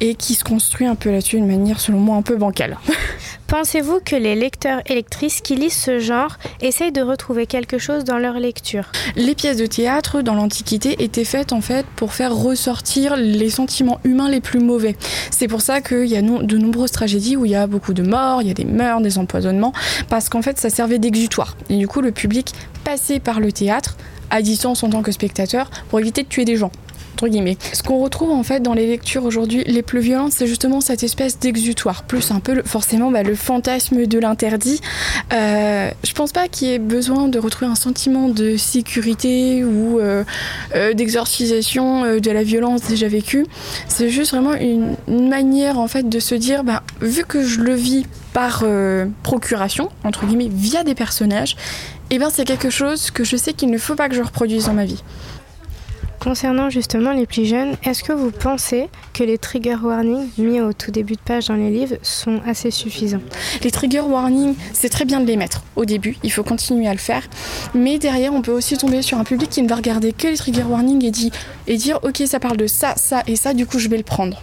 et 0.00 0.14
qui 0.14 0.34
se 0.34 0.44
construit 0.44 0.86
un 0.86 0.94
peu 0.94 1.10
là-dessus 1.10 1.36
d'une 1.36 1.46
manière, 1.46 1.80
selon 1.80 1.98
moi, 1.98 2.16
un 2.16 2.22
peu 2.22 2.36
bancale. 2.36 2.78
Pensez-vous 3.48 4.00
que 4.04 4.14
les 4.14 4.34
lecteurs 4.34 4.82
et 4.84 4.94
lectrices 4.94 5.40
qui 5.40 5.56
lisent 5.56 5.72
ce 5.72 6.00
genre 6.00 6.36
essayent 6.60 6.92
de 6.92 7.00
retrouver 7.00 7.46
quelque 7.46 7.78
chose 7.78 8.04
dans 8.04 8.18
leur 8.18 8.34
lecture? 8.34 8.92
Les 9.16 9.34
pièces 9.34 9.56
de 9.56 9.64
théâtre 9.64 10.20
dans 10.20 10.34
l'Antiquité 10.34 11.02
étaient 11.02 11.24
faites 11.24 11.54
en 11.54 11.62
fait 11.62 11.86
pour 11.96 12.12
faire 12.12 12.36
ressortir 12.36 13.16
les 13.16 13.48
sentiments 13.48 14.00
humains 14.04 14.28
les 14.28 14.42
plus 14.42 14.60
mauvais. 14.60 14.96
C'est 15.30 15.48
pour 15.48 15.62
ça 15.62 15.80
qu'il 15.80 16.04
y 16.04 16.16
a 16.18 16.20
de 16.20 16.58
nombreuses 16.58 16.92
tragédies 16.92 17.38
où 17.38 17.46
il 17.46 17.52
y 17.52 17.54
a 17.54 17.66
beaucoup 17.66 17.94
de 17.94 18.02
morts, 18.02 18.42
il 18.42 18.48
y 18.48 18.50
a 18.50 18.54
des 18.54 18.66
meurtres, 18.66 19.00
des 19.00 19.16
empoisonnements, 19.16 19.72
parce 20.10 20.28
qu'en 20.28 20.42
fait 20.42 20.58
ça 20.58 20.68
servait 20.68 20.98
d'exutoire. 20.98 21.56
Et 21.70 21.78
du 21.78 21.88
coup 21.88 22.02
le 22.02 22.12
public 22.12 22.52
passait 22.84 23.18
par 23.18 23.40
le 23.40 23.50
théâtre 23.50 23.96
à 24.28 24.42
distance 24.42 24.82
en 24.82 24.90
tant 24.90 25.00
que 25.00 25.10
spectateur 25.10 25.70
pour 25.88 26.00
éviter 26.00 26.22
de 26.22 26.28
tuer 26.28 26.44
des 26.44 26.56
gens. 26.56 26.70
Ce 27.72 27.82
qu'on 27.82 27.98
retrouve 27.98 28.30
en 28.30 28.42
fait 28.42 28.60
dans 28.60 28.74
les 28.74 28.86
lectures 28.86 29.24
aujourd'hui 29.24 29.64
les 29.64 29.82
plus 29.82 30.00
violentes, 30.00 30.32
c'est 30.32 30.46
justement 30.46 30.80
cette 30.80 31.02
espèce 31.02 31.38
d'exutoire, 31.38 32.04
plus 32.04 32.30
un 32.30 32.40
peu 32.40 32.62
forcément 32.64 33.10
bah, 33.10 33.22
le 33.22 33.34
fantasme 33.34 34.06
de 34.06 34.18
l'interdit. 34.18 34.80
Euh, 35.32 35.90
je 36.04 36.12
pense 36.12 36.32
pas 36.32 36.48
qu'il 36.48 36.68
y 36.68 36.72
ait 36.72 36.78
besoin 36.78 37.28
de 37.28 37.38
retrouver 37.38 37.70
un 37.70 37.74
sentiment 37.74 38.28
de 38.28 38.56
sécurité 38.56 39.64
ou 39.64 39.98
euh, 39.98 40.24
euh, 40.74 40.94
d'exorcisation 40.94 42.04
euh, 42.04 42.20
de 42.20 42.30
la 42.30 42.42
violence 42.42 42.82
déjà 42.82 43.08
vécue. 43.08 43.46
C'est 43.88 44.10
juste 44.10 44.32
vraiment 44.32 44.54
une, 44.54 44.96
manière 45.28 45.78
en 45.78 45.88
fait 45.88 46.08
de 46.08 46.20
se 46.20 46.34
dire, 46.34 46.64
bah, 46.64 46.82
vu 47.00 47.24
que 47.24 47.42
je 47.42 47.60
le 47.60 47.74
vis 47.74 48.06
par 48.32 48.64
procuration, 49.22 49.88
entre 50.04 50.26
guillemets, 50.26 50.50
via 50.52 50.84
des 50.84 50.94
personnages, 50.94 51.56
et 52.10 52.18
ben 52.18 52.30
c'est 52.30 52.44
quelque 52.44 52.70
chose 52.70 53.10
que 53.10 53.24
je 53.24 53.36
sais 53.36 53.52
qu'il 53.52 53.70
ne 53.70 53.78
faut 53.78 53.94
pas 53.94 54.08
que 54.08 54.14
je 54.14 54.22
reproduise 54.22 54.66
dans 54.66 54.74
ma 54.74 54.84
vie. 54.84 55.02
Concernant 56.28 56.68
justement 56.68 57.12
les 57.12 57.24
plus 57.24 57.46
jeunes, 57.46 57.74
est-ce 57.84 58.04
que 58.04 58.12
vous 58.12 58.30
pensez 58.30 58.90
que 59.14 59.24
les 59.24 59.38
trigger 59.38 59.76
warnings 59.82 60.28
mis 60.36 60.60
au 60.60 60.74
tout 60.74 60.90
début 60.90 61.14
de 61.14 61.20
page 61.20 61.46
dans 61.46 61.54
les 61.54 61.70
livres 61.70 61.96
sont 62.02 62.42
assez 62.46 62.70
suffisants? 62.70 63.22
Les 63.62 63.70
trigger 63.70 64.00
warnings, 64.00 64.54
c'est 64.74 64.90
très 64.90 65.06
bien 65.06 65.20
de 65.20 65.26
les 65.26 65.38
mettre 65.38 65.62
au 65.74 65.86
début, 65.86 66.18
il 66.22 66.30
faut 66.30 66.42
continuer 66.42 66.86
à 66.86 66.92
le 66.92 66.98
faire. 66.98 67.22
Mais 67.74 67.98
derrière, 67.98 68.34
on 68.34 68.42
peut 68.42 68.52
aussi 68.52 68.76
tomber 68.76 69.00
sur 69.00 69.16
un 69.16 69.24
public 69.24 69.48
qui 69.48 69.62
ne 69.62 69.68
va 69.70 69.76
regarder 69.76 70.12
que 70.12 70.28
les 70.28 70.36
trigger 70.36 70.64
warnings 70.64 71.02
et, 71.02 71.10
dit, 71.10 71.32
et 71.66 71.78
dire 71.78 71.98
ok, 72.02 72.22
ça 72.26 72.38
parle 72.38 72.58
de 72.58 72.66
ça, 72.66 72.92
ça 72.96 73.22
et 73.26 73.34
ça, 73.34 73.54
du 73.54 73.64
coup 73.64 73.78
je 73.78 73.88
vais 73.88 73.96
le 73.96 74.02
prendre. 74.02 74.42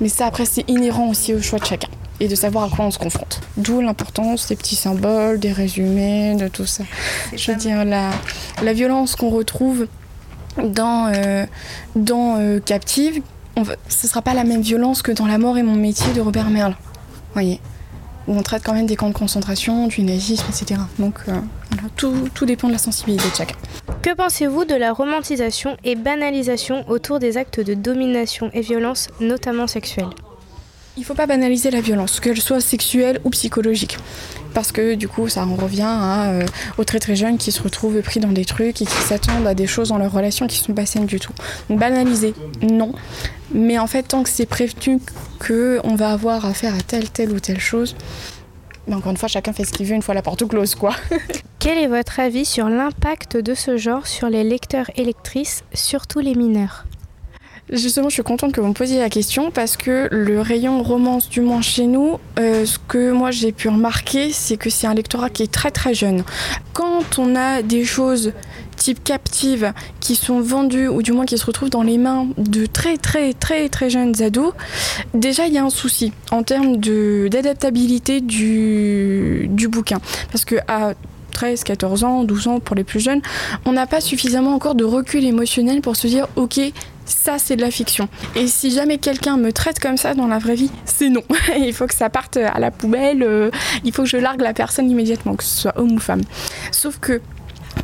Mais 0.00 0.08
ça, 0.08 0.26
après, 0.26 0.44
c'est 0.44 0.64
inhérent 0.70 1.08
aussi 1.08 1.34
au 1.34 1.42
choix 1.42 1.58
de 1.58 1.64
chacun 1.64 1.88
et 2.20 2.28
de 2.28 2.36
savoir 2.36 2.66
à 2.66 2.68
quoi 2.68 2.84
on 2.84 2.92
se 2.92 2.98
confronte. 2.98 3.40
D'où 3.56 3.80
l'importance 3.80 4.46
des 4.46 4.54
petits 4.54 4.76
symboles, 4.76 5.40
des 5.40 5.50
résumés, 5.50 6.36
de 6.36 6.46
tout 6.46 6.66
ça. 6.66 6.84
Je 7.34 7.50
veux 7.50 7.58
dire, 7.58 7.84
la, 7.84 8.10
la 8.62 8.72
violence 8.72 9.16
qu'on 9.16 9.30
retrouve 9.30 9.88
dans, 10.62 11.12
euh, 11.12 11.46
euh, 11.96 12.60
Captive, 12.60 13.22
ce 13.88 14.06
sera 14.06 14.22
pas 14.22 14.34
la 14.34 14.44
même 14.44 14.60
violence 14.60 15.02
que 15.02 15.12
dans 15.12 15.26
La 15.26 15.38
mort 15.38 15.56
et 15.58 15.62
mon 15.62 15.74
métier 15.74 16.12
de 16.12 16.20
Robert 16.20 16.50
Merle. 16.50 16.76
voyez 17.32 17.60
où 18.26 18.34
on 18.34 18.42
traite 18.42 18.62
quand 18.64 18.72
même 18.72 18.86
des 18.86 18.96
camps 18.96 19.08
de 19.08 19.14
concentration, 19.14 19.86
du 19.86 20.02
nazisme, 20.02 20.46
etc. 20.48 20.80
Donc 20.98 21.20
euh, 21.28 21.32
tout, 21.96 22.28
tout 22.34 22.46
dépend 22.46 22.68
de 22.68 22.72
la 22.72 22.78
sensibilité 22.78 23.28
de 23.28 23.34
chacun. 23.34 23.54
Que 24.02 24.14
pensez-vous 24.14 24.64
de 24.64 24.74
la 24.74 24.92
romantisation 24.92 25.76
et 25.84 25.94
banalisation 25.94 26.84
autour 26.88 27.18
des 27.18 27.36
actes 27.36 27.60
de 27.60 27.74
domination 27.74 28.50
et 28.52 28.60
violence, 28.60 29.08
notamment 29.20 29.66
sexuelle? 29.66 30.08
Il 30.96 31.04
faut 31.04 31.14
pas 31.14 31.26
banaliser 31.26 31.70
la 31.70 31.80
violence, 31.80 32.20
qu'elle 32.20 32.40
soit 32.40 32.60
sexuelle 32.60 33.20
ou 33.24 33.30
psychologique. 33.30 33.98
Parce 34.54 34.72
que 34.72 34.94
du 34.94 35.08
coup, 35.08 35.28
ça 35.28 35.44
en 35.44 35.54
revient 35.54 35.84
euh, 35.86 36.46
aux 36.78 36.84
très 36.84 36.98
très 36.98 37.14
jeunes 37.14 37.36
qui 37.36 37.52
se 37.52 37.62
retrouvent 37.62 38.00
pris 38.00 38.20
dans 38.20 38.32
des 38.32 38.46
trucs 38.46 38.80
et 38.80 38.86
qui 38.86 39.02
s'attendent 39.02 39.46
à 39.46 39.54
des 39.54 39.66
choses 39.66 39.90
dans 39.90 39.98
leur 39.98 40.10
relation 40.10 40.46
qui 40.46 40.56
sont 40.58 40.72
pas 40.72 40.86
saines 40.86 41.04
du 41.04 41.20
tout. 41.20 41.32
Donc 41.68 41.78
banaliser, 41.78 42.32
non. 42.62 42.92
Mais 43.52 43.78
en 43.78 43.86
fait, 43.86 44.04
tant 44.04 44.22
que 44.22 44.30
c'est 44.30 44.46
prévenu 44.46 44.98
qu'on 45.38 45.94
va 45.94 46.12
avoir 46.12 46.46
affaire 46.46 46.74
à 46.74 46.80
telle, 46.80 47.10
telle 47.10 47.32
ou 47.32 47.40
telle 47.40 47.60
chose, 47.60 47.94
mais 48.86 48.94
encore 48.94 49.10
une 49.10 49.18
fois, 49.18 49.28
chacun 49.28 49.52
fait 49.52 49.64
ce 49.64 49.72
qu'il 49.72 49.86
veut 49.86 49.94
une 49.94 50.02
fois 50.02 50.14
la 50.14 50.22
porte 50.22 50.46
close, 50.46 50.74
quoi. 50.74 50.94
Quel 51.58 51.78
est 51.78 51.88
votre 51.88 52.20
avis 52.20 52.44
sur 52.44 52.68
l'impact 52.68 53.36
de 53.36 53.54
ce 53.54 53.76
genre 53.76 54.06
sur 54.06 54.28
les 54.28 54.44
lecteurs 54.44 54.90
et 54.96 55.04
lectrices, 55.04 55.64
surtout 55.74 56.20
les 56.20 56.34
mineurs? 56.34 56.86
Justement, 57.72 58.08
je 58.08 58.14
suis 58.14 58.22
contente 58.22 58.52
que 58.52 58.60
vous 58.60 58.68
me 58.68 58.74
posiez 58.74 59.00
la 59.00 59.10
question 59.10 59.50
parce 59.50 59.76
que 59.76 60.08
le 60.12 60.40
rayon 60.40 60.84
romance, 60.84 61.28
du 61.28 61.40
moins 61.40 61.62
chez 61.62 61.86
nous, 61.86 62.18
euh, 62.38 62.64
ce 62.64 62.78
que 62.78 63.10
moi 63.10 63.32
j'ai 63.32 63.50
pu 63.50 63.68
remarquer, 63.68 64.30
c'est 64.30 64.56
que 64.56 64.70
c'est 64.70 64.86
un 64.86 64.94
lectorat 64.94 65.30
qui 65.30 65.42
est 65.42 65.50
très 65.50 65.72
très 65.72 65.92
jeune. 65.92 66.22
Quand 66.74 67.18
on 67.18 67.34
a 67.34 67.62
des 67.62 67.84
choses 67.84 68.32
type 68.76 69.02
captive 69.02 69.72
qui 69.98 70.14
sont 70.14 70.40
vendues 70.40 70.86
ou 70.86 71.02
du 71.02 71.10
moins 71.10 71.24
qui 71.24 71.36
se 71.38 71.44
retrouvent 71.44 71.70
dans 71.70 71.82
les 71.82 71.98
mains 71.98 72.28
de 72.38 72.66
très 72.66 72.98
très 72.98 73.32
très 73.32 73.68
très 73.68 73.90
jeunes 73.90 74.22
ados, 74.22 74.52
déjà 75.14 75.48
il 75.48 75.54
y 75.54 75.58
a 75.58 75.64
un 75.64 75.70
souci 75.70 76.12
en 76.30 76.44
termes 76.44 76.76
d'adaptabilité 76.76 78.20
du, 78.20 79.48
du 79.50 79.66
bouquin. 79.66 79.98
Parce 80.30 80.44
que 80.44 80.54
à 80.68 80.92
13, 81.32 81.64
14 81.64 82.04
ans, 82.04 82.24
12 82.24 82.48
ans 82.48 82.60
pour 82.60 82.76
les 82.76 82.84
plus 82.84 83.00
jeunes, 83.00 83.20
on 83.66 83.72
n'a 83.72 83.86
pas 83.86 84.00
suffisamment 84.00 84.54
encore 84.54 84.74
de 84.74 84.84
recul 84.84 85.24
émotionnel 85.24 85.82
pour 85.82 85.96
se 85.96 86.06
dire 86.06 86.28
ok, 86.36 86.60
ça 87.06 87.38
c'est 87.38 87.56
de 87.56 87.62
la 87.62 87.70
fiction. 87.70 88.08
Et 88.34 88.46
si 88.46 88.70
jamais 88.70 88.98
quelqu'un 88.98 89.36
me 89.36 89.52
traite 89.52 89.78
comme 89.78 89.96
ça 89.96 90.14
dans 90.14 90.26
la 90.26 90.38
vraie 90.38 90.54
vie, 90.54 90.70
c'est 90.84 91.08
non. 91.08 91.22
il 91.58 91.72
faut 91.72 91.86
que 91.86 91.94
ça 91.94 92.10
parte 92.10 92.36
à 92.36 92.58
la 92.58 92.70
poubelle, 92.70 93.22
euh, 93.22 93.50
il 93.84 93.92
faut 93.92 94.02
que 94.02 94.08
je 94.08 94.16
largue 94.16 94.42
la 94.42 94.52
personne 94.52 94.90
immédiatement, 94.90 95.36
que 95.36 95.44
ce 95.44 95.62
soit 95.62 95.78
homme 95.78 95.92
ou 95.92 95.98
femme. 95.98 96.22
Sauf 96.72 96.98
que 96.98 97.20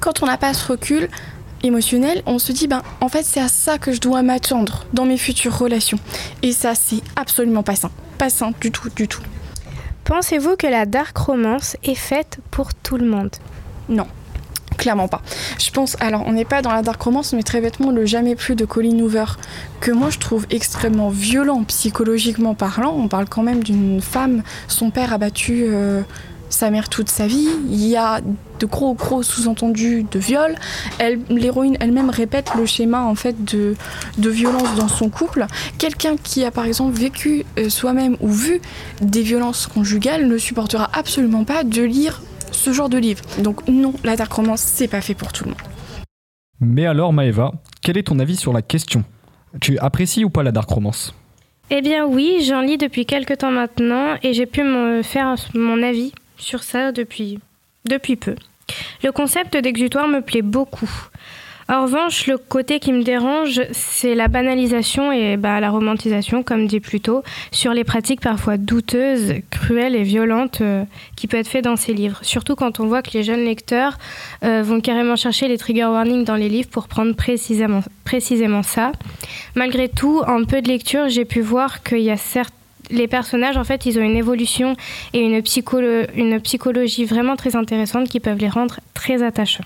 quand 0.01 0.23
on 0.23 0.27
n'a 0.27 0.37
pas 0.37 0.53
ce 0.55 0.73
recul 0.73 1.09
émotionnel, 1.63 2.23
on 2.27 2.39
se 2.39 2.53
dit 2.53 2.67
ben 2.67 2.83
en 3.01 3.09
fait 3.09 3.23
c'est 3.23 3.41
à 3.41 3.49
ça 3.49 3.79
que 3.79 3.93
je 3.93 4.01
dois 4.01 4.23
m'attendre 4.23 4.85
dans 4.93 5.05
mes 5.05 5.19
futures 5.19 5.57
relations. 5.57 5.99
Et 6.43 6.53
ça 6.53 6.75
c'est 6.75 7.03
absolument 7.17 7.63
pas 7.63 7.77
sain. 7.77 7.91
Pas 8.19 8.31
sain 8.31 8.53
du 8.61 8.71
tout, 8.71 8.89
du 8.95 9.09
tout. 9.09 9.23
Pensez-vous 10.05 10.57
que 10.57 10.67
la 10.67 10.85
dark 10.85 11.17
romance 11.17 11.77
est 11.85 11.95
faite 11.95 12.39
pour 12.51 12.75
tout 12.75 12.97
le 12.97 13.07
monde? 13.07 13.31
Non. 13.89 14.07
Clairement 14.77 15.09
pas. 15.09 15.23
Je 15.59 15.71
pense, 15.71 15.97
alors 16.01 16.25
on 16.27 16.33
n'est 16.33 16.45
pas 16.45 16.63
dans 16.63 16.73
la 16.73 16.83
dark 16.83 17.01
romance, 17.01 17.33
mais 17.33 17.43
très 17.43 17.61
bêtement 17.61 17.91
le 17.91 18.07
jamais 18.07 18.35
plus 18.35 18.55
de 18.55 18.65
Colin 18.65 18.99
Hoover, 18.99 19.25
que 19.81 19.91
moi 19.91 20.11
je 20.11 20.19
trouve 20.19 20.47
extrêmement 20.51 21.11
violent 21.11 21.65
psychologiquement 21.65 22.55
parlant. 22.55 22.95
On 22.97 23.09
parle 23.09 23.27
quand 23.29 23.43
même 23.43 23.63
d'une 23.63 24.01
femme, 24.01 24.43
son 24.69 24.91
père 24.91 25.13
a 25.13 25.19
battu 25.19 25.65
euh, 25.67 26.03
sa 26.53 26.71
mère 26.71 26.89
toute 26.89 27.09
sa 27.09 27.27
vie. 27.27 27.49
Il 27.69 27.85
y 27.87 27.97
a 27.97 28.21
de 28.61 28.67
gros 28.67 28.95
gros 28.95 29.23
sous-entendus 29.23 30.05
de 30.11 30.19
viol. 30.19 30.55
L'héroïne 31.31 31.77
elle-même 31.81 32.11
répète 32.11 32.51
le 32.57 32.67
schéma 32.67 33.03
en 33.03 33.15
fait 33.15 33.45
de, 33.45 33.75
de 34.19 34.31
violence 34.31 34.75
dans 34.77 34.89
son 34.89 35.09
couple. 35.09 35.47
Quelqu'un 35.79 36.17
qui 36.17 36.45
a 36.45 36.51
par 36.51 36.67
exemple 36.67 36.97
vécu 36.97 37.45
euh, 37.59 37.69
soi-même 37.69 38.17
ou 38.21 38.29
vu 38.29 38.61
des 39.01 39.23
violences 39.23 39.67
conjugales 39.67 40.29
ne 40.29 40.39
supportera 40.39 40.91
absolument 40.93 41.45
pas 41.45 41.65
de 41.65 41.83
lire 41.83 42.23
ce 42.53 42.73
genre 42.73 42.89
de 42.89 42.99
livre. 42.99 43.23
Donc 43.39 43.67
non, 43.69 43.95
la 44.05 44.17
dark 44.17 44.33
romance, 44.33 44.61
c'est 44.61 44.89
pas 44.89 45.01
fait 45.01 45.15
pour 45.15 45.33
tout 45.33 45.45
le 45.45 45.51
monde. 45.51 45.61
Mais 46.61 46.87
alors, 46.87 47.13
Maëva, 47.13 47.53
quel 47.83 47.99
est 47.99 48.05
ton 48.05 48.19
avis 48.21 48.37
sur 48.37 48.53
la 48.53 48.63
question? 48.63 49.05
Tu 49.61 49.79
apprécies 49.79 50.25
ou 50.25 50.31
pas 50.31 50.43
la 50.43 50.53
dark 50.53 50.71
romance? 50.71 51.15
Eh 51.71 51.81
bien 51.81 52.07
oui, 52.07 52.45
j'en 52.47 52.61
lis 52.61 52.79
depuis 52.79 53.07
quelque 53.07 53.35
temps 53.35 53.51
maintenant 53.51 54.17
et 54.23 54.35
j'ai 54.35 54.47
pu 54.47 54.63
me 54.63 55.03
faire 55.03 55.35
mon 55.55 55.83
avis 55.83 56.13
sur 56.37 56.63
ça 56.63 56.93
depuis, 56.93 57.39
depuis 57.89 58.17
peu. 58.17 58.37
Le 59.03 59.11
concept 59.11 59.57
d'exutoire 59.57 60.07
me 60.07 60.21
plaît 60.21 60.43
beaucoup. 60.43 60.91
En 61.73 61.85
revanche, 61.85 62.27
le 62.27 62.37
côté 62.37 62.81
qui 62.81 62.93
me 62.93 63.03
dérange, 63.03 63.63
c'est 63.73 64.15
la 64.15 64.29
banalisation 64.29 65.11
et 65.11 65.39
bah, 65.39 65.59
la 65.59 65.71
romantisation, 65.71 66.43
comme 66.43 66.67
dit 66.67 66.81
plus 66.81 67.01
tôt, 67.01 67.23
sur 67.51 67.73
les 67.73 67.83
pratiques 67.83 68.21
parfois 68.21 68.59
douteuses, 68.59 69.37
cruelles 69.49 69.97
et 69.97 70.03
violentes 70.03 70.61
euh, 70.61 70.85
qui 71.17 71.27
peuvent 71.27 71.41
être 71.41 71.49
faites 71.49 71.65
dans 71.65 71.77
ces 71.77 71.95
livres. 71.95 72.19
Surtout 72.21 72.57
quand 72.57 72.79
on 72.79 72.89
voit 72.89 73.01
que 73.01 73.13
les 73.15 73.23
jeunes 73.23 73.47
lecteurs 73.47 73.97
euh, 74.45 74.63
vont 74.63 74.83
carrément 74.83 75.17
chercher 75.17 75.49
les 75.49 75.57
trigger 75.57 75.87
warnings 75.87 76.27
dans 76.27 76.37
les 76.37 76.51
livres 76.51 76.69
pour 76.69 76.89
prendre 76.89 77.15
précisément, 77.15 78.63
ça. 78.63 78.93
Malgré 79.55 79.89
tout, 79.89 80.21
en 80.27 80.45
peu 80.45 80.61
de 80.61 80.69
lecture, 80.69 81.09
j'ai 81.09 81.25
pu 81.25 81.41
voir 81.41 81.83
qu'il 81.83 82.01
y 82.01 82.11
a 82.11 82.17
les 82.91 83.09
personnages, 83.09 83.57
en 83.57 83.65
fait, 83.65 83.87
ils 83.87 83.99
ont 83.99 84.03
une 84.03 84.19
évolution 84.19 84.77
et 85.15 85.21
une, 85.21 85.43
une 86.17 86.41
psychologie 86.43 87.07
vraiment 87.07 87.37
très 87.37 87.57
intéressante 87.57 88.11
qui 88.11 88.21
peuvent 88.21 88.37
les 88.37 88.51
rendre 88.51 88.81
très 88.93 89.23
attachants. 89.23 89.65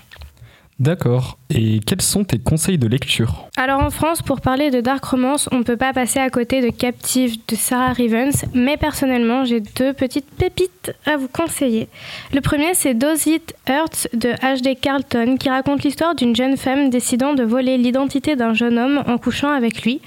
D'accord. 0.79 1.39
Et 1.49 1.79
quels 1.79 2.03
sont 2.03 2.23
tes 2.23 2.37
conseils 2.37 2.77
de 2.77 2.87
lecture 2.87 3.47
Alors 3.57 3.81
en 3.81 3.89
France, 3.89 4.21
pour 4.21 4.41
parler 4.41 4.69
de 4.69 4.79
dark 4.79 5.03
romance, 5.03 5.49
on 5.51 5.57
ne 5.57 5.63
peut 5.63 5.77
pas 5.77 5.91
passer 5.91 6.19
à 6.19 6.29
côté 6.29 6.61
de 6.61 6.69
Captive 6.69 7.37
de 7.47 7.55
Sarah 7.55 7.93
Rivens, 7.93 8.45
mais 8.53 8.77
personnellement, 8.77 9.43
j'ai 9.43 9.59
deux 9.59 9.93
petites 9.93 10.29
pépites 10.29 10.91
à 11.07 11.17
vous 11.17 11.29
conseiller. 11.29 11.87
Le 12.31 12.41
premier, 12.41 12.75
c'est 12.75 12.93
Does 12.93 13.27
It 13.27 13.55
Hurt 13.67 14.07
de 14.13 14.29
H.D. 14.29 14.75
Carlton, 14.75 15.37
qui 15.39 15.49
raconte 15.49 15.83
l'histoire 15.83 16.13
d'une 16.13 16.35
jeune 16.35 16.57
femme 16.57 16.91
décidant 16.91 17.33
de 17.33 17.43
voler 17.43 17.79
l'identité 17.79 18.35
d'un 18.35 18.53
jeune 18.53 18.77
homme 18.77 19.03
en 19.07 19.17
couchant 19.17 19.51
avec 19.51 19.81
lui. 19.81 19.99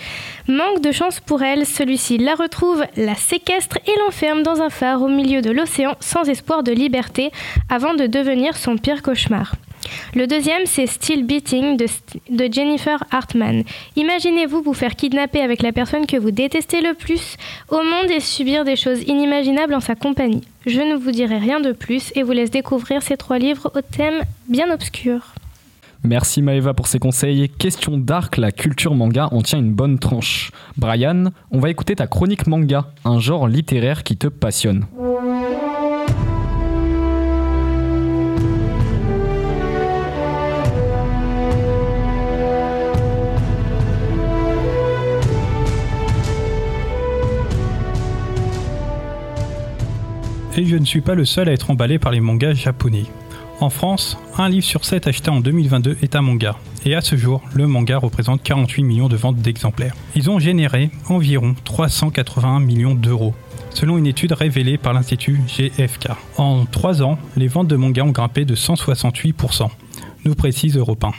Manque 0.46 0.82
de 0.82 0.92
chance 0.92 1.18
pour 1.18 1.42
elle, 1.42 1.66
celui-ci 1.66 2.18
la 2.18 2.36
retrouve, 2.36 2.84
la 2.96 3.16
séquestre 3.16 3.78
et 3.88 3.98
l'enferme 4.04 4.44
dans 4.44 4.62
un 4.62 4.70
phare 4.70 5.02
au 5.02 5.08
milieu 5.08 5.42
de 5.42 5.50
l'océan 5.50 5.96
sans 5.98 6.28
espoir 6.28 6.62
de 6.62 6.70
liberté 6.70 7.32
avant 7.68 7.94
de 7.94 8.06
devenir 8.06 8.56
son 8.56 8.76
pire 8.76 9.02
cauchemar. 9.02 9.56
Le 10.14 10.26
deuxième, 10.26 10.66
c'est 10.66 10.86
Still 10.86 11.24
Beating 11.24 11.76
de, 11.76 12.52
Jennifer 12.52 13.02
Hartman. 13.10 13.64
Imaginez-vous 13.96 14.62
vous 14.62 14.74
faire 14.74 14.96
kidnapper 14.96 15.40
avec 15.40 15.62
la 15.62 15.72
personne 15.72 16.06
que 16.06 16.16
vous 16.16 16.30
détestez 16.30 16.80
le 16.80 16.94
plus 16.94 17.36
au 17.68 17.78
monde 17.78 18.10
et 18.10 18.20
subir 18.20 18.64
des 18.64 18.76
choses 18.76 19.02
inimaginables 19.02 19.74
en 19.74 19.80
sa 19.80 19.94
compagnie. 19.94 20.42
Je 20.66 20.80
ne 20.80 20.96
vous 20.96 21.10
dirai 21.10 21.38
rien 21.38 21.60
de 21.60 21.72
plus 21.72 22.12
et 22.14 22.22
vous 22.22 22.32
laisse 22.32 22.50
découvrir 22.50 23.02
ces 23.02 23.16
trois 23.16 23.38
livres 23.38 23.70
au 23.74 23.80
thème 23.80 24.22
bien 24.48 24.70
obscur. 24.70 25.34
Merci 26.02 26.40
Maeva 26.40 26.72
pour 26.72 26.86
ces 26.86 26.98
conseils. 26.98 27.50
Question 27.50 27.98
dark, 27.98 28.38
la 28.38 28.52
culture 28.52 28.94
manga 28.94 29.28
en 29.32 29.42
tient 29.42 29.58
une 29.58 29.72
bonne 29.72 29.98
tranche. 29.98 30.50
Brian, 30.78 31.24
on 31.50 31.58
va 31.58 31.68
écouter 31.68 31.94
ta 31.94 32.06
chronique 32.06 32.46
manga, 32.46 32.86
un 33.04 33.18
genre 33.18 33.46
littéraire 33.46 34.02
qui 34.02 34.16
te 34.16 34.26
passionne. 34.26 34.86
Et 50.56 50.66
je 50.66 50.76
ne 50.76 50.84
suis 50.84 51.00
pas 51.00 51.14
le 51.14 51.24
seul 51.24 51.48
à 51.48 51.52
être 51.52 51.70
emballé 51.70 51.98
par 51.98 52.10
les 52.10 52.20
mangas 52.20 52.54
japonais. 52.54 53.04
En 53.60 53.70
France, 53.70 54.18
un 54.36 54.48
livre 54.48 54.64
sur 54.64 54.84
7 54.84 55.06
acheté 55.06 55.30
en 55.30 55.40
2022 55.40 55.98
est 56.02 56.16
un 56.16 56.22
manga. 56.22 56.56
Et 56.84 56.94
à 56.94 57.02
ce 57.02 57.14
jour, 57.14 57.42
le 57.54 57.66
manga 57.66 57.98
représente 57.98 58.42
48 58.42 58.82
millions 58.82 59.08
de 59.08 59.16
ventes 59.16 59.36
d'exemplaires. 59.36 59.94
Ils 60.16 60.28
ont 60.28 60.38
généré 60.38 60.90
environ 61.08 61.54
381 61.64 62.58
millions 62.60 62.94
d'euros, 62.94 63.34
selon 63.70 63.96
une 63.96 64.06
étude 64.06 64.32
révélée 64.32 64.76
par 64.76 64.92
l'Institut 64.92 65.40
GFK. 65.46 66.08
En 66.36 66.64
3 66.64 67.02
ans, 67.02 67.18
les 67.36 67.48
ventes 67.48 67.68
de 67.68 67.76
mangas 67.76 68.02
ont 68.02 68.10
grimpé 68.10 68.44
de 68.44 68.56
168%, 68.56 69.68
nous 70.24 70.34
précise 70.34 70.76
Europe 70.76 71.04
1. 71.04 71.12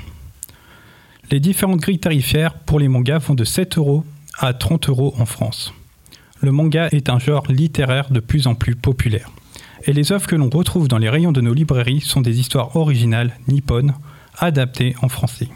Les 1.31 1.39
différentes 1.39 1.79
grilles 1.79 1.99
tarifaires 1.99 2.55
pour 2.55 2.79
les 2.79 2.89
mangas 2.89 3.19
vont 3.19 3.35
de 3.35 3.45
7 3.45 3.77
euros 3.77 4.03
à 4.37 4.53
30 4.53 4.89
euros 4.89 5.13
en 5.17 5.25
France. 5.25 5.73
Le 6.41 6.51
manga 6.51 6.87
est 6.91 7.09
un 7.09 7.19
genre 7.19 7.45
littéraire 7.49 8.11
de 8.11 8.19
plus 8.19 8.47
en 8.47 8.55
plus 8.55 8.75
populaire. 8.75 9.29
Et 9.85 9.93
les 9.93 10.11
œuvres 10.11 10.25
que 10.25 10.35
l'on 10.35 10.49
retrouve 10.49 10.87
dans 10.87 10.97
les 10.97 11.09
rayons 11.09 11.31
de 11.31 11.41
nos 11.41 11.53
librairies 11.53 12.01
sont 12.01 12.21
des 12.21 12.39
histoires 12.39 12.75
originales, 12.75 13.37
nippones, 13.47 13.93
adaptées 14.37 14.95
en 15.01 15.09
français. 15.09 15.49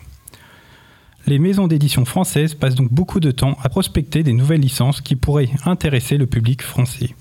Les 1.26 1.40
maisons 1.40 1.68
d'édition 1.68 2.06
françaises 2.06 2.54
passent 2.54 2.76
donc 2.76 2.94
beaucoup 2.94 3.20
de 3.20 3.32
temps 3.32 3.58
à 3.64 3.70
prospecter 3.70 4.22
des 4.22 4.34
nouvelles 4.34 4.62
licences 4.62 5.02
qui 5.02 5.16
pourraient 5.16 5.50
intéresser 5.66 6.18
le 6.18 6.28
public 6.28 6.62
français. 6.62 7.16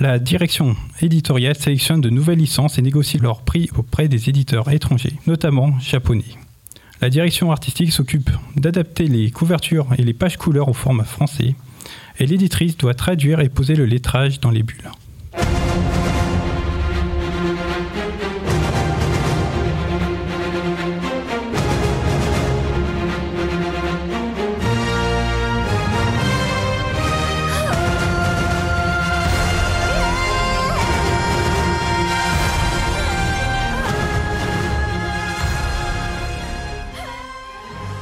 La 0.00 0.18
direction 0.18 0.74
éditoriale 1.02 1.56
sélectionne 1.56 2.00
de 2.00 2.08
nouvelles 2.08 2.38
licences 2.38 2.78
et 2.78 2.82
négocie 2.82 3.18
leur 3.18 3.42
prix 3.42 3.68
auprès 3.76 4.08
des 4.08 4.30
éditeurs 4.30 4.70
étrangers, 4.70 5.18
notamment 5.26 5.78
japonais. 5.80 6.24
La 7.02 7.10
direction 7.10 7.52
artistique 7.52 7.92
s'occupe 7.92 8.30
d'adapter 8.56 9.06
les 9.06 9.30
couvertures 9.30 9.88
et 9.98 10.02
les 10.02 10.14
pages 10.14 10.38
couleurs 10.38 10.68
au 10.68 10.74
format 10.74 11.04
français, 11.04 11.54
et 12.18 12.26
l'éditrice 12.26 12.76
doit 12.76 12.94
traduire 12.94 13.40
et 13.40 13.48
poser 13.48 13.74
le 13.74 13.84
lettrage 13.84 14.40
dans 14.40 14.50
les 14.50 14.62
bulles. 14.62 14.90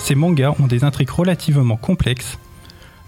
Ces 0.04 0.14
mangas 0.14 0.54
ont 0.60 0.66
des 0.66 0.84
intrigues 0.84 1.08
relativement 1.08 1.78
complexes. 1.78 2.38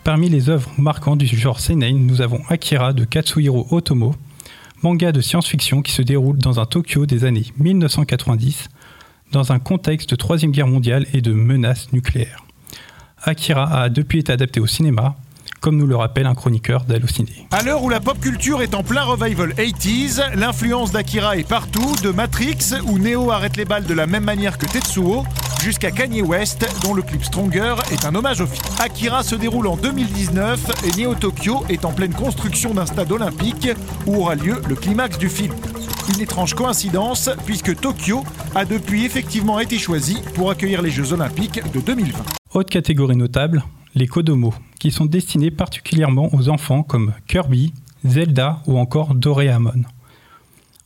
Parmi 0.07 0.28
les 0.28 0.50
œuvres 0.50 0.70
marquantes 0.78 1.18
du 1.18 1.36
genre 1.36 1.59
seinen, 1.59 2.07
nous 2.07 2.20
avons 2.20 2.40
Akira 2.48 2.92
de 2.92 3.02
Katsuhiro 3.02 3.66
Otomo, 3.72 4.14
manga 4.84 5.11
de 5.11 5.20
science-fiction 5.20 5.82
qui 5.82 5.90
se 5.90 6.00
déroule 6.00 6.38
dans 6.38 6.61
un 6.61 6.64
Tokyo 6.64 7.07
des 7.07 7.24
années 7.24 7.46
1990, 7.59 8.68
dans 9.32 9.50
un 9.50 9.59
contexte 9.59 10.11
de 10.11 10.14
Troisième 10.14 10.52
Guerre 10.52 10.68
mondiale 10.68 11.07
et 11.12 11.22
de 11.22 11.32
menaces 11.32 11.92
nucléaires. 11.92 12.44
Akira 13.20 13.64
a 13.64 13.88
depuis 13.88 14.20
été 14.20 14.30
adapté 14.30 14.61
au 14.61 14.68
cinéma, 14.68 15.16
comme 15.66 15.78
nous 15.78 15.88
le 15.88 15.96
rappelle 15.96 16.26
un 16.26 16.36
chroniqueur 16.36 16.84
d'Allociné. 16.84 17.48
À 17.50 17.60
l'heure 17.64 17.82
où 17.82 17.88
la 17.88 17.98
pop 17.98 18.20
culture 18.20 18.62
est 18.62 18.72
en 18.72 18.84
plein 18.84 19.02
revival 19.02 19.52
80s, 19.52 20.36
l'influence 20.36 20.92
d'Akira 20.92 21.38
est 21.38 21.48
partout, 21.48 21.96
de 22.04 22.10
Matrix, 22.10 22.76
où 22.84 23.00
Neo 23.00 23.32
arrête 23.32 23.56
les 23.56 23.64
balles 23.64 23.84
de 23.84 23.92
la 23.92 24.06
même 24.06 24.22
manière 24.22 24.58
que 24.58 24.66
Tetsuo, 24.66 25.24
jusqu'à 25.60 25.90
Kanye 25.90 26.22
West, 26.22 26.70
dont 26.84 26.94
le 26.94 27.02
clip 27.02 27.24
Stronger 27.24 27.74
est 27.90 28.04
un 28.04 28.14
hommage 28.14 28.42
au 28.42 28.46
film. 28.46 28.62
Akira 28.78 29.24
se 29.24 29.34
déroule 29.34 29.66
en 29.66 29.76
2019 29.76 30.84
et 30.84 31.02
Neo 31.02 31.16
Tokyo 31.16 31.64
est 31.68 31.84
en 31.84 31.90
pleine 31.90 32.14
construction 32.14 32.72
d'un 32.72 32.86
stade 32.86 33.10
olympique 33.10 33.68
où 34.06 34.18
aura 34.18 34.36
lieu 34.36 34.62
le 34.68 34.76
climax 34.76 35.18
du 35.18 35.28
film. 35.28 35.52
Une 36.14 36.20
étrange 36.20 36.54
coïncidence, 36.54 37.28
puisque 37.44 37.74
Tokyo 37.74 38.22
a 38.54 38.64
depuis 38.64 39.04
effectivement 39.04 39.58
été 39.58 39.78
choisi 39.78 40.18
pour 40.36 40.48
accueillir 40.48 40.80
les 40.80 40.90
Jeux 40.90 41.12
olympiques 41.12 41.60
de 41.72 41.80
2020. 41.80 42.20
Autre 42.54 42.70
catégorie 42.70 43.16
notable, 43.16 43.64
les 43.97 44.07
Kodomo, 44.07 44.55
qui 44.78 44.92
sont 44.92 45.07
destinés 45.07 45.51
particulièrement 45.51 46.32
aux 46.32 46.49
enfants 46.49 46.82
comme 46.82 47.14
Kirby, 47.26 47.72
Zelda 48.05 48.62
ou 48.66 48.78
encore 48.78 49.14
Doraemon. 49.14 49.82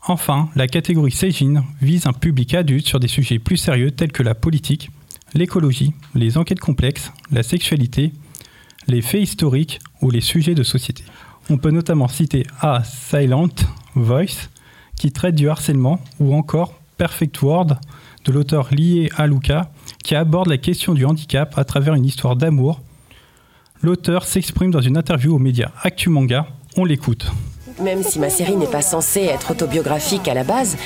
Enfin, 0.06 0.48
la 0.54 0.66
catégorie 0.66 1.10
Seijin 1.10 1.64
vise 1.82 2.06
un 2.06 2.14
public 2.14 2.54
adulte 2.54 2.86
sur 2.86 3.00
des 3.00 3.08
sujets 3.08 3.38
plus 3.38 3.58
sérieux 3.58 3.90
tels 3.90 4.12
que 4.12 4.22
la 4.22 4.34
politique, 4.34 4.90
l'écologie, 5.34 5.92
les 6.14 6.38
enquêtes 6.38 6.60
complexes, 6.60 7.12
la 7.30 7.42
sexualité, 7.42 8.12
les 8.86 9.02
faits 9.02 9.22
historiques 9.22 9.80
ou 10.00 10.10
les 10.10 10.22
sujets 10.22 10.54
de 10.54 10.62
société. 10.62 11.04
On 11.50 11.58
peut 11.58 11.70
notamment 11.70 12.08
citer 12.08 12.46
A 12.60 12.82
Silent 12.84 13.50
Voice, 13.94 14.48
qui 14.96 15.10
traite 15.10 15.34
du 15.34 15.48
harcèlement, 15.48 16.00
ou 16.20 16.34
encore 16.34 16.74
Perfect 16.96 17.42
World, 17.42 17.76
de 18.24 18.32
l'auteur 18.32 18.72
lié 18.72 19.10
à 19.16 19.26
Luca, 19.26 19.72
qui 20.04 20.14
aborde 20.14 20.48
la 20.48 20.58
question 20.58 20.94
du 20.94 21.04
handicap 21.04 21.58
à 21.58 21.64
travers 21.64 21.94
une 21.94 22.04
histoire 22.04 22.36
d'amour. 22.36 22.80
L'auteur 23.82 24.26
s'exprime 24.26 24.70
dans 24.70 24.82
une 24.82 24.98
interview 24.98 25.34
aux 25.34 25.38
médias 25.38 25.70
Actu 25.82 26.10
Manga. 26.10 26.46
On 26.76 26.84
l'écoute. 26.84 27.30
Même 27.82 28.02
si 28.02 28.18
ma 28.18 28.28
série 28.28 28.56
n'est 28.56 28.66
pas 28.66 28.82
censée 28.82 29.22
être 29.22 29.52
autobiographique 29.52 30.28
à 30.28 30.34
la 30.34 30.44
base, 30.44 30.76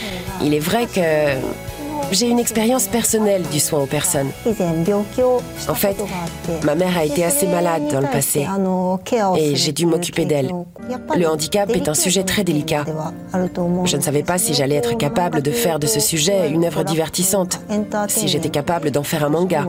il 0.40 0.55
est 0.55 0.61
vrai 0.61 0.86
que 0.86 1.01
j'ai 2.12 2.28
une 2.28 2.38
expérience 2.38 2.86
personnelle 2.86 3.42
du 3.51 3.59
soin 3.59 3.80
aux 3.80 3.86
personnes. 3.86 4.28
En 5.68 5.74
fait, 5.74 5.97
ma 6.64 6.76
mère 6.76 6.97
a 6.97 7.05
été 7.05 7.24
assez 7.24 7.49
malade 7.49 7.82
dans 7.90 8.01
le 8.01 8.07
passé 8.07 8.47
et 9.38 9.57
j'ai 9.57 9.72
dû 9.72 9.86
m'occuper 9.86 10.24
d'elle. 10.24 10.53
Le 11.16 11.26
handicap 11.26 11.70
est 11.70 11.88
un 11.88 11.95
sujet 11.95 12.22
très 12.22 12.45
délicat. 12.45 12.84
Je 13.32 13.97
ne 13.97 14.03
savais 14.03 14.22
pas 14.22 14.38
si 14.38 14.55
j'allais 14.55 14.76
être 14.76 14.97
capable 14.97 15.42
de 15.42 15.51
faire 15.51 15.80
de 15.80 15.88
ce 15.88 15.99
sujet 15.99 16.49
une 16.49 16.64
œuvre 16.64 16.84
divertissante, 16.84 17.61
si 18.07 18.28
j'étais 18.28 18.51
capable 18.51 18.92
d'en 18.92 19.03
faire 19.03 19.24
un 19.24 19.30
manga. 19.30 19.66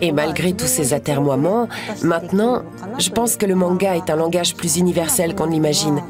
Et 0.00 0.12
malgré 0.12 0.52
tous 0.52 0.66
ces 0.66 0.94
atermoiements, 0.94 1.68
maintenant, 2.02 2.62
je 2.98 3.10
pense 3.10 3.36
que 3.36 3.46
le 3.46 3.54
manga 3.54 3.96
est 3.96 4.10
un 4.10 4.16
langage 4.16 4.54
plus 4.54 4.76
universel 4.76 5.34
qu'on 5.34 5.46
l'imagine, 5.46 6.00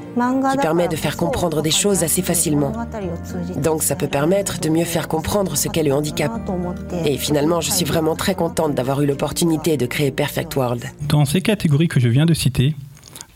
qui 0.50 0.56
permet 0.58 0.88
de 0.88 0.96
faire 0.96 1.16
comprendre 1.16 1.62
des 1.62 1.70
choses 1.70 2.02
assez 2.02 2.22
facilement. 2.22 2.72
Donc 3.56 3.82
ça 3.82 3.96
peut 3.96 4.08
permettre 4.08 4.60
de 4.60 4.68
mieux 4.68 4.84
faire 4.84 5.08
comprendre 5.08 5.56
ce 5.56 5.68
qu'est 5.68 5.82
le 5.82 5.92
handicap. 5.92 6.32
Et 7.04 7.16
finalement, 7.16 7.60
je 7.60 7.70
suis 7.70 7.84
vraiment 7.84 8.16
très 8.16 8.34
contente 8.34 8.74
d'avoir 8.74 9.00
eu 9.02 9.06
l'opportunité 9.06 9.76
de 9.76 9.86
créer 9.86 10.10
Perfect 10.10 10.54
World. 10.56 10.84
Dans 11.08 11.24
ces 11.24 11.40
catégories 11.40 11.88
que 11.88 12.00
je 12.00 12.08
viens 12.08 12.26
de 12.26 12.34
citer, 12.34 12.74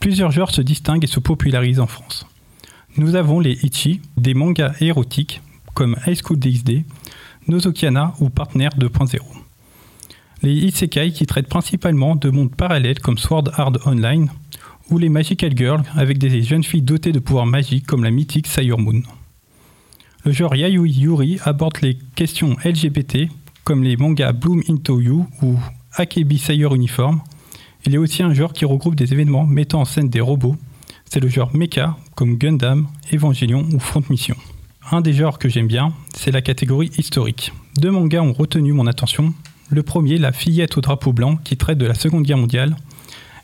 plusieurs 0.00 0.30
genres 0.30 0.50
se 0.50 0.60
distinguent 0.60 1.04
et 1.04 1.08
se 1.08 1.20
popularisent 1.20 1.80
en 1.80 1.86
France. 1.86 2.26
Nous 2.96 3.14
avons 3.14 3.40
les 3.40 3.58
Ichi, 3.62 4.00
des 4.16 4.32
mangas 4.32 4.72
érotiques 4.80 5.42
comme 5.74 5.96
High 6.06 6.18
School 6.22 6.38
DxD, 6.38 6.84
Nozokiana 7.48 8.14
ou 8.20 8.30
Partner 8.30 8.68
2.0. 8.78 9.20
Les 10.42 10.52
Isekai 10.52 11.12
qui 11.12 11.26
traitent 11.26 11.48
principalement 11.48 12.14
de 12.14 12.30
mondes 12.30 12.54
parallèles 12.54 13.00
comme 13.00 13.18
Sword 13.18 13.50
Art 13.54 13.72
Online 13.86 14.28
ou 14.90 14.98
les 14.98 15.08
Magical 15.08 15.56
Girls 15.56 15.82
avec 15.94 16.18
des 16.18 16.42
jeunes 16.42 16.64
filles 16.64 16.82
dotées 16.82 17.12
de 17.12 17.18
pouvoirs 17.18 17.46
magiques 17.46 17.86
comme 17.86 18.04
la 18.04 18.10
mythique 18.10 18.46
Sailor 18.46 18.78
Moon. 18.78 19.02
Le 20.24 20.32
genre 20.32 20.54
Yayoi 20.54 20.88
Yuri 20.88 21.38
aborde 21.44 21.80
les 21.82 21.96
questions 22.14 22.56
LGBT 22.64 23.28
comme 23.64 23.82
les 23.82 23.96
mangas 23.96 24.32
Bloom 24.32 24.62
Into 24.68 25.00
You 25.00 25.26
ou 25.42 25.58
Akebi 25.94 26.38
Sailor 26.38 26.74
Uniform. 26.74 27.20
Il 27.84 27.94
est 27.94 27.98
aussi 27.98 28.22
un 28.22 28.34
genre 28.34 28.52
qui 28.52 28.64
regroupe 28.64 28.96
des 28.96 29.12
événements 29.12 29.46
mettant 29.46 29.80
en 29.80 29.84
scène 29.84 30.08
des 30.08 30.20
robots. 30.20 30.56
C'est 31.04 31.20
le 31.20 31.28
genre 31.28 31.54
mecha 31.56 31.96
comme 32.14 32.36
Gundam, 32.36 32.88
Evangelion 33.12 33.66
ou 33.72 33.78
Front 33.78 34.02
Mission. 34.10 34.36
Un 34.90 35.00
des 35.00 35.12
genres 35.12 35.38
que 35.38 35.48
j'aime 35.48 35.66
bien, 35.66 35.92
c'est 36.14 36.30
la 36.30 36.42
catégorie 36.42 36.90
historique. 36.98 37.52
Deux 37.78 37.90
mangas 37.90 38.22
ont 38.22 38.32
retenu 38.32 38.72
mon 38.72 38.86
attention. 38.86 39.32
Le 39.68 39.82
premier, 39.82 40.18
La 40.18 40.30
fillette 40.30 40.76
au 40.76 40.80
drapeau 40.80 41.12
blanc, 41.12 41.36
qui 41.42 41.56
traite 41.56 41.78
de 41.78 41.86
la 41.86 41.94
Seconde 41.94 42.22
Guerre 42.22 42.36
mondiale, 42.36 42.76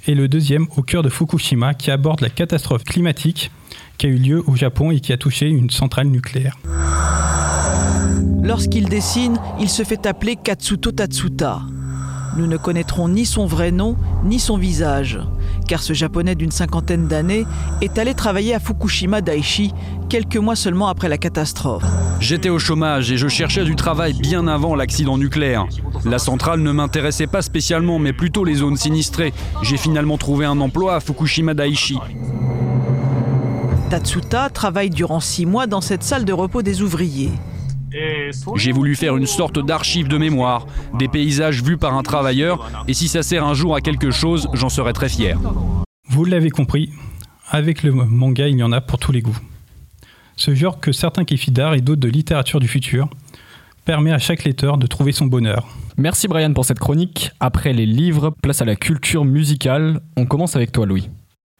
et 0.07 0.15
le 0.15 0.29
deuxième, 0.29 0.67
Au 0.77 0.83
cœur 0.83 1.03
de 1.03 1.09
Fukushima, 1.09 1.75
qui 1.75 1.91
aborde 1.91 2.21
la 2.21 2.31
catastrophe 2.31 2.85
climatique 2.85 3.51
qui 3.99 4.07
a 4.07 4.09
eu 4.09 4.17
lieu 4.17 4.43
au 4.47 4.55
Japon 4.55 4.91
et 4.91 5.01
qui 5.01 5.13
a 5.13 5.17
touché 5.17 5.49
une 5.49 5.71
centrale 5.71 6.07
nucléaire. 6.09 6.59
Lorsqu'il 8.43 8.89
dessine, 8.89 9.39
il 9.61 9.69
se 9.69 9.83
fait 9.83 10.07
appeler 10.07 10.37
Katsuto 10.37 10.93
Tatsuta. 10.93 11.63
Nous 12.37 12.47
ne 12.47 12.57
connaîtrons 12.57 13.09
ni 13.09 13.27
son 13.27 13.47
vrai 13.47 13.71
nom, 13.71 13.97
ni 14.25 14.39
son 14.39 14.57
visage, 14.57 15.21
car 15.67 15.83
ce 15.83 15.93
japonais 15.93 16.35
d'une 16.35 16.51
cinquantaine 16.51 17.07
d'années 17.07 17.45
est 17.81 17.99
allé 17.99 18.15
travailler 18.15 18.55
à 18.55 18.61
Fukushima 18.61 19.21
Daiichi 19.21 19.73
quelques 20.09 20.37
mois 20.37 20.57
seulement 20.57 20.89
après 20.89 21.09
la 21.09 21.19
catastrophe. 21.19 21.85
J'étais 22.21 22.51
au 22.51 22.59
chômage 22.59 23.11
et 23.11 23.17
je 23.17 23.29
cherchais 23.29 23.65
du 23.65 23.77
travail 23.77 24.15
bien 24.15 24.47
avant 24.47 24.75
l'accident 24.75 25.19
nucléaire. 25.19 25.67
La 26.05 26.19
centrale 26.19 26.61
ne 26.61 26.73
m'intéressait 26.73 27.27
pas 27.27 27.43
spécialement, 27.43 27.99
mais 27.99 28.13
plutôt 28.13 28.45
les 28.45 28.55
zones 28.57 28.77
sinistrées. 28.77 29.33
J'ai 29.63 29.77
finalement 29.77 30.19
trouvé 30.19 30.45
un 30.45 30.61
emploi 30.61 30.97
à 30.97 31.01
Fukushima 31.01 31.55
Daiichi. 31.55 31.99
Tatsuta 33.91 34.49
travaille 34.51 34.91
durant 34.91 35.21
six 35.21 35.47
mois 35.47 35.67
dans 35.67 35.81
cette 35.81 36.03
salle 36.03 36.25
de 36.25 36.33
repos 36.33 36.63
des 36.63 36.83
ouvriers. 36.83 37.33
J'ai 38.57 38.73
voulu 38.73 38.97
faire 38.97 39.17
une 39.17 39.27
sorte 39.27 39.59
d'archive 39.65 40.09
de 40.09 40.19
mémoire, 40.19 40.67
des 40.99 41.09
paysages 41.09 41.63
vus 41.63 41.77
par 41.77 41.95
un 41.95 42.03
travailleur, 42.03 42.85
et 42.89 42.95
si 42.95 43.09
ça 43.09 43.23
sert 43.23 43.45
un 43.45 43.55
jour 43.55 43.75
à 43.75 43.81
quelque 43.81 44.11
chose, 44.11 44.49
j'en 44.53 44.69
serai 44.69 44.93
très 44.93 45.09
fier. 45.09 45.39
Vous 46.09 46.25
l'avez 46.25 46.51
compris, 46.51 46.91
avec 47.51 47.83
le 47.83 47.93
manga, 47.93 48.49
il 48.49 48.59
y 48.59 48.63
en 48.63 48.73
a 48.73 48.81
pour 48.81 48.99
tous 48.99 49.13
les 49.13 49.21
goûts. 49.21 49.39
Ce 50.37 50.55
genre 50.55 50.81
que 50.81 50.93
certains 50.93 51.25
qualifient 51.25 51.51
d'art 51.51 51.75
et 51.75 51.81
d'autres 51.81 52.01
de 52.01 52.09
littérature 52.09 52.61
du 52.61 52.69
futur 52.69 53.09
permet 53.85 54.13
à 54.13 54.19
chaque 54.19 54.45
lecteur 54.45 54.79
de 54.79 54.87
trouver 54.87 55.13
son 55.13 55.27
bonheur. 55.27 55.69
Merci 55.97 56.29
Brian 56.29 56.53
pour 56.53 56.65
cette 56.65 56.79
chronique. 56.79 57.31
Après 57.41 57.73
les 57.73 57.87
livres, 57.87 58.35
place 58.43 58.63
à 58.63 58.65
la 58.65 58.77
culture 58.77 59.25
musicale. 59.25 60.01
On 60.17 60.25
commence 60.25 60.57
avec 60.57 60.73
toi 60.73 60.87
Louis. 60.87 61.11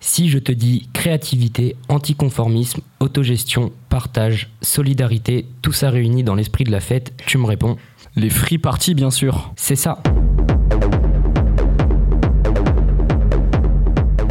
Si 0.05 0.29
je 0.29 0.39
te 0.39 0.51
dis 0.51 0.89
créativité, 0.93 1.77
anticonformisme, 1.89 2.81
autogestion, 2.99 3.71
partage, 3.89 4.51
solidarité, 4.61 5.47
tout 5.63 5.73
ça 5.73 5.91
réuni 5.91 6.25
dans 6.25 6.35
l'esprit 6.35 6.65
de 6.65 6.73
la 6.73 6.81
fête, 6.81 7.15
tu 7.25 7.39
me 7.39 7.47
réponds 7.47 7.77
Les 8.17 8.29
free 8.29 8.59
parties, 8.59 8.95
bien 8.95 9.13
sûr. 9.13 9.53
C'est 9.55 9.77
ça. 9.77 10.03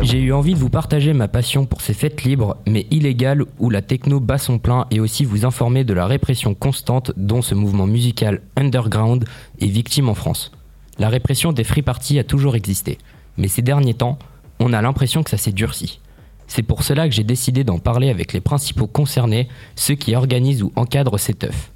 J'ai 0.02 0.20
eu 0.20 0.34
envie 0.34 0.56
de 0.56 0.60
vous 0.60 0.70
partager 0.70 1.14
ma 1.14 1.30
passion 1.30 1.66
pour 1.66 1.80
ces 1.80 1.94
fêtes 1.94 2.26
libres, 2.26 2.58
mais 2.68 2.86
illégales, 2.92 3.46
où 3.58 3.70
la 3.70 3.82
techno 3.82 4.20
bat 4.20 4.38
son 4.38 4.60
plein, 4.60 4.88
et 4.92 5.00
aussi 5.00 5.24
vous 5.24 5.46
informer 5.46 5.86
de 5.86 5.94
la 5.94 6.06
répression 6.06 6.54
constante 6.54 7.14
dont 7.16 7.42
ce 7.42 7.56
mouvement 7.56 7.88
musical 7.88 8.42
underground 8.58 9.24
est 9.62 9.68
victime 9.68 10.10
en 10.10 10.16
France. 10.16 10.52
La 11.00 11.08
répression 11.08 11.54
des 11.54 11.64
free 11.64 11.82
parties 11.82 12.20
a 12.20 12.26
toujours 12.26 12.58
existé, 12.58 12.98
mais 13.38 13.48
ces 13.48 13.62
derniers 13.62 13.94
temps, 13.94 14.20
on 14.62 14.74
a 14.74 14.82
l'impression 14.82 15.24
que 15.24 15.30
ça 15.30 15.38
s'est 15.38 15.52
durci. 15.52 16.00
C'est 16.48 16.62
pour 16.64 16.84
cela 16.84 17.10
que 17.10 17.16
j'ai 17.16 17.24
décidé 17.24 17.64
d'en 17.64 17.80
parler 17.80 18.10
avec 18.10 18.32
les 18.32 18.42
principaux 18.42 18.88
concernés, 18.88 19.50
ceux 19.76 19.96
qui 19.96 20.16
organisent 20.16 20.62
ou 20.62 20.72
encadrent 20.76 21.20
ces 21.20 21.34
teufs. 21.34 21.72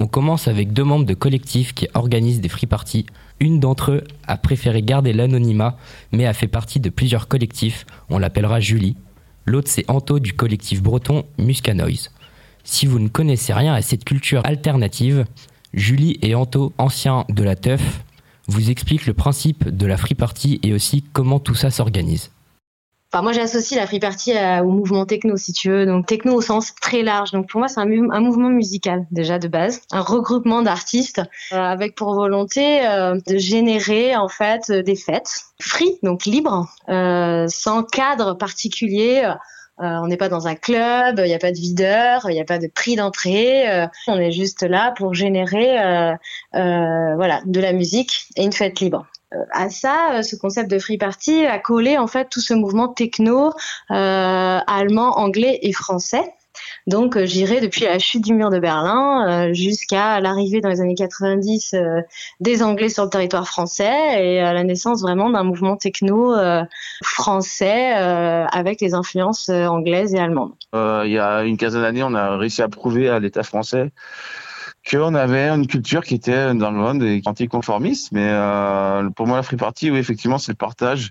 On 0.00 0.06
commence 0.06 0.46
avec 0.46 0.72
deux 0.72 0.84
membres 0.84 1.04
de 1.06 1.14
collectifs 1.14 1.74
qui 1.74 1.88
organisent 1.94 2.40
des 2.40 2.48
free 2.48 2.66
parties. 2.66 3.06
Une 3.40 3.58
d'entre 3.58 3.90
eux 3.90 4.04
a 4.28 4.36
préféré 4.36 4.82
garder 4.82 5.12
l'anonymat, 5.12 5.76
mais 6.12 6.26
a 6.26 6.32
fait 6.32 6.46
partie 6.46 6.78
de 6.78 6.90
plusieurs 6.90 7.26
collectifs. 7.26 7.86
On 8.08 8.18
l'appellera 8.18 8.60
Julie. 8.60 8.96
L'autre, 9.44 9.68
c'est 9.68 9.90
Anto 9.90 10.20
du 10.20 10.34
collectif 10.34 10.80
breton 10.80 11.24
Muscanoise. 11.38 12.12
Si 12.62 12.86
vous 12.86 13.00
ne 13.00 13.08
connaissez 13.08 13.52
rien 13.52 13.74
à 13.74 13.82
cette 13.82 14.04
culture 14.04 14.42
alternative, 14.44 15.24
Julie 15.74 16.18
et 16.22 16.36
Anto, 16.36 16.72
anciens 16.78 17.24
de 17.28 17.42
la 17.42 17.56
teuf, 17.56 18.04
vous 18.48 18.70
expliquent 18.70 19.06
le 19.06 19.14
principe 19.14 19.68
de 19.68 19.86
la 19.86 19.96
free 19.96 20.14
party 20.14 20.58
et 20.62 20.72
aussi 20.72 21.04
comment 21.12 21.38
tout 21.38 21.54
ça 21.54 21.70
s'organise. 21.70 22.30
Enfin, 23.10 23.22
moi, 23.22 23.32
j'associe 23.32 23.80
la 23.80 23.86
free 23.86 24.00
party 24.00 24.32
au 24.62 24.70
mouvement 24.70 25.06
techno, 25.06 25.38
si 25.38 25.54
tu 25.54 25.70
veux. 25.70 25.86
Donc, 25.86 26.04
techno 26.04 26.34
au 26.34 26.42
sens 26.42 26.74
très 26.74 27.02
large. 27.02 27.30
Donc, 27.30 27.48
pour 27.48 27.58
moi, 27.58 27.68
c'est 27.68 27.80
un, 27.80 27.86
mouvement 28.20 28.50
musical, 28.50 29.06
déjà, 29.10 29.38
de 29.38 29.48
base. 29.48 29.80
Un 29.92 30.02
regroupement 30.02 30.60
d'artistes 30.60 31.22
euh, 31.52 31.56
avec 31.56 31.94
pour 31.94 32.14
volonté 32.14 32.86
euh, 32.86 33.18
de 33.26 33.38
générer, 33.38 34.14
en 34.14 34.28
fait, 34.28 34.68
euh, 34.68 34.82
des 34.82 34.94
fêtes 34.94 35.40
free, 35.58 35.98
donc 36.02 36.26
libres, 36.26 36.68
sans 36.86 37.82
cadre 37.82 38.34
particulier. 38.34 39.32
Euh, 39.80 39.98
on 40.02 40.08
n'est 40.08 40.16
pas 40.16 40.28
dans 40.28 40.48
un 40.48 40.56
club, 40.56 41.18
il 41.18 41.28
n'y 41.28 41.34
a 41.34 41.38
pas 41.38 41.52
de 41.52 41.56
videur, 41.56 42.28
il 42.28 42.34
n'y 42.34 42.40
a 42.40 42.44
pas 42.44 42.58
de 42.58 42.66
prix 42.66 42.96
d'entrée. 42.96 43.70
euh, 43.70 43.86
on 44.08 44.18
est 44.18 44.32
juste 44.32 44.62
là 44.62 44.92
pour 44.96 45.14
générer 45.14 45.78
euh, 45.78 46.14
voilà, 46.52 47.40
de 47.44 47.60
la 47.60 47.72
musique 47.72 48.28
et 48.36 48.42
une 48.42 48.52
fête 48.52 48.80
libre. 48.80 49.06
À 49.52 49.68
ça, 49.68 50.22
ce 50.22 50.36
concept 50.36 50.70
de 50.70 50.78
free 50.78 50.96
party 50.96 51.44
a 51.44 51.58
collé 51.58 51.98
en 51.98 52.06
fait 52.06 52.28
tout 52.30 52.40
ce 52.40 52.54
mouvement 52.54 52.88
techno 52.88 53.52
allemand, 53.90 55.18
anglais 55.18 55.58
et 55.62 55.72
français. 55.72 56.24
Donc 56.88 57.18
euh, 57.18 57.26
j'irai 57.26 57.60
depuis 57.60 57.82
la 57.82 57.98
chute 57.98 58.24
du 58.24 58.32
mur 58.32 58.48
de 58.48 58.58
Berlin 58.58 59.28
euh, 59.28 59.52
jusqu'à 59.52 60.20
l'arrivée 60.20 60.62
dans 60.62 60.70
les 60.70 60.80
années 60.80 60.94
90 60.94 61.74
euh, 61.74 62.00
des 62.40 62.62
Anglais 62.62 62.88
sur 62.88 63.04
le 63.04 63.10
territoire 63.10 63.46
français 63.46 64.24
et 64.24 64.40
à 64.40 64.54
la 64.54 64.64
naissance 64.64 65.02
vraiment 65.02 65.28
d'un 65.28 65.44
mouvement 65.44 65.76
techno 65.76 66.34
français 67.04 67.92
avec 67.92 68.78
des 68.78 68.94
influences 68.94 69.50
anglaises 69.50 70.14
et 70.14 70.18
allemandes. 70.18 70.52
Il 70.72 71.10
y 71.10 71.18
a 71.18 71.42
une 71.42 71.58
quinzaine 71.58 71.82
d'années, 71.82 72.02
on 72.02 72.14
a 72.14 72.36
réussi 72.38 72.62
à 72.62 72.68
prouver 72.68 73.08
à 73.08 73.18
l'État 73.18 73.42
français 73.42 73.90
qu'on 74.90 75.14
avait 75.14 75.48
une 75.48 75.66
culture 75.66 76.02
qui 76.02 76.14
était 76.14 76.54
dans 76.54 76.70
le 76.70 76.78
monde 76.78 77.02
et 77.02 77.20
anticonformiste. 77.26 78.12
Mais 78.12 78.30
pour 79.14 79.26
moi, 79.26 79.36
la 79.36 79.42
free 79.42 79.56
party, 79.56 79.90
oui, 79.90 79.98
effectivement, 79.98 80.38
c'est 80.38 80.52
le 80.52 80.56
partage, 80.56 81.10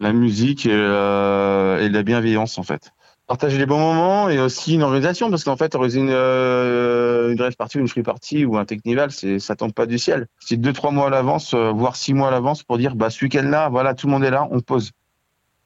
la 0.00 0.12
musique 0.12 0.64
et 0.64 0.68
la 0.70 2.02
bienveillance, 2.02 2.58
en 2.58 2.62
fait. 2.62 2.92
Partager 3.28 3.58
les 3.58 3.66
bons 3.66 3.78
moments 3.78 4.30
et 4.30 4.38
aussi 4.38 4.74
une 4.74 4.82
organisation, 4.82 5.28
parce 5.28 5.44
qu'en 5.44 5.56
fait, 5.56 5.74
organiser 5.74 6.00
une, 6.00 6.08
euh, 6.10 7.30
une 7.34 7.42
ou 7.42 7.78
une 7.78 7.88
free 7.88 8.02
party 8.02 8.46
ou 8.46 8.56
un 8.56 8.64
technival, 8.64 9.10
c'est, 9.10 9.38
ça 9.38 9.54
tombe 9.54 9.74
pas 9.74 9.84
du 9.84 9.98
ciel. 9.98 10.26
C'est 10.40 10.56
deux, 10.56 10.72
trois 10.72 10.92
mois 10.92 11.08
à 11.08 11.10
l'avance, 11.10 11.52
euh, 11.52 11.70
voire 11.70 11.94
six 11.94 12.14
mois 12.14 12.28
à 12.28 12.30
l'avance 12.30 12.62
pour 12.62 12.78
dire, 12.78 12.96
bah, 12.96 13.10
ce 13.10 13.22
week-end-là, 13.22 13.68
voilà, 13.68 13.92
tout 13.92 14.06
le 14.06 14.12
monde 14.14 14.24
est 14.24 14.30
là, 14.30 14.48
on 14.50 14.60
pose. 14.60 14.92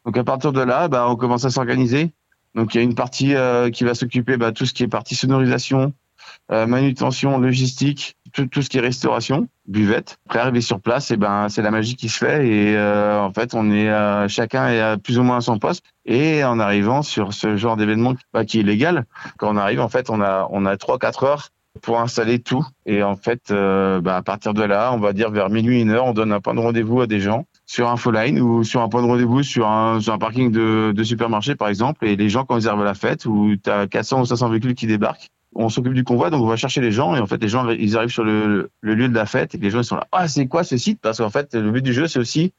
Donc 0.04 0.16
à 0.16 0.24
partir 0.24 0.52
de 0.52 0.60
là, 0.60 0.88
bah, 0.88 1.06
on 1.08 1.14
commence 1.14 1.44
à 1.44 1.50
s'organiser. 1.50 2.10
Donc 2.56 2.74
il 2.74 2.78
y 2.78 2.80
a 2.80 2.84
une 2.84 2.96
partie 2.96 3.36
euh, 3.36 3.70
qui 3.70 3.84
va 3.84 3.94
s'occuper 3.94 4.36
bah, 4.36 4.50
tout 4.50 4.66
ce 4.66 4.74
qui 4.74 4.82
est 4.82 4.88
partie 4.88 5.14
sonorisation, 5.14 5.92
euh, 6.50 6.66
manutention, 6.66 7.38
logistique, 7.38 8.16
tout, 8.32 8.46
tout 8.46 8.62
ce 8.62 8.70
qui 8.70 8.78
est 8.78 8.80
restauration, 8.80 9.48
buvette. 9.72 10.18
Après 10.26 10.38
arriver 10.38 10.60
sur 10.60 10.80
place, 10.80 11.10
et 11.10 11.16
ben 11.16 11.48
c'est 11.48 11.62
la 11.62 11.70
magie 11.70 11.96
qui 11.96 12.08
se 12.08 12.18
fait 12.18 12.46
et 12.46 12.76
euh, 12.76 13.20
en 13.20 13.32
fait 13.32 13.54
on 13.54 13.70
est 13.70 13.88
euh, 13.88 14.28
chacun 14.28 14.68
est 14.68 14.80
à 14.80 14.96
plus 14.98 15.18
ou 15.18 15.24
moins 15.24 15.38
à 15.38 15.40
son 15.40 15.58
poste. 15.58 15.84
Et 16.04 16.44
en 16.44 16.60
arrivant 16.60 17.02
sur 17.02 17.32
ce 17.32 17.56
genre 17.56 17.76
d'événement 17.76 18.14
bah, 18.32 18.44
qui 18.44 18.60
est 18.60 18.62
légal, 18.62 19.04
quand 19.38 19.52
on 19.52 19.56
arrive 19.56 19.80
en 19.80 19.88
fait 19.88 20.10
on 20.10 20.20
a 20.20 20.46
on 20.50 20.66
a 20.66 20.76
trois 20.76 20.98
quatre 20.98 21.24
heures 21.24 21.48
pour 21.80 22.00
installer 22.00 22.38
tout 22.38 22.64
et 22.84 23.02
en 23.02 23.16
fait 23.16 23.50
euh, 23.50 24.00
bah, 24.00 24.16
à 24.16 24.22
partir 24.22 24.52
de 24.52 24.62
là 24.62 24.92
on 24.92 24.98
va 24.98 25.14
dire 25.14 25.30
vers 25.30 25.48
minuit 25.48 25.80
une 25.80 25.90
heure 25.90 26.04
on 26.04 26.12
donne 26.12 26.32
un 26.32 26.40
point 26.40 26.54
de 26.54 26.60
rendez-vous 26.60 27.00
à 27.00 27.06
des 27.06 27.18
gens 27.18 27.46
sur 27.64 27.88
Infoline 27.88 28.40
ou 28.40 28.62
sur 28.62 28.82
un 28.82 28.88
point 28.90 29.00
de 29.00 29.06
rendez-vous 29.06 29.42
sur 29.42 29.66
un, 29.66 29.98
sur 30.00 30.12
un 30.12 30.18
parking 30.18 30.50
de, 30.50 30.92
de 30.94 31.02
supermarché 31.02 31.54
par 31.54 31.68
exemple 31.68 32.04
et 32.04 32.14
les 32.14 32.28
gens 32.28 32.44
quand 32.44 32.62
la 32.62 32.94
fête 32.94 33.24
où 33.24 33.56
tu 33.56 33.70
as 33.70 33.86
400 33.86 34.20
ou 34.20 34.24
500 34.26 34.50
véhicules 34.50 34.74
qui 34.74 34.86
débarquent 34.86 35.30
on 35.54 35.68
s'occupe 35.68 35.94
du 35.94 36.04
convoi, 36.04 36.30
donc 36.30 36.42
on 36.42 36.46
va 36.46 36.56
chercher 36.56 36.80
les 36.80 36.92
gens 36.92 37.14
et 37.14 37.20
en 37.20 37.26
fait 37.26 37.40
les 37.42 37.48
gens 37.48 37.68
ils 37.68 37.96
arrivent 37.96 38.12
sur 38.12 38.24
le, 38.24 38.70
lieu 38.82 39.08
de 39.08 39.14
la 39.14 39.26
fête 39.26 39.54
et 39.54 39.58
les 39.58 39.70
gens 39.70 39.80
ils 39.80 39.84
sont 39.84 39.96
là 39.96 40.06
ah 40.12 40.28
c'est 40.28 40.46
quoi 40.46 40.64
ce 40.64 40.76
site? 40.76 41.00
Parce 41.00 41.18
qu'en 41.18 41.30
fait 41.30 41.54
le 41.54 41.70
but 41.70 41.82
du 41.82 41.92
jeu 41.92 42.06
c'est 42.06 42.18
aussi 42.18 42.52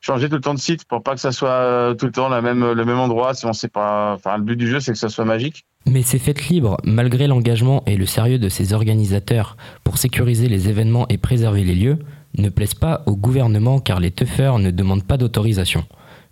changer 0.00 0.28
tout 0.28 0.36
le 0.36 0.40
temps 0.40 0.54
de 0.54 0.58
site 0.58 0.84
pour 0.84 1.02
pas 1.02 1.14
que 1.14 1.20
ça 1.20 1.32
soit 1.32 1.48
euh, 1.48 1.94
tout 1.94 2.06
le 2.06 2.12
temps 2.12 2.28
même 2.40 2.72
le 2.72 2.84
même 2.84 2.98
endroit 2.98 3.34
si 3.34 3.46
on 3.46 3.52
sait 3.52 3.68
pas 3.68 4.12
enfin 4.14 4.36
le 4.36 4.44
but 4.44 4.56
du 4.56 4.68
jeu 4.68 4.78
c'est 4.80 4.92
que 4.92 4.98
ça 4.98 5.08
soit 5.08 5.24
magique 5.24 5.64
Mais 5.86 6.02
ces 6.02 6.18
fêtes 6.18 6.48
libres, 6.48 6.76
malgré 6.84 7.26
l'engagement 7.26 7.82
et 7.86 7.96
le 7.96 8.06
sérieux 8.06 8.38
de 8.38 8.48
ses 8.48 8.72
organisateurs 8.72 9.56
pour 9.82 9.98
sécuriser 9.98 10.48
les 10.48 10.68
événements 10.68 11.06
et 11.08 11.18
préserver 11.18 11.64
les 11.64 11.74
lieux, 11.74 11.98
ne 12.36 12.48
plaisent 12.48 12.74
pas 12.74 13.02
au 13.06 13.16
gouvernement 13.16 13.80
car 13.80 14.00
les 14.00 14.10
teufeurs 14.10 14.58
ne 14.58 14.70
demandent 14.70 15.06
pas 15.06 15.16
d'autorisation. 15.16 15.84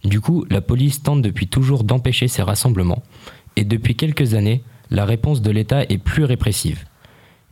Du 0.04 0.20
coup, 0.20 0.44
la 0.50 0.60
police 0.60 1.02
tente 1.02 1.22
depuis 1.22 1.48
toujours 1.48 1.82
d'empêcher 1.82 2.28
ces 2.28 2.42
rassemblements. 2.42 3.02
Et 3.56 3.64
depuis 3.64 3.96
quelques 3.96 4.34
années, 4.34 4.62
la 4.90 5.04
réponse 5.04 5.42
de 5.42 5.50
l'État 5.50 5.82
est 5.82 5.98
plus 5.98 6.24
répressive. 6.24 6.84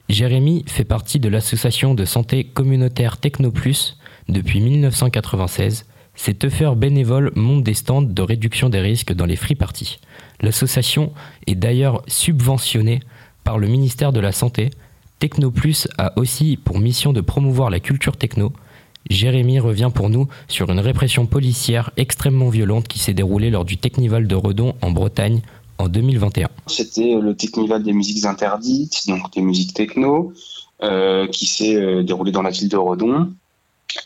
Jérémy 0.08 0.64
fait 0.66 0.84
partie 0.84 1.18
de 1.18 1.28
l'association 1.28 1.94
de 1.94 2.04
santé 2.04 2.44
communautaire 2.44 3.16
Technoplus 3.16 3.96
depuis 4.28 4.60
1996. 4.60 5.86
Ces 6.14 6.34
teufeurs 6.34 6.76
bénévoles 6.76 7.32
montent 7.34 7.64
des 7.64 7.74
stands 7.74 8.02
de 8.02 8.22
réduction 8.22 8.68
des 8.68 8.80
risques 8.80 9.12
dans 9.12 9.26
les 9.26 9.36
free 9.36 9.54
parties. 9.54 9.98
L'association 10.40 11.12
est 11.46 11.54
d'ailleurs 11.54 12.02
subventionnée 12.06 13.00
par 13.44 13.58
le 13.58 13.66
ministère 13.66 14.12
de 14.12 14.20
la 14.20 14.32
Santé. 14.32 14.70
Technoplus 15.18 15.88
a 15.98 16.16
aussi 16.18 16.56
pour 16.56 16.78
mission 16.78 17.12
de 17.12 17.20
promouvoir 17.20 17.70
la 17.70 17.80
culture 17.80 18.16
techno. 18.16 18.52
Jérémy 19.10 19.58
revient 19.58 19.90
pour 19.92 20.08
nous 20.08 20.28
sur 20.48 20.70
une 20.70 20.80
répression 20.80 21.26
policière 21.26 21.90
extrêmement 21.96 22.48
violente 22.48 22.88
qui 22.88 22.98
s'est 22.98 23.14
déroulée 23.14 23.50
lors 23.50 23.64
du 23.64 23.76
Technival 23.76 24.26
de 24.26 24.34
Redon 24.34 24.74
en 24.82 24.90
Bretagne 24.90 25.40
en 25.78 25.88
2021. 25.88 26.48
C'était 26.66 27.14
le 27.20 27.34
Technival 27.34 27.82
des 27.82 27.92
musiques 27.92 28.24
interdites, 28.24 29.06
donc 29.08 29.32
des 29.32 29.42
musiques 29.42 29.74
techno, 29.74 30.32
euh, 30.82 31.26
qui 31.28 31.46
s'est 31.46 31.76
euh, 31.76 32.02
déroulé 32.02 32.32
dans 32.32 32.42
la 32.42 32.50
ville 32.50 32.68
de 32.68 32.76
Redon 32.76 33.32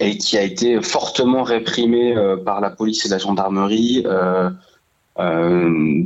et 0.00 0.18
qui 0.18 0.36
a 0.36 0.42
été 0.42 0.82
fortement 0.82 1.42
réprimé 1.42 2.14
euh, 2.14 2.36
par 2.36 2.60
la 2.60 2.70
police 2.70 3.06
et 3.06 3.08
la 3.08 3.18
gendarmerie 3.18 4.02
euh, 4.06 4.50
euh, 5.18 6.04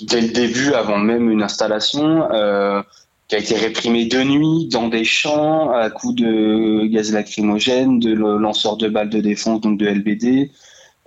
dès 0.00 0.20
le 0.20 0.28
début, 0.28 0.74
avant 0.74 0.98
même 0.98 1.30
une 1.30 1.42
installation, 1.42 2.30
euh, 2.32 2.82
qui 3.28 3.36
a 3.36 3.38
été 3.38 3.56
réprimé 3.56 4.06
de 4.06 4.22
nuit 4.22 4.68
dans 4.68 4.88
des 4.88 5.04
champs 5.04 5.70
à 5.70 5.90
coups 5.90 6.16
de 6.16 6.86
gaz 6.86 7.12
lacrymogène, 7.12 7.98
de 7.98 8.12
lanceurs 8.12 8.76
de 8.76 8.88
balles 8.88 9.10
de 9.10 9.20
défense, 9.20 9.60
donc 9.60 9.78
de 9.78 9.86
LBD, 9.86 10.50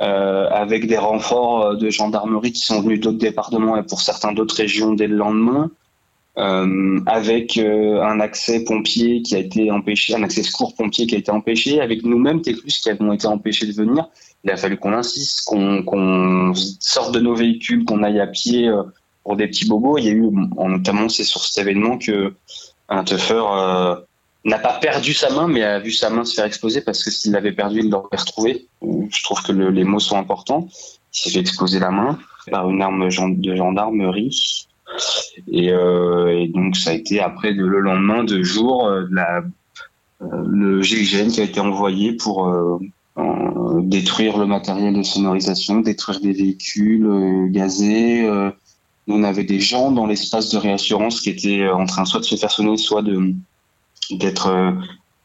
euh, 0.02 0.50
avec 0.50 0.88
des 0.88 0.98
renforts 0.98 1.62
euh, 1.62 1.76
de 1.76 1.90
gendarmerie 1.90 2.52
qui 2.52 2.62
sont 2.62 2.82
venus 2.82 3.00
d'autres 3.00 3.18
départements 3.18 3.78
et 3.78 3.84
pour 3.84 4.02
certains 4.02 4.34
d'autres 4.34 4.56
régions 4.56 4.94
dès 4.94 5.08
le 5.08 5.16
lendemain, 5.16 5.72
euh, 6.38 7.00
avec 7.06 7.58
un 7.58 8.20
accès 8.20 8.66
pompier 8.66 9.22
qui 9.22 9.36
a 9.36 9.40
été 9.40 9.72
empêché, 9.72 10.14
un 10.16 10.24
accès 10.24 10.44
secours 10.44 10.76
pompier 10.76 11.08
qui 11.08 11.16
a 11.16 11.18
été 11.18 11.32
empêché, 11.32 11.80
avec 11.80 12.04
nous-mêmes, 12.04 12.42
Techlus, 12.42 12.72
qui 12.84 12.90
avons 12.90 13.14
été 13.14 13.26
empêchés 13.28 13.66
de 13.68 13.72
venir. 13.72 14.10
Il 14.44 14.52
a 14.52 14.58
fallu 14.58 14.76
qu'on 14.78 14.92
insiste, 14.94 15.46
qu'on 15.46 16.52
sorte 16.80 17.14
de 17.14 17.22
nos 17.22 17.36
véhicules, 17.36 17.86
qu'on 17.86 18.04
aille 18.04 18.20
à 18.20 18.28
pied 18.28 18.70
pour 19.24 19.38
des 19.38 19.48
petits 19.48 19.66
bobos. 19.66 19.98
Il 19.98 20.06
y 20.06 20.10
a 20.10 20.12
eu, 20.12 20.30
en- 20.58 20.70
notamment, 20.70 21.08
c'est 21.08 21.24
sur 21.24 21.42
cet 21.44 21.66
événement 21.66 21.98
que 21.98 22.34
un 22.90 23.04
n'a 24.46 24.60
pas 24.60 24.74
perdu 24.80 25.14
sa 25.14 25.30
main, 25.32 25.48
mais 25.48 25.64
a 25.64 25.80
vu 25.80 25.92
sa 25.92 26.10
main 26.10 26.24
se 26.24 26.36
faire 26.36 26.46
exploser 26.46 26.82
parce 26.82 27.04
que 27.04 27.12
s'il 27.12 27.32
l'avait 27.32 27.52
perdu, 27.52 27.80
il 27.80 27.90
l'aurait 27.90 28.18
retrouvé. 28.18 28.68
Je 28.82 29.24
trouve 29.24 29.42
que 29.42 29.52
le- 29.52 29.72
les 29.72 29.84
mots 29.84 30.00
sont 30.00 30.18
importants. 30.18 30.68
Il 31.14 31.20
s'est 31.20 31.30
fait 31.32 31.40
exploser 31.40 31.80
la 31.80 31.92
main 31.92 32.20
par 32.52 32.70
une 32.70 32.82
arme 32.82 33.06
de 33.10 33.56
gendarmerie. 33.56 34.68
Et, 35.52 35.72
euh, 35.72 36.40
et 36.40 36.48
donc 36.48 36.78
ça 36.78 36.92
a 36.92 36.94
été 36.94 37.20
après 37.20 37.52
le 37.52 37.80
lendemain 37.80 38.24
de 38.24 38.44
jour 38.44 38.86
euh, 38.88 39.08
euh, 40.22 40.26
le 40.48 40.82
GIGN 40.82 41.30
qui 41.30 41.42
a 41.42 41.44
été 41.44 41.60
envoyé 41.60 42.14
pour 42.14 42.48
détruire 43.82 44.38
le 44.38 44.46
matériel 44.46 44.94
de 44.94 45.04
sonorisation, 45.04 45.80
détruire 45.80 46.20
des 46.20 46.34
véhicules 46.34 47.50
gazés. 47.52 48.28
Nous, 49.08 49.16
on 49.16 49.24
avait 49.24 49.44
des 49.44 49.60
gens 49.60 49.92
dans 49.92 50.06
l'espace 50.06 50.50
de 50.50 50.58
réassurance 50.58 51.22
qui 51.22 51.30
étaient 51.30 51.68
en 51.70 51.86
train 51.86 52.06
soit 52.06 52.20
de 52.20 52.26
se 52.26 52.36
faire 52.36 52.52
sonner, 52.52 52.78
soit 52.78 53.02
de 53.02 53.34
d'être 54.12 54.48
euh, 54.48 54.72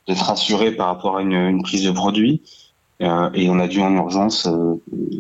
d'être 0.09 0.25
rassurés 0.25 0.73
par 0.73 0.89
rapport 0.89 1.19
à 1.19 1.23
une, 1.23 1.63
prise 1.63 1.85
de 1.85 1.91
produit. 1.91 2.43
Euh, 3.03 3.31
et 3.33 3.49
on 3.49 3.59
a 3.59 3.69
dû 3.69 3.81
en 3.81 3.95
urgence 3.95 4.47
euh, 4.47 4.75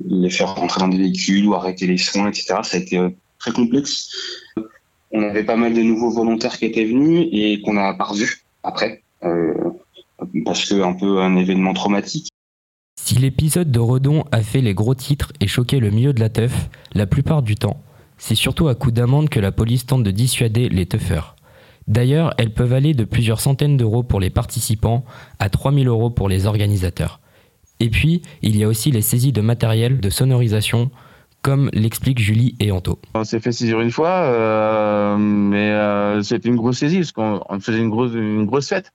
les 0.06 0.30
faire 0.30 0.54
rentrer 0.54 0.80
dans 0.80 0.88
des 0.88 0.98
véhicules 0.98 1.46
ou 1.46 1.54
arrêter 1.54 1.86
les 1.86 1.96
soins, 1.96 2.28
etc. 2.28 2.56
Ça 2.62 2.76
a 2.76 2.80
été 2.80 3.00
très 3.38 3.52
complexe. 3.52 4.10
On 5.12 5.22
avait 5.22 5.44
pas 5.44 5.56
mal 5.56 5.74
de 5.74 5.82
nouveaux 5.82 6.10
volontaires 6.10 6.58
qui 6.58 6.66
étaient 6.66 6.84
venus 6.84 7.28
et 7.32 7.60
qu'on 7.62 7.74
n'a 7.74 7.94
pas 7.94 8.12
après, 8.62 9.02
parce 10.44 10.68
que 10.68 10.82
un 10.82 10.92
peu 10.92 11.20
un 11.20 11.36
événement 11.36 11.72
traumatique. 11.72 12.28
Si 13.02 13.14
l'épisode 13.14 13.72
de 13.72 13.80
Redon 13.80 14.24
a 14.30 14.42
fait 14.42 14.60
les 14.60 14.74
gros 14.74 14.94
titres 14.94 15.32
et 15.40 15.46
choqué 15.46 15.80
le 15.80 15.90
milieu 15.90 16.12
de 16.12 16.20
la 16.20 16.28
teuf, 16.28 16.68
la 16.92 17.06
plupart 17.06 17.42
du 17.42 17.54
temps, 17.54 17.80
c'est 18.18 18.34
surtout 18.34 18.68
à 18.68 18.74
coup 18.74 18.90
d'amende 18.90 19.30
que 19.30 19.40
la 19.40 19.50
police 19.50 19.86
tente 19.86 20.04
de 20.04 20.10
dissuader 20.10 20.68
les 20.68 20.86
teufeurs. 20.86 21.34
D'ailleurs, 21.88 22.34
elles 22.38 22.54
peuvent 22.54 22.72
aller 22.72 22.94
de 22.94 23.04
plusieurs 23.04 23.40
centaines 23.40 23.76
d'euros 23.76 24.02
pour 24.02 24.20
les 24.20 24.30
participants 24.30 25.04
à 25.38 25.48
3000 25.48 25.88
euros 25.88 26.10
pour 26.10 26.28
les 26.28 26.46
organisateurs. 26.46 27.20
Et 27.80 27.88
puis, 27.88 28.22
il 28.42 28.56
y 28.56 28.62
a 28.62 28.68
aussi 28.68 28.90
les 28.90 29.00
saisies 29.00 29.32
de 29.32 29.40
matériel 29.40 30.00
de 30.00 30.10
sonorisation, 30.10 30.90
comme 31.42 31.70
l'explique 31.72 32.18
Julie 32.18 32.54
et 32.60 32.70
Anto. 32.70 32.98
On 33.14 33.24
s'est 33.24 33.40
fait 33.40 33.52
saisir 33.52 33.80
une 33.80 33.90
fois, 33.90 34.10
euh, 34.10 35.16
mais 35.16 35.70
euh, 35.70 36.22
c'était 36.22 36.48
une 36.48 36.56
grosse 36.56 36.78
saisie 36.78 36.98
parce 36.98 37.12
qu'on 37.12 37.40
on 37.48 37.58
faisait 37.58 37.78
une 37.78 37.88
grosse, 38.44 38.68
fête. 38.68 38.92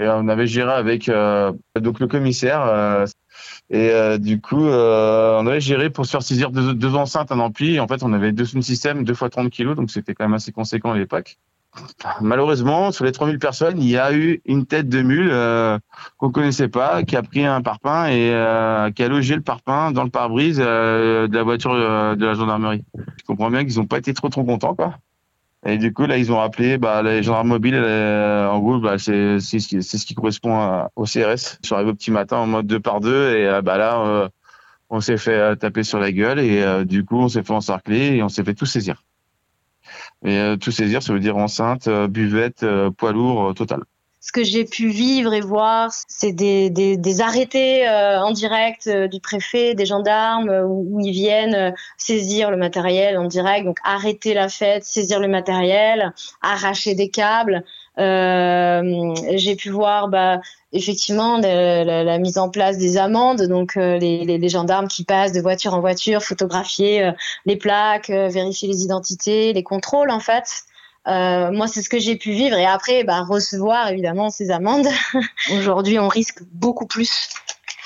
Et 0.00 0.08
on 0.08 0.26
avait 0.26 0.46
géré 0.46 0.72
avec 0.72 1.08
euh, 1.08 1.52
donc 1.78 2.00
le 2.00 2.08
commissaire. 2.08 3.06
et 3.70 4.18
du 4.18 4.40
coup, 4.40 4.64
on 4.64 5.46
avait 5.46 5.60
géré 5.60 5.90
pour 5.90 6.06
se 6.06 6.10
faire 6.10 6.22
saisir 6.22 6.50
deux, 6.50 6.94
enceintes, 6.94 7.30
un 7.30 7.38
ampli. 7.38 7.78
En 7.78 7.86
fait, 7.86 8.02
on 8.02 8.12
avait 8.12 8.32
deux 8.32 8.46
systèmes, 8.46 9.04
deux 9.04 9.14
fois 9.14 9.28
30 9.28 9.50
kilos, 9.50 9.76
donc 9.76 9.90
c'était 9.90 10.14
quand 10.14 10.24
même 10.24 10.34
assez 10.34 10.50
conséquent 10.50 10.92
à 10.92 10.96
l'époque. 10.96 11.36
Malheureusement, 12.20 12.92
sur 12.92 13.04
les 13.04 13.12
3000 13.12 13.38
personnes, 13.38 13.80
il 13.80 13.88
y 13.88 13.96
a 13.96 14.12
eu 14.12 14.40
une 14.44 14.66
tête 14.66 14.88
de 14.88 15.02
mule 15.02 15.28
euh, 15.30 15.78
qu'on 16.18 16.30
connaissait 16.30 16.68
pas, 16.68 17.02
qui 17.02 17.16
a 17.16 17.22
pris 17.22 17.44
un 17.44 17.62
parpaing 17.62 18.06
et 18.08 18.30
euh, 18.32 18.90
qui 18.90 19.02
a 19.02 19.08
logé 19.08 19.34
le 19.34 19.40
parpaing 19.42 19.90
dans 19.90 20.04
le 20.04 20.10
pare-brise 20.10 20.60
euh, 20.64 21.26
de 21.26 21.34
la 21.36 21.42
voiture 21.42 21.72
euh, 21.72 22.14
de 22.14 22.26
la 22.26 22.34
gendarmerie. 22.34 22.84
Je 22.96 23.24
comprends 23.26 23.50
bien 23.50 23.64
qu'ils 23.64 23.78
n'ont 23.78 23.86
pas 23.86 23.98
été 23.98 24.12
trop 24.14 24.28
trop 24.28 24.44
contents, 24.44 24.74
quoi. 24.74 24.94
Et 25.66 25.78
du 25.78 25.94
coup, 25.94 26.04
là, 26.04 26.18
ils 26.18 26.30
ont 26.30 26.40
appelé 26.40 26.76
bah, 26.76 27.02
les 27.02 27.22
gendarmes 27.22 27.48
mobiles. 27.48 27.74
euh, 27.74 28.48
en 28.48 28.58
gros, 28.60 28.78
bah, 28.78 28.98
c'est 28.98 29.40
ce, 29.40 29.56
qui- 30.06 30.14
correspond 30.14 30.54
à- 30.56 30.90
au 30.94 31.06
CRS. 31.06 31.58
Ils 31.62 31.66
sont 31.66 31.74
arrivés 31.76 31.90
au 31.90 31.94
petit 31.94 32.10
matin 32.10 32.36
en 32.36 32.46
mode 32.46 32.66
deux 32.66 32.80
par 32.80 33.00
deux 33.00 33.34
et 33.34 33.48
euh, 33.48 33.62
bah, 33.62 33.78
là, 33.78 34.28
on 34.90 35.00
s'est 35.00 35.16
fait 35.16 35.56
taper 35.56 35.82
sur 35.82 35.98
la 35.98 36.12
gueule 36.12 36.38
et 36.38 36.84
du 36.84 37.04
coup, 37.04 37.16
on 37.18 37.28
s'est 37.28 37.42
fait 37.42 37.54
encercler 37.54 38.16
et 38.16 38.22
on 38.22 38.28
s'est 38.28 38.44
fait 38.44 38.54
tout 38.54 38.66
saisir. 38.66 39.02
Et 40.24 40.38
euh, 40.38 40.56
tout 40.56 40.70
saisir, 40.72 41.02
ça 41.02 41.12
veut 41.12 41.20
dire 41.20 41.36
enceinte, 41.36 41.88
euh, 41.88 42.08
buvette, 42.08 42.62
euh, 42.62 42.90
poids 42.90 43.12
lourd, 43.12 43.54
total. 43.54 43.84
Ce 44.26 44.32
que 44.32 44.42
j'ai 44.42 44.64
pu 44.64 44.88
vivre 44.88 45.34
et 45.34 45.42
voir, 45.42 45.90
c'est 46.08 46.32
des, 46.32 46.70
des, 46.70 46.96
des 46.96 47.20
arrêtés 47.20 47.86
euh, 47.86 48.22
en 48.22 48.30
direct 48.30 48.86
euh, 48.86 49.06
du 49.06 49.20
préfet, 49.20 49.74
des 49.74 49.84
gendarmes, 49.84 50.48
euh, 50.48 50.64
où, 50.64 50.96
où 50.96 51.00
ils 51.00 51.12
viennent 51.12 51.54
euh, 51.54 51.70
saisir 51.98 52.50
le 52.50 52.56
matériel 52.56 53.18
en 53.18 53.26
direct, 53.26 53.66
donc 53.66 53.76
arrêter 53.84 54.32
la 54.32 54.48
fête, 54.48 54.82
saisir 54.86 55.20
le 55.20 55.28
matériel, 55.28 56.14
arracher 56.40 56.94
des 56.94 57.10
câbles. 57.10 57.64
J'ai 57.98 59.56
pu 59.56 59.68
voir 59.68 60.08
bah, 60.08 60.40
effectivement 60.72 61.36
la, 61.36 62.18
mise 62.18 62.38
en 62.38 62.48
place 62.48 62.78
des 62.78 62.96
amendes, 62.96 63.42
donc 63.42 63.74
les, 63.74 64.24
les, 64.24 64.38
les 64.38 64.48
gendarmes 64.48 64.88
qui 64.88 65.04
passent 65.04 65.32
de 65.32 65.42
voiture 65.42 65.74
en 65.74 65.80
voiture, 65.80 66.22
photographier 66.22 67.12
les 67.44 67.56
plaques, 67.56 68.08
vérifier 68.08 68.68
les 68.68 68.82
identités, 68.84 69.52
les 69.52 69.62
contrôles 69.62 70.10
en 70.10 70.20
fait. 70.20 70.64
Euh, 71.06 71.50
moi, 71.50 71.66
c'est 71.66 71.82
ce 71.82 71.88
que 71.88 71.98
j'ai 71.98 72.16
pu 72.16 72.30
vivre 72.30 72.56
et 72.56 72.66
après, 72.66 73.04
bah, 73.04 73.22
recevoir 73.22 73.88
évidemment 73.88 74.30
ces 74.30 74.50
amendes. 74.50 74.86
Aujourd'hui, 75.52 75.98
on 75.98 76.08
risque 76.08 76.42
beaucoup 76.52 76.86
plus 76.86 77.28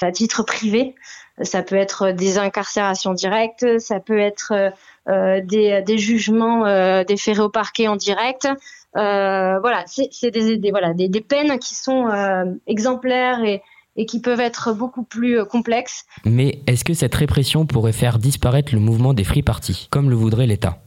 à 0.03 0.13
titre 0.13 0.43
privé. 0.43 0.95
Ça 1.43 1.63
peut 1.63 1.77
être 1.77 2.11
des 2.11 2.39
incarcérations 2.39 3.15
directes, 3.15 3.79
ça 3.79 4.01
peut 4.01 4.19
être 4.19 4.73
euh, 5.09 5.41
des, 5.41 5.83
des 5.83 5.99
jugements 5.99 6.67
euh, 6.67 7.05
déférés 7.05 7.43
au 7.43 7.49
parquet 7.49 7.87
en 7.87 7.97
direct. 7.97 8.49
Euh, 8.97 9.59
voilà, 9.61 9.85
c'est 9.87 10.31
des, 10.31 10.57
des, 10.57 10.71
voilà, 10.71 10.95
des, 10.95 11.09
des 11.09 11.21
peines 11.21 11.59
qui 11.59 11.75
sont 11.75 12.09
euh, 12.09 12.45
exemplaires 12.67 13.43
et, 13.45 13.63
et 13.97 14.07
qui 14.07 14.21
peuvent 14.21 14.41
être 14.41 14.73
beaucoup 14.73 15.03
plus 15.03 15.41
euh, 15.41 15.45
complexes. 15.45 16.05
Mais 16.25 16.61
est-ce 16.67 16.85
que 16.85 16.95
cette 16.95 17.15
répression 17.15 17.67
pourrait 17.67 17.93
faire 17.93 18.19
disparaître 18.19 18.75
le 18.75 18.81
mouvement 18.81 19.13
des 19.13 19.25
free 19.25 19.43
parties, 19.43 19.89
comme 19.91 20.09
le 20.09 20.17
voudrait 20.17 20.47
l'État? 20.47 20.79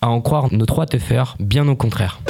À 0.00 0.08
en 0.08 0.20
croire 0.20 0.52
nos 0.52 0.66
trois 0.66 0.86
teufeurs, 0.86 1.36
bien 1.40 1.66
au 1.68 1.76
contraire. 1.76 2.20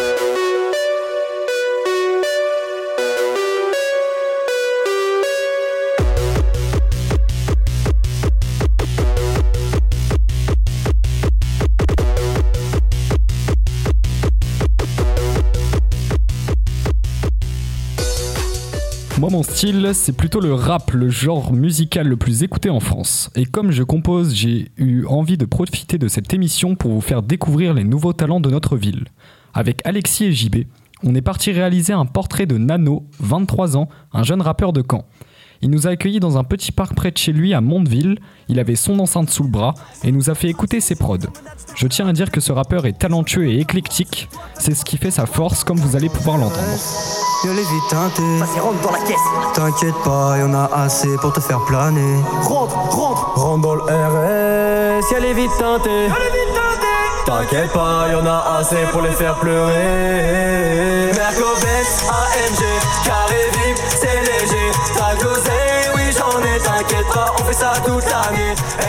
Mon 19.35 19.43
style, 19.43 19.91
c'est 19.95 20.13
plutôt 20.13 20.39
le 20.39 20.55
rap, 20.55 20.93
le 20.93 21.09
genre 21.11 21.53
musical 21.53 22.07
le 22.07 22.17
plus 22.17 22.45
écouté 22.45 22.71
en 22.71 22.79
France. 22.79 23.31
Et 23.35 23.47
comme 23.47 23.73
je 23.73 23.83
compose, 23.83 24.33
j'ai 24.33 24.71
eu 24.77 25.07
envie 25.07 25.37
de 25.37 25.45
profiter 25.45 25.99
de 25.99 26.07
cette 26.07 26.33
émission 26.33 26.77
pour 26.77 26.93
vous 26.93 27.01
faire 27.01 27.21
découvrir 27.21 27.75
les 27.75 27.83
nouveaux 27.83 28.13
talents 28.13 28.39
de 28.39 28.49
notre 28.49 28.77
ville. 28.77 29.07
Avec 29.53 29.85
Alexis 29.85 30.27
et 30.27 30.33
JB, 30.33 30.67
on 31.03 31.17
est 31.17 31.21
parti 31.21 31.51
réaliser 31.51 31.93
un 31.93 32.07
portrait 32.07 32.47
de 32.47 32.59
Nano, 32.59 33.09
23 33.19 33.77
ans, 33.77 33.89
un 34.13 34.23
jeune 34.23 34.41
rappeur 34.41 34.73
de 34.73 34.85
Caen. 34.89 35.05
Il 35.65 35.71
nous 35.71 35.87
a 35.87 35.91
accueillis 35.93 36.21
dans 36.21 36.37
un 36.37 36.45
petit 36.45 36.73
parc 36.73 36.95
près 36.95 37.11
de 37.11 37.17
chez 37.17 37.33
lui 37.33 37.55
à 37.55 37.63
Mondeville. 37.63 38.19
Il 38.49 38.61
avait 38.61 38.77
son 38.77 38.99
enceinte 39.01 39.31
sous 39.31 39.45
le 39.45 39.49
bras 39.49 39.73
et 40.03 40.13
nous 40.13 40.29
a 40.29 40.35
fait 40.35 40.49
écouter 40.49 40.79
ses 40.79 40.95
prods. 40.95 41.17
Je 41.75 41.87
tiens 41.87 42.07
à 42.07 42.13
dire 42.13 42.31
que 42.31 42.41
ce 42.41 42.53
rappeur 42.53 42.85
est 42.85 42.99
talentueux 42.99 43.49
et 43.49 43.61
éclectique. 43.61 44.29
C'est 44.59 44.75
ce 44.75 44.85
qui 44.85 44.99
fait 44.99 45.11
sa 45.11 45.25
force, 45.25 45.65
comme 45.65 45.79
vous 45.79 45.97
allez 45.97 46.11
pouvoir 46.11 46.37
l'entendre. 46.37 46.61
Y'a 47.45 47.55
les 47.55 47.63
vies 47.63 47.89
teintées. 47.89 48.39
Vas-y, 48.41 48.61
rentre 48.61 48.83
dans 48.83 48.93
la 48.93 48.99
caisse. 48.99 49.17
T'inquiète 49.55 49.95
pas, 50.05 50.37
y'en 50.37 50.53
a 50.53 50.71
assez 50.75 51.17
pour 51.23 51.33
te 51.33 51.41
faire 51.41 51.65
planer. 51.65 52.19
Rentre, 52.43 52.75
rentre, 52.75 53.33
rentre 53.35 53.63
dans 53.63 53.75
le 53.77 53.83
RS. 53.85 55.13
Y'a 55.13 55.21
les 55.21 55.33
vies 55.33 55.49
teintées. 55.59 56.09
T'inquiète 57.25 57.73
pas, 57.73 58.09
y'en 58.13 58.27
a 58.27 58.59
assez 58.59 58.85
pour 58.93 59.01
les 59.01 59.13
faire 59.13 59.37
pleurer. 59.37 61.11
Mercobet, 61.17 61.87
AMG, 62.11 62.63
carré 63.07 63.44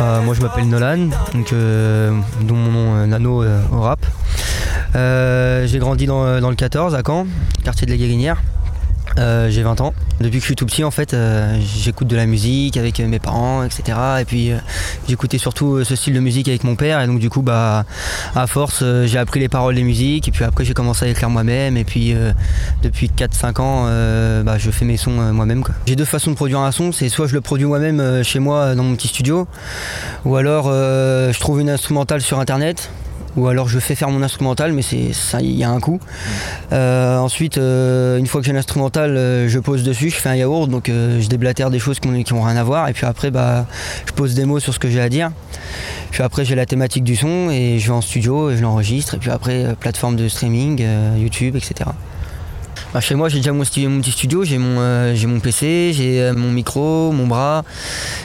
Euh, 0.02 0.22
moi 0.22 0.34
je 0.34 0.42
m'appelle 0.42 0.68
Nolan, 0.68 1.10
donc, 1.34 1.54
euh, 1.54 2.12
dont 2.42 2.56
mon 2.56 2.72
nom 2.72 2.96
euh, 2.96 3.06
Nano 3.06 3.44
au 3.72 3.82
rap. 3.82 4.04
J'ai 4.94 5.78
grandi 5.78 6.08
dans, 6.08 6.42
dans 6.42 6.50
le 6.50 6.56
14 6.56 6.96
à 6.96 7.02
Caen, 7.06 7.28
quartier 7.64 7.86
de 7.86 7.92
la 7.92 7.98
Guérinière. 7.98 8.42
Euh, 9.18 9.50
j'ai 9.50 9.64
20 9.64 9.82
ans. 9.82 9.94
Depuis 10.20 10.38
que 10.38 10.42
je 10.42 10.46
suis 10.46 10.56
tout 10.56 10.66
petit, 10.66 10.84
en 10.84 10.92
fait, 10.92 11.14
euh, 11.14 11.58
j'écoute 11.62 12.08
de 12.08 12.16
la 12.16 12.26
musique 12.26 12.78
avec 12.78 13.00
euh, 13.00 13.08
mes 13.08 13.20
parents, 13.20 13.64
etc. 13.64 13.98
Et 14.22 14.26
puis 14.26 14.52
euh, 14.52 14.58
j'écoutais 15.08 15.38
surtout 15.38 15.76
euh, 15.76 15.84
ce 15.84 15.96
style 15.96 16.14
de 16.14 16.20
musique 16.20 16.48
avec 16.48 16.64
mon 16.64 16.76
père. 16.76 17.02
Et 17.02 17.08
donc 17.08 17.20
du 17.20 17.30
coup, 17.30 17.42
bah, 17.42 17.86
à 18.36 18.48
force, 18.48 18.84
j'ai 19.06 19.18
appris 19.18 19.40
les 19.40 19.50
paroles 19.50 19.76
des 19.76 19.84
musiques. 19.84 20.28
Et 20.28 20.32
puis 20.32 20.44
après, 20.44 20.66
j'ai 20.66 20.74
commencé 20.74 21.06
à 21.06 21.10
écrire 21.10 21.30
moi-même. 21.30 21.78
Et 21.78 21.84
puis 21.84 22.14
depuis 22.84 23.08
4-5 23.16 23.62
ans, 23.62 24.44
bah, 24.44 24.58
je 24.58 24.72
fais 24.72 24.86
mes 24.86 24.98
sons 24.98 25.34
moi-même. 25.34 25.64
J'ai 25.86 25.96
deux 25.96 26.06
façons 26.06 26.32
de 26.32 26.36
produire 26.36 26.60
un 26.60 26.72
son. 26.72 26.92
C'est 26.92 27.10
soit 27.10 27.28
je 27.28 27.34
le 27.34 27.42
produis 27.42 27.66
moi-même 27.66 28.24
chez 28.24 28.40
moi 28.40 28.76
dans 28.76 28.84
mon 28.84 28.96
petit 28.96 29.08
studio, 29.08 29.48
ou 30.26 30.36
alors 30.36 30.66
je 30.66 31.40
trouve 31.40 31.62
une 31.62 31.70
instrumentale 31.70 32.22
sur 32.22 32.40
internet. 32.40 32.90
Ou 33.38 33.48
alors 33.48 33.68
je 33.68 33.80
fais 33.80 33.96
faire 33.96 34.10
mon 34.10 34.22
instrumental, 34.24 34.72
mais 34.72 34.82
c'est 34.82 35.12
ça, 35.14 35.42
il 35.42 35.56
y 35.56 35.64
a 35.64 35.70
un 35.70 35.80
coût. 35.80 36.00
Euh, 36.72 37.18
ensuite, 37.18 37.58
euh, 37.58 38.18
une 38.18 38.28
fois 38.28 38.42
que 38.42 38.48
j'ai 38.48 38.54
l'instrumental, 38.54 39.18
euh, 39.18 39.50
je 39.50 39.60
pose 39.60 39.84
dessus, 39.84 40.10
je 40.10 40.16
fais 40.16 40.30
un 40.30 40.36
yaourt, 40.36 40.70
donc 40.70 40.90
euh, 40.90 41.20
je 41.20 41.28
déblatère 41.28 41.70
des 41.70 41.80
choses 41.80 42.00
qui 42.00 42.08
n'ont 42.08 42.42
rien 42.42 42.56
à 42.56 42.64
voir. 42.64 42.88
Et 42.88 42.94
puis 42.94 43.06
après, 43.06 43.32
bah, 43.32 43.66
je 44.06 44.14
pose 44.14 44.36
des 44.36 44.46
mots 44.46 44.60
sur 44.60 44.74
ce 44.74 44.80
que 44.80 44.90
j'ai 44.90 45.02
à 45.02 45.10
dire. 45.10 45.32
Puis 46.12 46.24
après, 46.24 46.46
j'ai 46.46 46.56
la 46.56 46.66
thématique 46.66 47.04
du 47.04 47.16
son 47.16 47.50
et 47.50 47.78
je 47.80 47.88
vais 47.88 47.94
en 47.94 48.02
studio 48.02 48.52
et 48.52 48.58
je 48.58 48.62
l'enregistre. 48.62 49.16
Et 49.16 49.18
puis 49.18 49.32
après, 49.32 49.76
plateforme 49.80 50.16
de 50.16 50.30
streaming, 50.30 50.82
YouTube, 51.18 51.58
etc. 51.58 51.90
Bah, 52.96 53.02
chez 53.02 53.16
moi, 53.16 53.28
j'ai 53.28 53.40
déjà 53.40 53.52
mon, 53.52 53.66
stu- 53.66 53.86
mon 53.90 54.00
petit 54.00 54.12
studio, 54.12 54.46
j'ai 54.46 54.58
mon, 54.58 54.78
euh, 54.80 55.14
mon 55.28 55.42
PC, 55.42 55.92
j'ai 55.94 56.22
euh, 56.22 56.34
mon 56.34 56.50
micro, 56.50 57.12
mon 57.12 57.28
bras, 57.28 57.66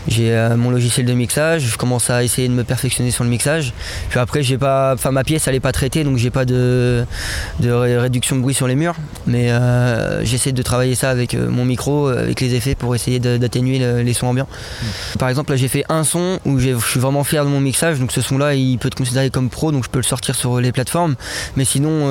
j'ai 0.07 0.31
euh, 0.31 0.57
mon 0.57 0.71
logiciel 0.71 1.07
de 1.07 1.12
mixage. 1.12 1.62
Je 1.62 1.77
commence 1.77 2.09
à 2.09 2.23
essayer 2.23 2.47
de 2.47 2.53
me 2.53 2.62
perfectionner 2.62 3.11
sur 3.11 3.25
le 3.25 3.31
mixage. 3.31 3.73
Puis 4.11 4.21
après, 4.21 4.45
j'ai 4.45 4.59
pas, 4.59 4.93
enfin 4.95 5.11
ma 5.11 5.25
pièce, 5.25 5.49
elle 5.49 5.57
est 5.57 5.61
pas 5.61 5.73
traitée, 5.73 6.05
donc 6.05 6.18
j'ai 6.18 6.31
pas 6.31 6.45
de, 6.45 7.05
de 7.59 7.71
ré- 7.73 7.99
réduction 7.99 8.37
de 8.37 8.43
bruit 8.43 8.55
sur 8.55 8.68
les 8.68 8.77
murs. 8.77 8.95
Mais 9.27 9.51
j'essaie 10.23 10.53
de 10.53 10.62
travailler 10.62 10.95
ça 10.95 11.11
avec 11.11 11.35
mon 11.35 11.64
micro, 11.64 12.07
avec 12.07 12.41
les 12.41 12.55
effets 12.55 12.77
pour 12.77 12.95
essayer 12.95 13.18
d'atténuer 13.18 13.81
le- 13.81 14.03
les 14.03 14.12
sons 14.14 14.29
ambiants. 14.29 14.47
Par 15.18 15.29
exemple, 15.29 15.51
là, 15.51 15.57
j'ai 15.57 15.66
fait 15.66 15.85
un 15.89 16.05
son 16.05 16.39
où 16.45 16.61
je 16.61 16.79
suis 16.79 17.01
vraiment 17.01 17.25
fier 17.25 17.45
de 17.45 17.51
mon 17.51 17.59
mixage, 17.61 17.99
donc 17.99 18.12
ce 18.12 18.21
son-là, 18.21 18.55
il 18.55 18.79
peut 18.79 18.87
être 18.87 18.95
considéré 18.95 19.31
comme 19.31 19.51
pro, 19.51 19.73
donc 19.73 19.83
je 19.83 19.91
peux 19.91 19.99
le 19.99 20.05
sortir 20.05 20.37
sur 20.37 20.61
les 20.61 20.71
plateformes. 20.71 21.16
Mais 21.57 21.64
sinon, 21.64 22.07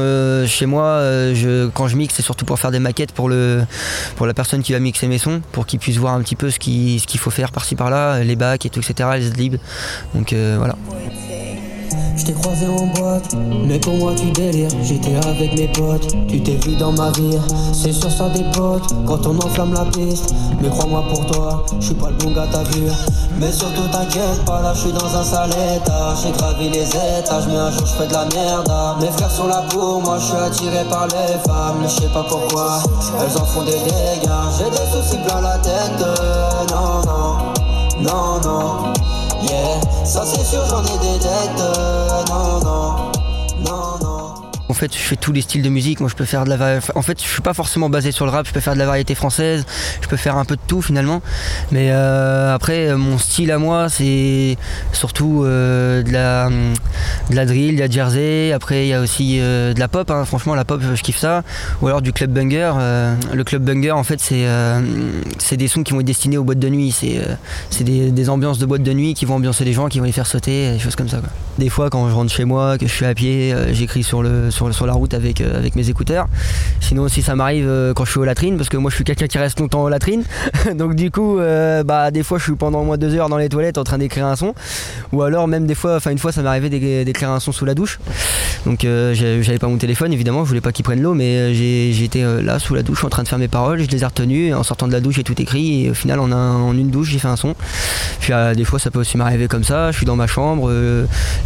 chez 0.45 0.65
moi, 0.65 0.99
je, 1.33 1.69
quand 1.69 1.87
je 1.87 1.95
mixe, 1.95 2.15
c'est 2.15 2.21
surtout 2.21 2.48
pour 2.49 2.59
faire 2.59 2.71
des 2.71 2.79
maquettes 2.79 3.11
pour, 3.11 3.29
le, 3.29 3.63
pour 4.15 4.25
la 4.25 4.33
personne 4.33 4.63
qui 4.63 4.73
va 4.73 4.79
mixer 4.79 5.07
mes 5.07 5.19
sons, 5.19 5.39
pour 5.51 5.67
qu'il 5.67 5.77
puisse 5.77 5.97
voir 5.97 6.15
un 6.15 6.21
petit 6.23 6.35
peu 6.35 6.49
ce 6.49 6.57
qu'il 6.57 6.99
ce 6.99 7.17
faut 7.19 7.29
faire 7.29 7.51
par-ci 7.51 7.75
par-là, 7.75 8.23
les 8.23 8.35
bacs 8.35 8.65
et 8.65 8.71
tout, 8.71 8.79
etc., 8.79 9.07
les 9.17 9.27
adlibs. 9.27 9.57
Donc 10.15 10.33
euh, 10.33 10.55
voilà. 10.57 10.75
Je 12.15 12.25
t'ai 12.25 12.33
croisé 12.33 12.67
en 12.67 12.87
boîte, 12.87 13.35
mais 13.65 13.79
pour 13.79 13.93
moi 13.93 14.13
tu 14.15 14.31
délires. 14.31 14.69
J'étais 14.83 15.15
avec 15.15 15.55
mes 15.57 15.67
potes, 15.67 16.07
tu 16.27 16.41
t'es 16.41 16.55
vu 16.55 16.75
dans 16.75 16.91
ma 16.91 17.11
vie. 17.11 17.37
C'est 17.73 17.93
sûr 17.93 18.11
ça 18.11 18.29
dépote 18.29 18.83
quand 19.05 19.25
on 19.25 19.37
enflamme 19.37 19.73
la 19.73 19.85
piste. 19.85 20.33
Mais 20.61 20.69
crois-moi 20.69 21.03
pour 21.09 21.25
toi, 21.27 21.65
je 21.79 21.85
suis 21.85 21.95
pas 21.95 22.09
le 22.09 22.15
bon 22.15 22.31
gars 22.31 22.47
t'as 22.51 22.63
vu. 22.63 22.87
Mais 23.39 23.51
surtout 23.51 23.87
t'inquiète 23.91 24.43
pas, 24.45 24.61
là 24.61 24.73
je 24.73 24.81
suis 24.81 24.91
dans 24.91 25.15
un 25.15 25.23
sale 25.23 25.51
état. 25.51 26.13
J'ai 26.21 26.31
gravi 26.31 26.69
les 26.69 26.87
étages, 26.87 27.47
mais 27.47 27.55
un 27.55 27.71
jour 27.71 27.85
je 27.85 27.93
fais 27.93 28.07
de 28.07 28.13
la 28.13 28.25
merde. 28.25 28.71
Mes 28.99 29.07
frères 29.07 29.31
sont 29.31 29.47
là 29.47 29.63
pour 29.69 30.01
moi, 30.01 30.17
je 30.19 30.25
suis 30.25 30.35
attiré 30.35 30.83
par 30.89 31.07
les 31.07 31.39
femmes. 31.47 31.77
Mais 31.81 31.87
je 31.87 32.01
sais 32.01 32.13
pas 32.13 32.25
pourquoi, 32.27 32.79
elles 33.19 33.37
en 33.37 33.45
font 33.45 33.63
des 33.63 33.71
dégâts. 33.71 34.29
J'ai 34.57 34.69
des 34.69 34.91
soucis 34.91 35.17
plein 35.25 35.41
la 35.41 35.57
tête, 35.59 36.01
euh, 36.01 36.49
non, 36.71 37.01
non, 37.05 37.37
non, 38.01 38.41
non. 38.43 38.58
Ça 40.09 40.25
c'est 40.25 40.43
sûr, 40.43 40.65
j'en 40.65 40.83
ai 40.83 40.97
des 40.97 41.19
dettes. 41.19 41.61
euh, 41.77 42.07
non, 42.29 42.59
non, 42.61 43.08
fait, 44.79 44.93
je 44.93 44.99
fais 44.99 45.15
tous 45.15 45.31
les 45.31 45.41
styles 45.41 45.61
de 45.61 45.69
musique. 45.69 45.99
Moi, 45.99 46.09
je 46.09 46.15
peux 46.15 46.25
faire 46.25 46.45
de 46.45 46.49
la. 46.49 46.79
En 46.95 47.01
fait, 47.01 47.21
je 47.21 47.27
suis 47.27 47.41
pas 47.41 47.53
forcément 47.53 47.89
basé 47.89 48.11
sur 48.11 48.25
le 48.25 48.31
rap. 48.31 48.47
Je 48.47 48.53
peux 48.53 48.59
faire 48.59 48.73
de 48.73 48.79
la 48.79 48.85
variété 48.85 49.13
française. 49.13 49.65
Je 50.01 50.07
peux 50.07 50.17
faire 50.17 50.37
un 50.37 50.45
peu 50.45 50.55
de 50.55 50.61
tout 50.67 50.81
finalement. 50.81 51.21
Mais 51.71 51.89
euh, 51.91 52.55
après, 52.55 52.87
euh, 52.87 52.97
mon 52.97 53.17
style 53.17 53.51
à 53.51 53.57
moi, 53.57 53.89
c'est 53.89 54.57
surtout 54.93 55.43
euh, 55.43 56.01
de 56.01 56.11
la 56.11 56.49
de 57.29 57.35
la 57.35 57.45
drill, 57.45 57.75
de 57.75 57.81
la 57.81 57.89
jersey. 57.89 58.51
Après, 58.53 58.85
il 58.85 58.89
y 58.89 58.93
a 58.93 59.01
aussi 59.01 59.37
de 59.39 59.79
la 59.79 59.87
pop. 59.87 60.09
hein. 60.11 60.25
Franchement, 60.25 60.55
la 60.55 60.65
pop, 60.65 60.81
je 60.81 61.01
kiffe 61.01 61.17
ça. 61.17 61.43
Ou 61.81 61.87
alors 61.87 62.01
du 62.01 62.13
club 62.13 62.31
banger. 62.31 62.71
Le 63.33 63.43
club 63.43 63.63
banger, 63.63 63.91
en 63.91 64.03
fait, 64.03 64.19
c'est 64.19 64.45
c'est 65.37 65.57
des 65.57 65.67
sons 65.67 65.83
qui 65.83 65.93
vont 65.93 65.99
être 65.99 66.05
destinés 66.05 66.37
aux 66.37 66.43
boîtes 66.43 66.59
de 66.59 66.69
nuit. 66.69 66.91
C'est 66.91 67.19
c'est 67.69 67.83
des, 67.83 68.11
des 68.11 68.29
ambiances 68.29 68.59
de 68.59 68.65
boîtes 68.65 68.83
de 68.83 68.93
nuit 68.93 69.13
qui 69.13 69.25
vont 69.25 69.35
ambiancer 69.35 69.65
les 69.65 69.73
gens, 69.73 69.87
qui 69.89 69.99
vont 69.99 70.05
les 70.05 70.11
faire 70.11 70.27
sauter, 70.27 70.71
des 70.71 70.79
choses 70.79 70.95
comme 70.95 71.09
ça. 71.09 71.19
Des 71.57 71.69
fois, 71.69 71.89
quand 71.89 72.09
je 72.09 72.15
rentre 72.15 72.31
chez 72.31 72.45
moi, 72.45 72.77
que 72.77 72.87
je 72.87 72.93
suis 72.93 73.05
à 73.05 73.13
pied, 73.13 73.53
j'écris 73.71 74.03
sur 74.03 74.23
le 74.23 74.51
sur, 74.51 74.68
sur 74.73 74.85
la 74.85 74.93
route 74.93 75.13
avec 75.13 75.41
euh, 75.41 75.57
avec 75.57 75.75
mes 75.75 75.89
écouteurs. 75.89 76.27
Sinon 76.79 77.03
aussi, 77.03 77.21
ça 77.21 77.35
m'arrive 77.35 77.67
euh, 77.67 77.93
quand 77.93 78.05
je 78.05 78.11
suis 78.11 78.19
aux 78.19 78.25
latrines, 78.25 78.57
parce 78.57 78.69
que 78.69 78.77
moi, 78.77 78.89
je 78.89 78.95
suis 78.95 79.03
quelqu'un 79.03 79.27
qui 79.27 79.37
reste 79.37 79.59
longtemps 79.59 79.83
aux 79.83 79.89
latrines. 79.89 80.23
Donc 80.75 80.95
du 80.95 81.11
coup, 81.11 81.39
euh, 81.39 81.83
bah 81.83 82.11
des 82.11 82.23
fois, 82.23 82.37
je 82.37 82.43
suis 82.43 82.55
pendant 82.55 82.81
au 82.81 82.83
moins 82.85 82.97
deux 82.97 83.13
heures 83.15 83.29
dans 83.29 83.37
les 83.37 83.49
toilettes 83.49 83.77
en 83.77 83.83
train 83.83 83.97
d'écrire 83.97 84.25
un 84.25 84.35
son, 84.35 84.53
ou 85.11 85.21
alors 85.21 85.47
même 85.47 85.65
des 85.67 85.75
fois, 85.75 85.95
enfin 85.97 86.11
une 86.11 86.17
fois, 86.17 86.31
ça 86.31 86.41
m'est 86.41 86.47
arrivé 86.49 86.69
d'é- 86.69 87.05
d'écrire 87.05 87.29
un 87.31 87.39
son 87.39 87.51
sous 87.51 87.65
la 87.65 87.73
douche. 87.75 87.99
Donc 88.65 88.81
j'avais 88.81 89.57
pas 89.59 89.67
mon 89.67 89.77
téléphone, 89.77 90.11
évidemment, 90.13 90.43
je 90.43 90.49
voulais 90.49 90.61
pas 90.61 90.71
qu'il 90.71 90.83
prenne 90.83 91.01
l'eau, 91.01 91.13
mais 91.13 91.53
j'étais 91.53 92.23
là 92.41 92.59
sous 92.59 92.75
la 92.75 92.83
douche 92.83 93.03
en 93.05 93.09
train 93.09 93.23
de 93.23 93.27
faire 93.27 93.39
mes 93.39 93.47
paroles, 93.47 93.81
je 93.81 93.87
les 93.87 94.01
ai 94.03 94.05
retenues, 94.05 94.47
et 94.47 94.53
en 94.53 94.63
sortant 94.63 94.87
de 94.87 94.91
la 94.93 94.99
douche, 94.99 95.15
j'ai 95.15 95.23
tout 95.23 95.39
écrit, 95.41 95.85
et 95.85 95.89
au 95.91 95.93
final, 95.93 96.19
en, 96.19 96.31
un- 96.31 96.55
en 96.61 96.77
une 96.77 96.89
douche, 96.89 97.09
j'ai 97.09 97.19
fait 97.19 97.27
un 97.27 97.35
son. 97.37 97.55
Puis 98.19 98.33
des 98.55 98.65
fois, 98.65 98.79
ça 98.79 98.91
peut 98.91 98.99
aussi 98.99 99.17
m'arriver 99.17 99.47
comme 99.47 99.63
ça, 99.63 99.91
je 99.91 99.97
suis 99.97 100.05
dans 100.05 100.15
ma 100.15 100.27
chambre, 100.27 100.71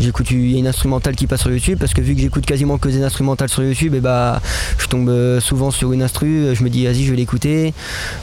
j'écoute, 0.02 0.32
il 0.32 0.52
y 0.52 0.56
a 0.56 0.60
une 0.60 0.68
instrumentale 0.68 1.16
qui 1.16 1.28
passe 1.28 1.42
sur 1.42 1.52
YouTube, 1.52 1.78
parce 1.80 1.94
que 1.94 2.02
vu 2.02 2.16
que 2.16 2.22
j'écoute 2.22 2.46
quasiment 2.46 2.78
que 2.78 2.88
des 2.90 3.04
sur 3.48 3.64
YouTube, 3.64 3.96
et 3.96 4.00
bah 4.00 4.42
je 4.78 4.88
tombe 4.88 5.10
euh, 5.10 5.40
souvent 5.40 5.72
sur 5.72 5.94
une 5.94 6.02
instru, 6.02 6.28
euh, 6.28 6.56
je 6.56 6.64
me 6.64 6.70
dis 6.70 6.86
vas-y, 6.86 7.04
je 7.04 7.12
vais 7.12 7.18
l'écouter, 7.18 7.74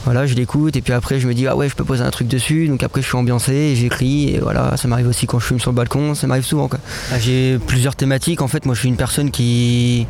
voilà, 0.05 0.25
je 0.25 0.35
l'écoute, 0.35 0.75
et 0.75 0.81
puis 0.81 0.93
après, 0.93 1.19
je 1.19 1.27
me 1.27 1.33
dis 1.33 1.47
ah 1.47 1.55
ouais, 1.55 1.69
je 1.69 1.75
peux 1.75 1.83
poser 1.83 2.03
un 2.03 2.11
truc 2.11 2.27
dessus, 2.27 2.67
donc 2.67 2.83
après, 2.83 3.01
je 3.01 3.07
suis 3.07 3.17
ambiancé, 3.17 3.75
j'écris, 3.75 4.35
et 4.35 4.39
voilà, 4.39 4.75
ça 4.77 4.87
m'arrive 4.87 5.07
aussi 5.07 5.27
quand 5.27 5.39
je 5.39 5.45
fume 5.45 5.59
sur 5.59 5.71
le 5.71 5.75
balcon, 5.75 6.15
ça 6.15 6.27
m'arrive 6.27 6.45
souvent 6.45 6.67
quoi. 6.67 6.79
Ah, 7.11 7.19
J'ai 7.19 7.57
plusieurs 7.67 7.95
thématiques, 7.95 8.41
en 8.41 8.47
fait, 8.47 8.65
moi 8.65 8.75
je 8.75 8.79
suis 8.79 8.89
une 8.89 8.97
personne 8.97 9.31
qui 9.31 10.07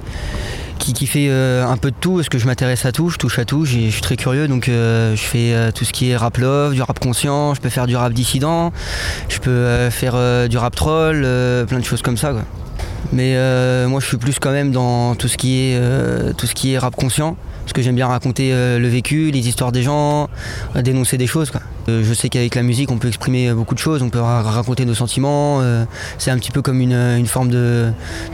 qui, 0.80 1.06
fait 1.06 1.28
euh, 1.30 1.64
un 1.64 1.78
peu 1.78 1.92
de 1.92 1.96
tout, 2.00 2.16
parce 2.16 2.28
que 2.28 2.40
je 2.40 2.48
m'intéresse 2.48 2.88
à 2.88 2.92
tout, 2.92 3.10
je 3.10 3.18
touche 3.18 3.38
à 3.38 3.46
tout, 3.46 3.66
je 3.66 3.90
suis 3.90 4.02
très 4.02 4.16
curieux, 4.16 4.48
donc 4.48 4.66
je 4.66 5.14
fais 5.16 5.72
tout 5.74 5.86
ce 5.86 5.94
qui 5.94 6.10
est 6.10 6.18
rap 6.18 6.38
love, 6.38 6.74
du 6.74 6.82
rap 6.82 7.00
conscient, 7.00 7.54
je 7.54 7.62
peux 7.62 7.70
faire 7.70 7.86
du 7.86 7.96
rap 7.96 8.12
dissident, 8.14 8.74
je 9.30 9.38
peux 9.38 9.90
faire 9.92 10.50
du 10.50 10.58
rap 10.58 10.76
troll, 10.76 11.20
plein 11.68 11.80
de 11.80 11.86
choses 11.86 12.02
comme 12.02 12.18
ça. 12.18 12.34
Mais 13.12 13.36
euh, 13.36 13.88
moi 13.88 13.99
je 13.99 14.08
suis 14.08 14.18
plus 14.18 14.39
quand 14.39 14.52
même 14.52 14.72
dans 14.72 15.16
tout 15.16 15.28
ce 15.28 15.38
qui 15.38 15.60
est, 15.60 15.78
euh, 15.78 16.34
tout 16.34 16.47
ce 16.47 16.54
qui 16.54 16.74
est 16.74 16.78
rap 16.78 16.95
conscient, 16.95 17.36
parce 17.64 17.74
que 17.74 17.82
j'aime 17.82 17.95
bien 17.95 18.07
raconter 18.07 18.51
euh, 18.53 18.80
le 18.80 18.88
vécu, 18.88 19.32
les 19.32 19.47
histoires 19.47 19.72
des 19.72 19.84
gens, 19.84 20.30
euh, 20.76 20.82
dénoncer 20.82 21.18
des 21.18 21.28
choses. 21.28 21.51
Quoi. 21.51 21.62
Euh, 21.89 22.03
je 22.03 22.14
sais 22.14 22.30
qu'avec 22.30 22.55
la 22.55 22.64
musique, 22.64 22.91
on 22.91 22.97
peut 22.97 23.07
exprimer 23.07 23.51
beaucoup 23.53 23.76
de 23.76 23.80
choses, 23.80 24.01
on 24.01 24.09
peut 24.09 24.20
ra- 24.20 24.41
raconter 24.41 24.86
nos 24.86 24.93
sentiments. 24.93 25.62
c'est 26.18 26.32
un 26.32 26.38
petit 26.38 26.51
peu 26.51 26.62
comme 26.62 26.82
une, 26.82 27.26
forme 27.26 27.49
de, 27.49 27.91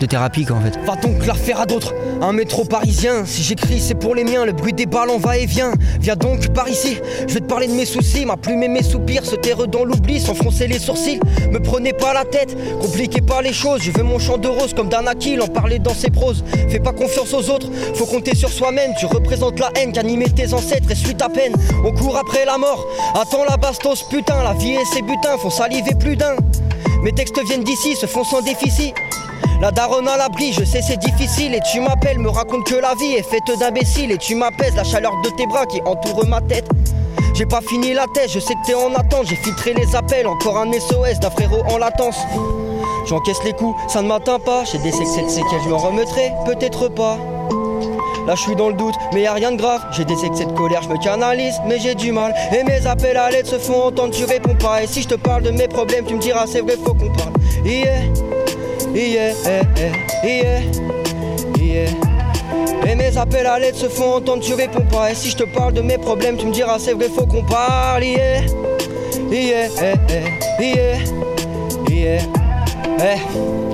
thérapie, 0.10 0.46
quoi, 0.46 0.58
en 0.58 0.62
fait. 0.62 0.78
Va 0.86 0.96
donc 0.96 1.26
la 1.26 1.34
faire 1.34 1.62
à 1.62 1.66
d'autres, 1.66 1.94
un 2.22 2.34
métro 2.34 2.66
parisien. 2.66 3.26
Si 3.26 3.44
j'écris, 3.44 3.80
c'est 3.80 3.96
pour 3.96 4.16
les 4.16 4.24
miens, 4.24 4.46
le 4.46 4.54
bruit 4.54 4.74
des 4.74 4.86
ballons 4.86 5.18
va 5.18 5.38
et 5.38 5.46
vient. 5.46 5.74
Viens 6.00 6.16
donc 6.16 6.48
par 6.54 6.68
ici, 6.68 6.98
je 7.28 7.34
vais 7.34 7.40
te 7.42 7.46
parler 7.46 7.68
de 7.68 7.74
mes 7.74 7.86
soucis. 7.86 8.26
Ma 8.26 8.38
plume 8.38 8.64
et 8.64 8.68
mes 8.68 8.84
soupirs 8.84 9.26
se 9.26 9.36
taire 9.36 9.68
dans 9.68 9.84
l'oubli 9.84 10.20
sans 10.20 10.34
froncer 10.34 10.68
les 10.68 10.80
sourcils. 10.80 11.20
Me 11.52 11.60
prenez 11.60 11.94
pas 11.94 12.14
la 12.14 12.26
tête, 12.26 12.56
compliquez 12.82 13.22
pas 13.22 13.42
les 13.42 13.54
choses. 13.54 13.82
Je 13.82 13.92
veux 13.92 14.04
mon 14.04 14.20
chant 14.20 14.38
de 14.38 14.48
rose 14.48 14.74
comme 14.74 14.90
d'Anakil, 14.90 15.42
en 15.42 15.48
parler 15.48 15.80
dans 15.80 15.94
ses 15.94 16.10
proses. 16.10 16.44
Fais 16.70 16.80
pas 16.80 16.94
confiance 16.94 17.34
aux 17.34 17.50
autres, 17.50 17.68
faut 17.96 18.06
compter 18.06 18.36
sur 18.36 18.50
soi-même. 18.50 18.92
Tu 19.00 19.06
représentes 19.18 19.60
la 19.60 19.72
haine 19.76 19.92
qu'animaient 19.92 20.30
tes 20.30 20.54
ancêtres 20.54 20.92
et 20.92 20.96
suis 20.96 21.16
ta 21.16 21.28
peine. 21.28 21.54
On 21.84 21.92
court 21.92 22.18
après 22.18 22.46
la 22.46 22.58
mort, 22.58 22.86
attends 23.16 23.44
la 23.44 23.58
bastos, 23.58 24.04
putain. 24.04 24.44
La 24.44 24.54
vie 24.54 24.76
et 24.76 24.86
ses 24.86 25.02
butins 25.02 25.38
font 25.38 25.50
saliver 25.50 25.96
plus 26.00 26.16
d'un. 26.16 26.36
Mes 27.02 27.12
textes 27.12 27.40
viennent 27.48 27.64
d'ici, 27.64 27.96
se 27.96 28.06
font 28.06 28.24
sans 28.24 28.42
déficit. 28.42 28.94
La 29.60 29.72
daronne 29.72 30.08
à 30.08 30.18
l'abri, 30.18 30.54
je 30.54 30.64
sais 30.64 30.82
c'est 30.84 30.98
difficile 30.98 31.56
Et 31.56 31.60
tu 31.72 31.80
m'appelles, 31.80 32.20
me 32.20 32.30
raconte 32.30 32.64
que 32.66 32.76
la 32.76 32.94
vie 32.94 33.16
est 33.16 33.24
faite 33.24 33.58
d'imbéciles 33.60 34.12
Et 34.12 34.18
tu 34.20 34.36
m'apaises 34.36 34.76
la 34.76 34.84
chaleur 34.84 35.14
de 35.24 35.30
tes 35.32 35.48
bras 35.48 35.66
qui 35.66 35.82
entoure 35.82 36.28
ma 36.28 36.42
tête 36.42 36.68
J'ai 37.34 37.48
pas 37.48 37.62
fini 37.62 37.94
la 37.94 38.06
tête, 38.14 38.30
je 38.30 38.40
sais 38.40 38.54
que 38.54 38.68
t'es 38.68 38.76
en 38.76 38.94
attente 38.94 39.26
J'ai 39.26 39.36
filtré 39.36 39.74
les 39.74 39.96
appels, 39.96 40.28
encore 40.28 40.60
un 40.60 40.72
SOS 40.72 41.20
d'un 41.22 41.32
frérot 41.32 41.64
en 41.70 41.80
latence 41.80 42.20
J'encaisse 43.08 43.44
les 43.44 43.54
coups, 43.54 43.76
ça 43.92 44.04
ne 44.04 44.08
m'atteint 44.08 44.38
pas 44.38 44.64
J'ai 44.72 44.78
des 44.78 44.92
séquelles, 44.92 45.26
je 45.64 45.70
me 45.70 45.76
remettrai, 45.76 46.32
peut-être 46.46 46.88
pas 46.90 47.18
Là 48.28 48.36
je 48.36 48.42
suis 48.42 48.56
dans 48.58 48.68
le 48.68 48.74
doute, 48.74 48.96
mais 49.14 49.22
y 49.22 49.26
a 49.26 49.34
rien 49.34 49.54
de 49.54 49.58
grave. 49.58 49.82
J'ai 49.92 50.04
des 50.04 50.26
excès 50.26 50.46
de 50.46 50.52
colère, 50.52 50.82
je 50.82 50.90
me 50.90 50.98
canalise, 50.98 51.56
mais 51.66 51.80
j'ai 51.80 51.96
du 51.96 52.12
mal. 52.12 52.36
Et 52.54 52.64
mes 52.64 52.86
appels 52.86 53.16
à 53.16 53.30
l'aide 53.32 53.46
se 53.46 53.58
font 53.58 53.84
entendre, 53.84 54.14
tu 54.14 54.26
réponds 54.26 54.56
pas. 54.56 54.84
Et 54.84 54.88
si 54.88 55.02
je 55.02 55.08
te 55.08 55.16
parle 55.16 55.44
de 55.44 55.52
mes 55.52 55.70
problèmes, 55.70 56.06
tu 56.06 56.14
me 56.14 56.20
diras 56.20 56.46
c'est 56.46 56.60
vrai, 56.60 56.76
faut 56.84 56.94
qu'on 56.94 57.10
parle. 57.10 57.32
Yeah, 57.64 58.02
yeah, 58.94 59.34
yeah, 59.46 59.64
yeah, 60.24 60.62
yeah. 61.58 61.90
Et 62.86 62.96
mes 62.96 63.18
appels 63.18 63.48
à 63.48 63.60
l'aide 63.60 63.76
se 63.76 63.88
font 63.88 64.16
entendre, 64.16 64.44
tu 64.44 64.54
réponds 64.54 64.86
pas. 64.92 65.12
Et 65.12 65.16
si 65.16 65.30
je 65.30 65.38
te 65.38 65.44
parle 65.44 65.74
de 65.74 65.82
mes 65.82 65.98
problèmes, 65.98 66.36
tu 66.36 66.48
me 66.48 66.52
diras 66.52 66.80
c'est 66.80 66.94
vrai, 66.94 67.08
faut 67.08 67.26
qu'on 67.26 67.44
parle. 67.44 68.04
Yeah, 68.04 68.42
yeah, 69.32 69.70
yeah, 70.60 71.00
yeah, 71.90 72.20
yeah. 73.00 73.67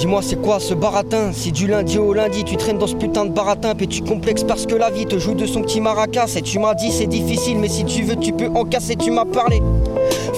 Dis-moi 0.00 0.22
c'est 0.22 0.40
quoi 0.40 0.60
ce 0.60 0.72
baratin? 0.72 1.30
Si 1.34 1.52
du 1.52 1.66
lundi 1.66 1.98
au 1.98 2.14
lundi 2.14 2.42
tu 2.42 2.56
traînes 2.56 2.78
dans 2.78 2.86
ce 2.86 2.94
putain 2.94 3.26
de 3.26 3.32
baratin 3.32 3.74
Puis 3.74 3.86
tu 3.86 4.00
complexes 4.00 4.44
parce 4.44 4.64
que 4.64 4.74
la 4.74 4.88
vie 4.88 5.04
te 5.04 5.18
joue 5.18 5.34
de 5.34 5.44
son 5.44 5.60
petit 5.60 5.78
maracas 5.78 6.36
Et 6.36 6.40
tu 6.40 6.58
m'as 6.58 6.72
dit 6.72 6.90
c'est 6.90 7.06
difficile 7.06 7.58
mais 7.58 7.68
si 7.68 7.84
tu 7.84 8.02
veux 8.04 8.16
tu 8.16 8.32
peux 8.32 8.46
en 8.46 8.64
casser 8.64 8.96
Tu 8.96 9.10
m'as 9.10 9.26
parlé 9.26 9.60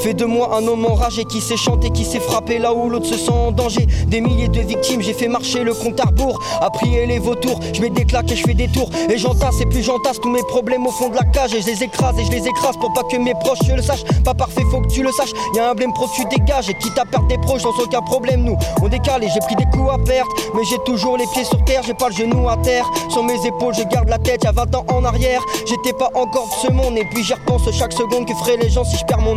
Fais 0.03 0.15
de 0.15 0.25
moi 0.25 0.57
un 0.57 0.67
homme 0.67 0.85
enragé 0.85 1.25
qui 1.25 1.41
sait 1.41 1.57
chanter, 1.57 1.91
qui 1.91 2.05
sait 2.05 2.19
frapper 2.19 2.59
là 2.59 2.75
où 2.75 2.91
l'autre 2.91 3.07
se 3.07 3.17
sent 3.17 3.31
en 3.31 3.53
danger. 3.53 3.87
Des 4.09 4.21
milliers 4.21 4.49
de 4.49 4.59
victimes, 4.59 5.01
j'ai 5.01 5.13
fait 5.13 5.29
marcher 5.29 5.63
le 5.63 5.73
compte 5.75 6.01
à 6.01 6.07
rebours. 6.07 6.43
À 6.61 6.71
prier 6.71 7.07
les 7.07 7.21
vautours, 7.21 7.61
je 7.73 7.81
mets 7.81 7.89
des 7.89 8.05
claques 8.05 8.33
et 8.33 8.35
je 8.35 8.43
fais 8.43 8.55
des 8.55 8.67
tours. 8.67 8.91
Et 9.09 9.17
j'entasse 9.17 9.61
et 9.61 9.67
plus 9.67 9.81
j'entasse 9.81 10.19
tous 10.19 10.29
mes 10.29 10.43
problèmes 10.43 10.85
au 10.89 10.91
fond 10.91 11.09
de 11.09 11.15
la 11.15 11.23
cage. 11.23 11.55
Et 11.55 11.63
je 11.63 11.69
les 11.69 11.85
écrase 11.85 12.19
et 12.19 12.25
je 12.25 12.33
les 12.33 12.49
écrase 12.49 12.77
pour 12.79 12.93
pas 12.95 13.05
que 13.05 13.17
mes 13.17 13.35
proches 13.35 13.61
le 13.73 13.81
sachent. 13.81 14.03
Pas 14.25 14.35
parfait, 14.35 14.63
faut 14.73 14.81
que 14.81 14.89
tu 14.89 15.05
le 15.05 15.13
saches. 15.13 15.31
Y 15.55 15.61
a 15.61 15.71
un 15.71 15.75
blême 15.75 15.93
pro, 15.93 16.09
tu 16.17 16.25
dégages. 16.25 16.69
Et 16.69 16.75
quitte 16.75 16.99
à 16.99 17.05
perdre 17.05 17.29
des 17.29 17.39
proches, 17.39 17.63
sans 17.63 17.79
aucun 17.79 18.03
problème, 18.03 18.43
nous 18.43 18.57
on 18.83 18.89
décale 18.89 19.23
et 19.23 19.29
j'ai 19.33 19.41
pris 19.41 19.55
des 19.55 19.67
coups 19.67 19.89
à 19.93 19.99
perte. 19.99 20.31
Mais 20.57 20.63
j'ai 20.69 20.79
toujours 20.85 21.17
les 21.17 21.27
pieds 21.29 21.45
sur 21.45 21.65
terre, 21.65 21.83
j'ai 21.87 21.95
pas 21.95 22.09
le 22.09 22.17
genou 22.17 22.49
à 22.49 22.57
terre. 22.57 22.91
Sur 23.09 23.23
mes 23.23 23.47
épaules, 23.47 23.75
je 23.75 23.85
garde 23.85 24.09
la 24.09 24.19
tête. 24.19 24.43
Y 24.43 24.49
a 24.49 24.53
20 24.53 24.75
ans 24.75 24.85
en 24.89 25.05
arrière, 25.05 25.43
j'étais 25.65 25.97
pas 25.97 26.11
encore 26.15 26.49
de 26.49 26.67
ce 26.67 26.73
monde. 26.73 26.99
Et 26.99 27.05
puis 27.05 27.23
j'y 27.23 27.35
repense 27.35 27.71
chaque 27.71 27.93
seconde 27.93 28.27
que 28.27 28.35
feraient 28.35 28.57
les 28.57 28.69
gens 28.69 28.83
si 28.83 28.97
je 28.97 29.05
perds 29.05 29.21
mon 29.21 29.37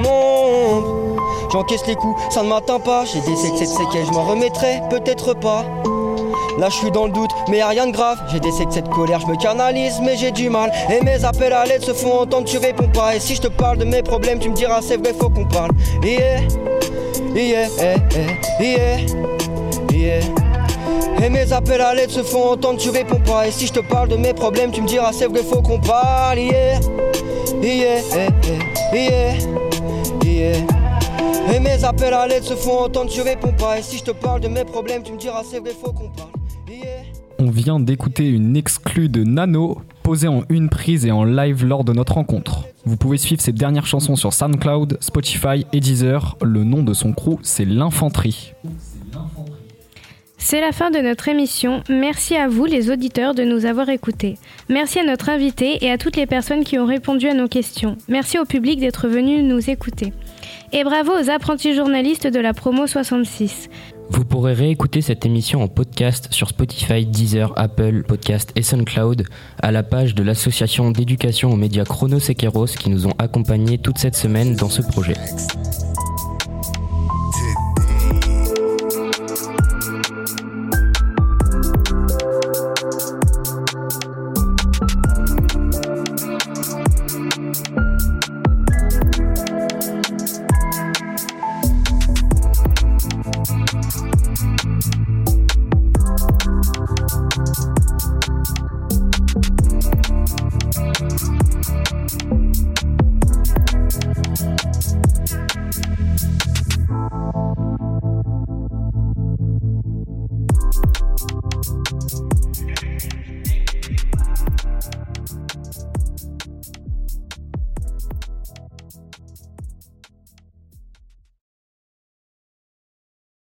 J'encaisse 1.51 1.85
les 1.87 1.95
coups, 1.95 2.21
ça 2.31 2.43
ne 2.43 2.49
m'atteint 2.49 2.79
pas. 2.79 3.05
J'ai 3.05 3.21
des 3.21 3.47
excès 3.47 3.65
de 3.65 3.69
séquelles, 3.69 4.05
je 4.05 4.11
m'en 4.11 4.23
remettrai, 4.23 4.81
peut-être 4.89 5.33
pas. 5.33 5.63
Là 6.57 6.69
je 6.69 6.75
suis 6.75 6.91
dans 6.91 7.05
le 7.05 7.11
doute, 7.11 7.31
mais 7.49 7.57
y 7.57 7.61
a 7.61 7.67
rien 7.67 7.87
de 7.87 7.91
grave. 7.91 8.17
J'ai 8.31 8.39
des 8.39 8.61
excès 8.61 8.81
de 8.81 8.89
colère, 8.89 9.19
je 9.19 9.27
me 9.27 9.35
canalise, 9.35 9.99
mais 10.01 10.15
j'ai 10.15 10.31
du 10.31 10.49
mal. 10.49 10.71
Et 10.89 11.03
mes 11.03 11.23
appels 11.25 11.53
à 11.53 11.65
l'aide 11.65 11.83
se 11.83 11.93
font 11.93 12.19
entendre, 12.19 12.45
tu 12.45 12.57
réponds 12.57 12.87
pas. 12.87 13.15
Et 13.15 13.19
si 13.19 13.35
je 13.35 13.41
te 13.41 13.47
parle 13.47 13.77
de 13.77 13.85
mes 13.85 14.01
problèmes, 14.01 14.39
tu 14.39 14.49
me 14.49 14.55
diras 14.55 14.81
c'est 14.81 14.97
vrai, 14.97 15.13
faut 15.13 15.29
qu'on 15.29 15.45
parle. 15.45 15.71
Yeah, 16.03 16.41
yeah, 17.35 17.67
yeah, 17.77 17.97
yeah, 18.59 18.97
yeah. 19.91 20.19
Et 21.23 21.29
mes 21.29 21.51
appels 21.51 21.81
à 21.81 21.93
l'aide 21.93 22.11
se 22.11 22.23
font 22.23 22.51
entendre, 22.51 22.79
tu 22.79 22.89
réponds 22.89 23.21
pas. 23.25 23.47
Et 23.47 23.51
si 23.51 23.67
je 23.67 23.73
te 23.73 23.79
parle 23.79 24.09
de 24.09 24.15
mes 24.15 24.33
problèmes, 24.33 24.71
tu 24.71 24.81
me 24.81 24.87
diras 24.87 25.11
c'est 25.11 25.27
vrai, 25.27 25.43
faut 25.43 25.61
qu'on 25.61 25.79
parle. 25.79 26.39
Yeah, 26.39 26.79
yeah, 27.61 27.99
yeah, 28.13 28.93
yeah. 28.93 29.64
Et 30.37 31.59
mes 31.59 31.83
appels 31.83 32.13
à 32.13 32.27
l'aide 32.27 32.43
se 32.43 32.55
font 32.55 32.85
entendre, 32.85 33.09
tu 33.09 33.21
réponds 33.21 33.53
pas. 33.53 33.79
Et 33.79 33.81
si 33.81 33.97
je 33.97 34.03
te 34.03 34.11
parle 34.11 34.41
de 34.41 34.47
mes 34.47 34.65
problèmes, 34.65 35.01
tu 35.03 35.13
me 35.13 35.17
diras 35.17 35.43
c'est 35.49 35.59
vrai, 35.59 35.71
faut 35.71 35.93
qu'on 35.93 36.09
parle. 36.09 36.29
On 37.39 37.49
vient 37.49 37.79
d'écouter 37.79 38.27
une 38.27 38.55
exclue 38.55 39.09
de 39.09 39.23
Nano, 39.23 39.77
posée 40.03 40.27
en 40.27 40.43
une 40.49 40.69
prise 40.69 41.05
et 41.05 41.11
en 41.11 41.23
live 41.23 41.65
lors 41.65 41.83
de 41.83 41.93
notre 41.93 42.13
rencontre. 42.13 42.65
Vous 42.85 42.97
pouvez 42.97 43.17
suivre 43.17 43.41
ses 43.41 43.51
dernières 43.51 43.85
chansons 43.85 44.15
sur 44.15 44.33
SoundCloud, 44.33 44.97
Spotify 45.01 45.65
et 45.73 45.79
Deezer. 45.79 46.37
Le 46.41 46.63
nom 46.63 46.83
de 46.83 46.93
son 46.93 47.13
crew, 47.13 47.37
c'est 47.41 47.65
l'Infanterie. 47.65 48.53
C'est 50.37 50.61
la 50.61 50.71
fin 50.71 50.91
de 50.91 50.99
notre 50.99 51.27
émission. 51.27 51.81
Merci 51.89 52.35
à 52.35 52.47
vous, 52.47 52.65
les 52.65 52.91
auditeurs, 52.91 53.33
de 53.33 53.43
nous 53.43 53.65
avoir 53.65 53.89
écoutés. 53.89 54.37
Merci 54.69 54.99
à 54.99 55.03
notre 55.03 55.29
invité 55.29 55.83
et 55.83 55.91
à 55.91 55.97
toutes 55.97 56.17
les 56.17 56.27
personnes 56.27 56.63
qui 56.63 56.77
ont 56.77 56.85
répondu 56.85 57.27
à 57.27 57.33
nos 57.33 57.47
questions. 57.47 57.97
Merci 58.07 58.37
au 58.37 58.45
public 58.45 58.79
d'être 58.79 59.07
venu 59.07 59.41
nous 59.41 59.69
écouter. 59.69 60.13
Et 60.71 60.83
bravo 60.83 61.11
aux 61.11 61.29
apprentis 61.29 61.73
journalistes 61.73 62.27
de 62.27 62.39
la 62.39 62.53
promo 62.53 62.87
66. 62.87 63.69
Vous 64.09 64.25
pourrez 64.25 64.53
réécouter 64.53 65.01
cette 65.01 65.25
émission 65.25 65.63
en 65.63 65.67
podcast 65.67 66.27
sur 66.31 66.49
Spotify, 66.49 67.05
Deezer, 67.05 67.53
Apple 67.55 68.03
Podcast 68.03 68.51
et 68.55 68.61
SoundCloud 68.61 69.25
à 69.61 69.71
la 69.71 69.83
page 69.83 70.13
de 70.13 70.23
l'association 70.23 70.91
d'éducation 70.91 71.51
aux 71.51 71.55
médias 71.55 71.85
Chronos 71.85 72.19
Sequeros 72.19 72.65
qui 72.65 72.89
nous 72.89 73.07
ont 73.07 73.13
accompagnés 73.17 73.77
toute 73.77 73.97
cette 73.97 74.15
semaine 74.15 74.55
dans 74.55 74.69
ce 74.69 74.81
projet. 74.81 75.15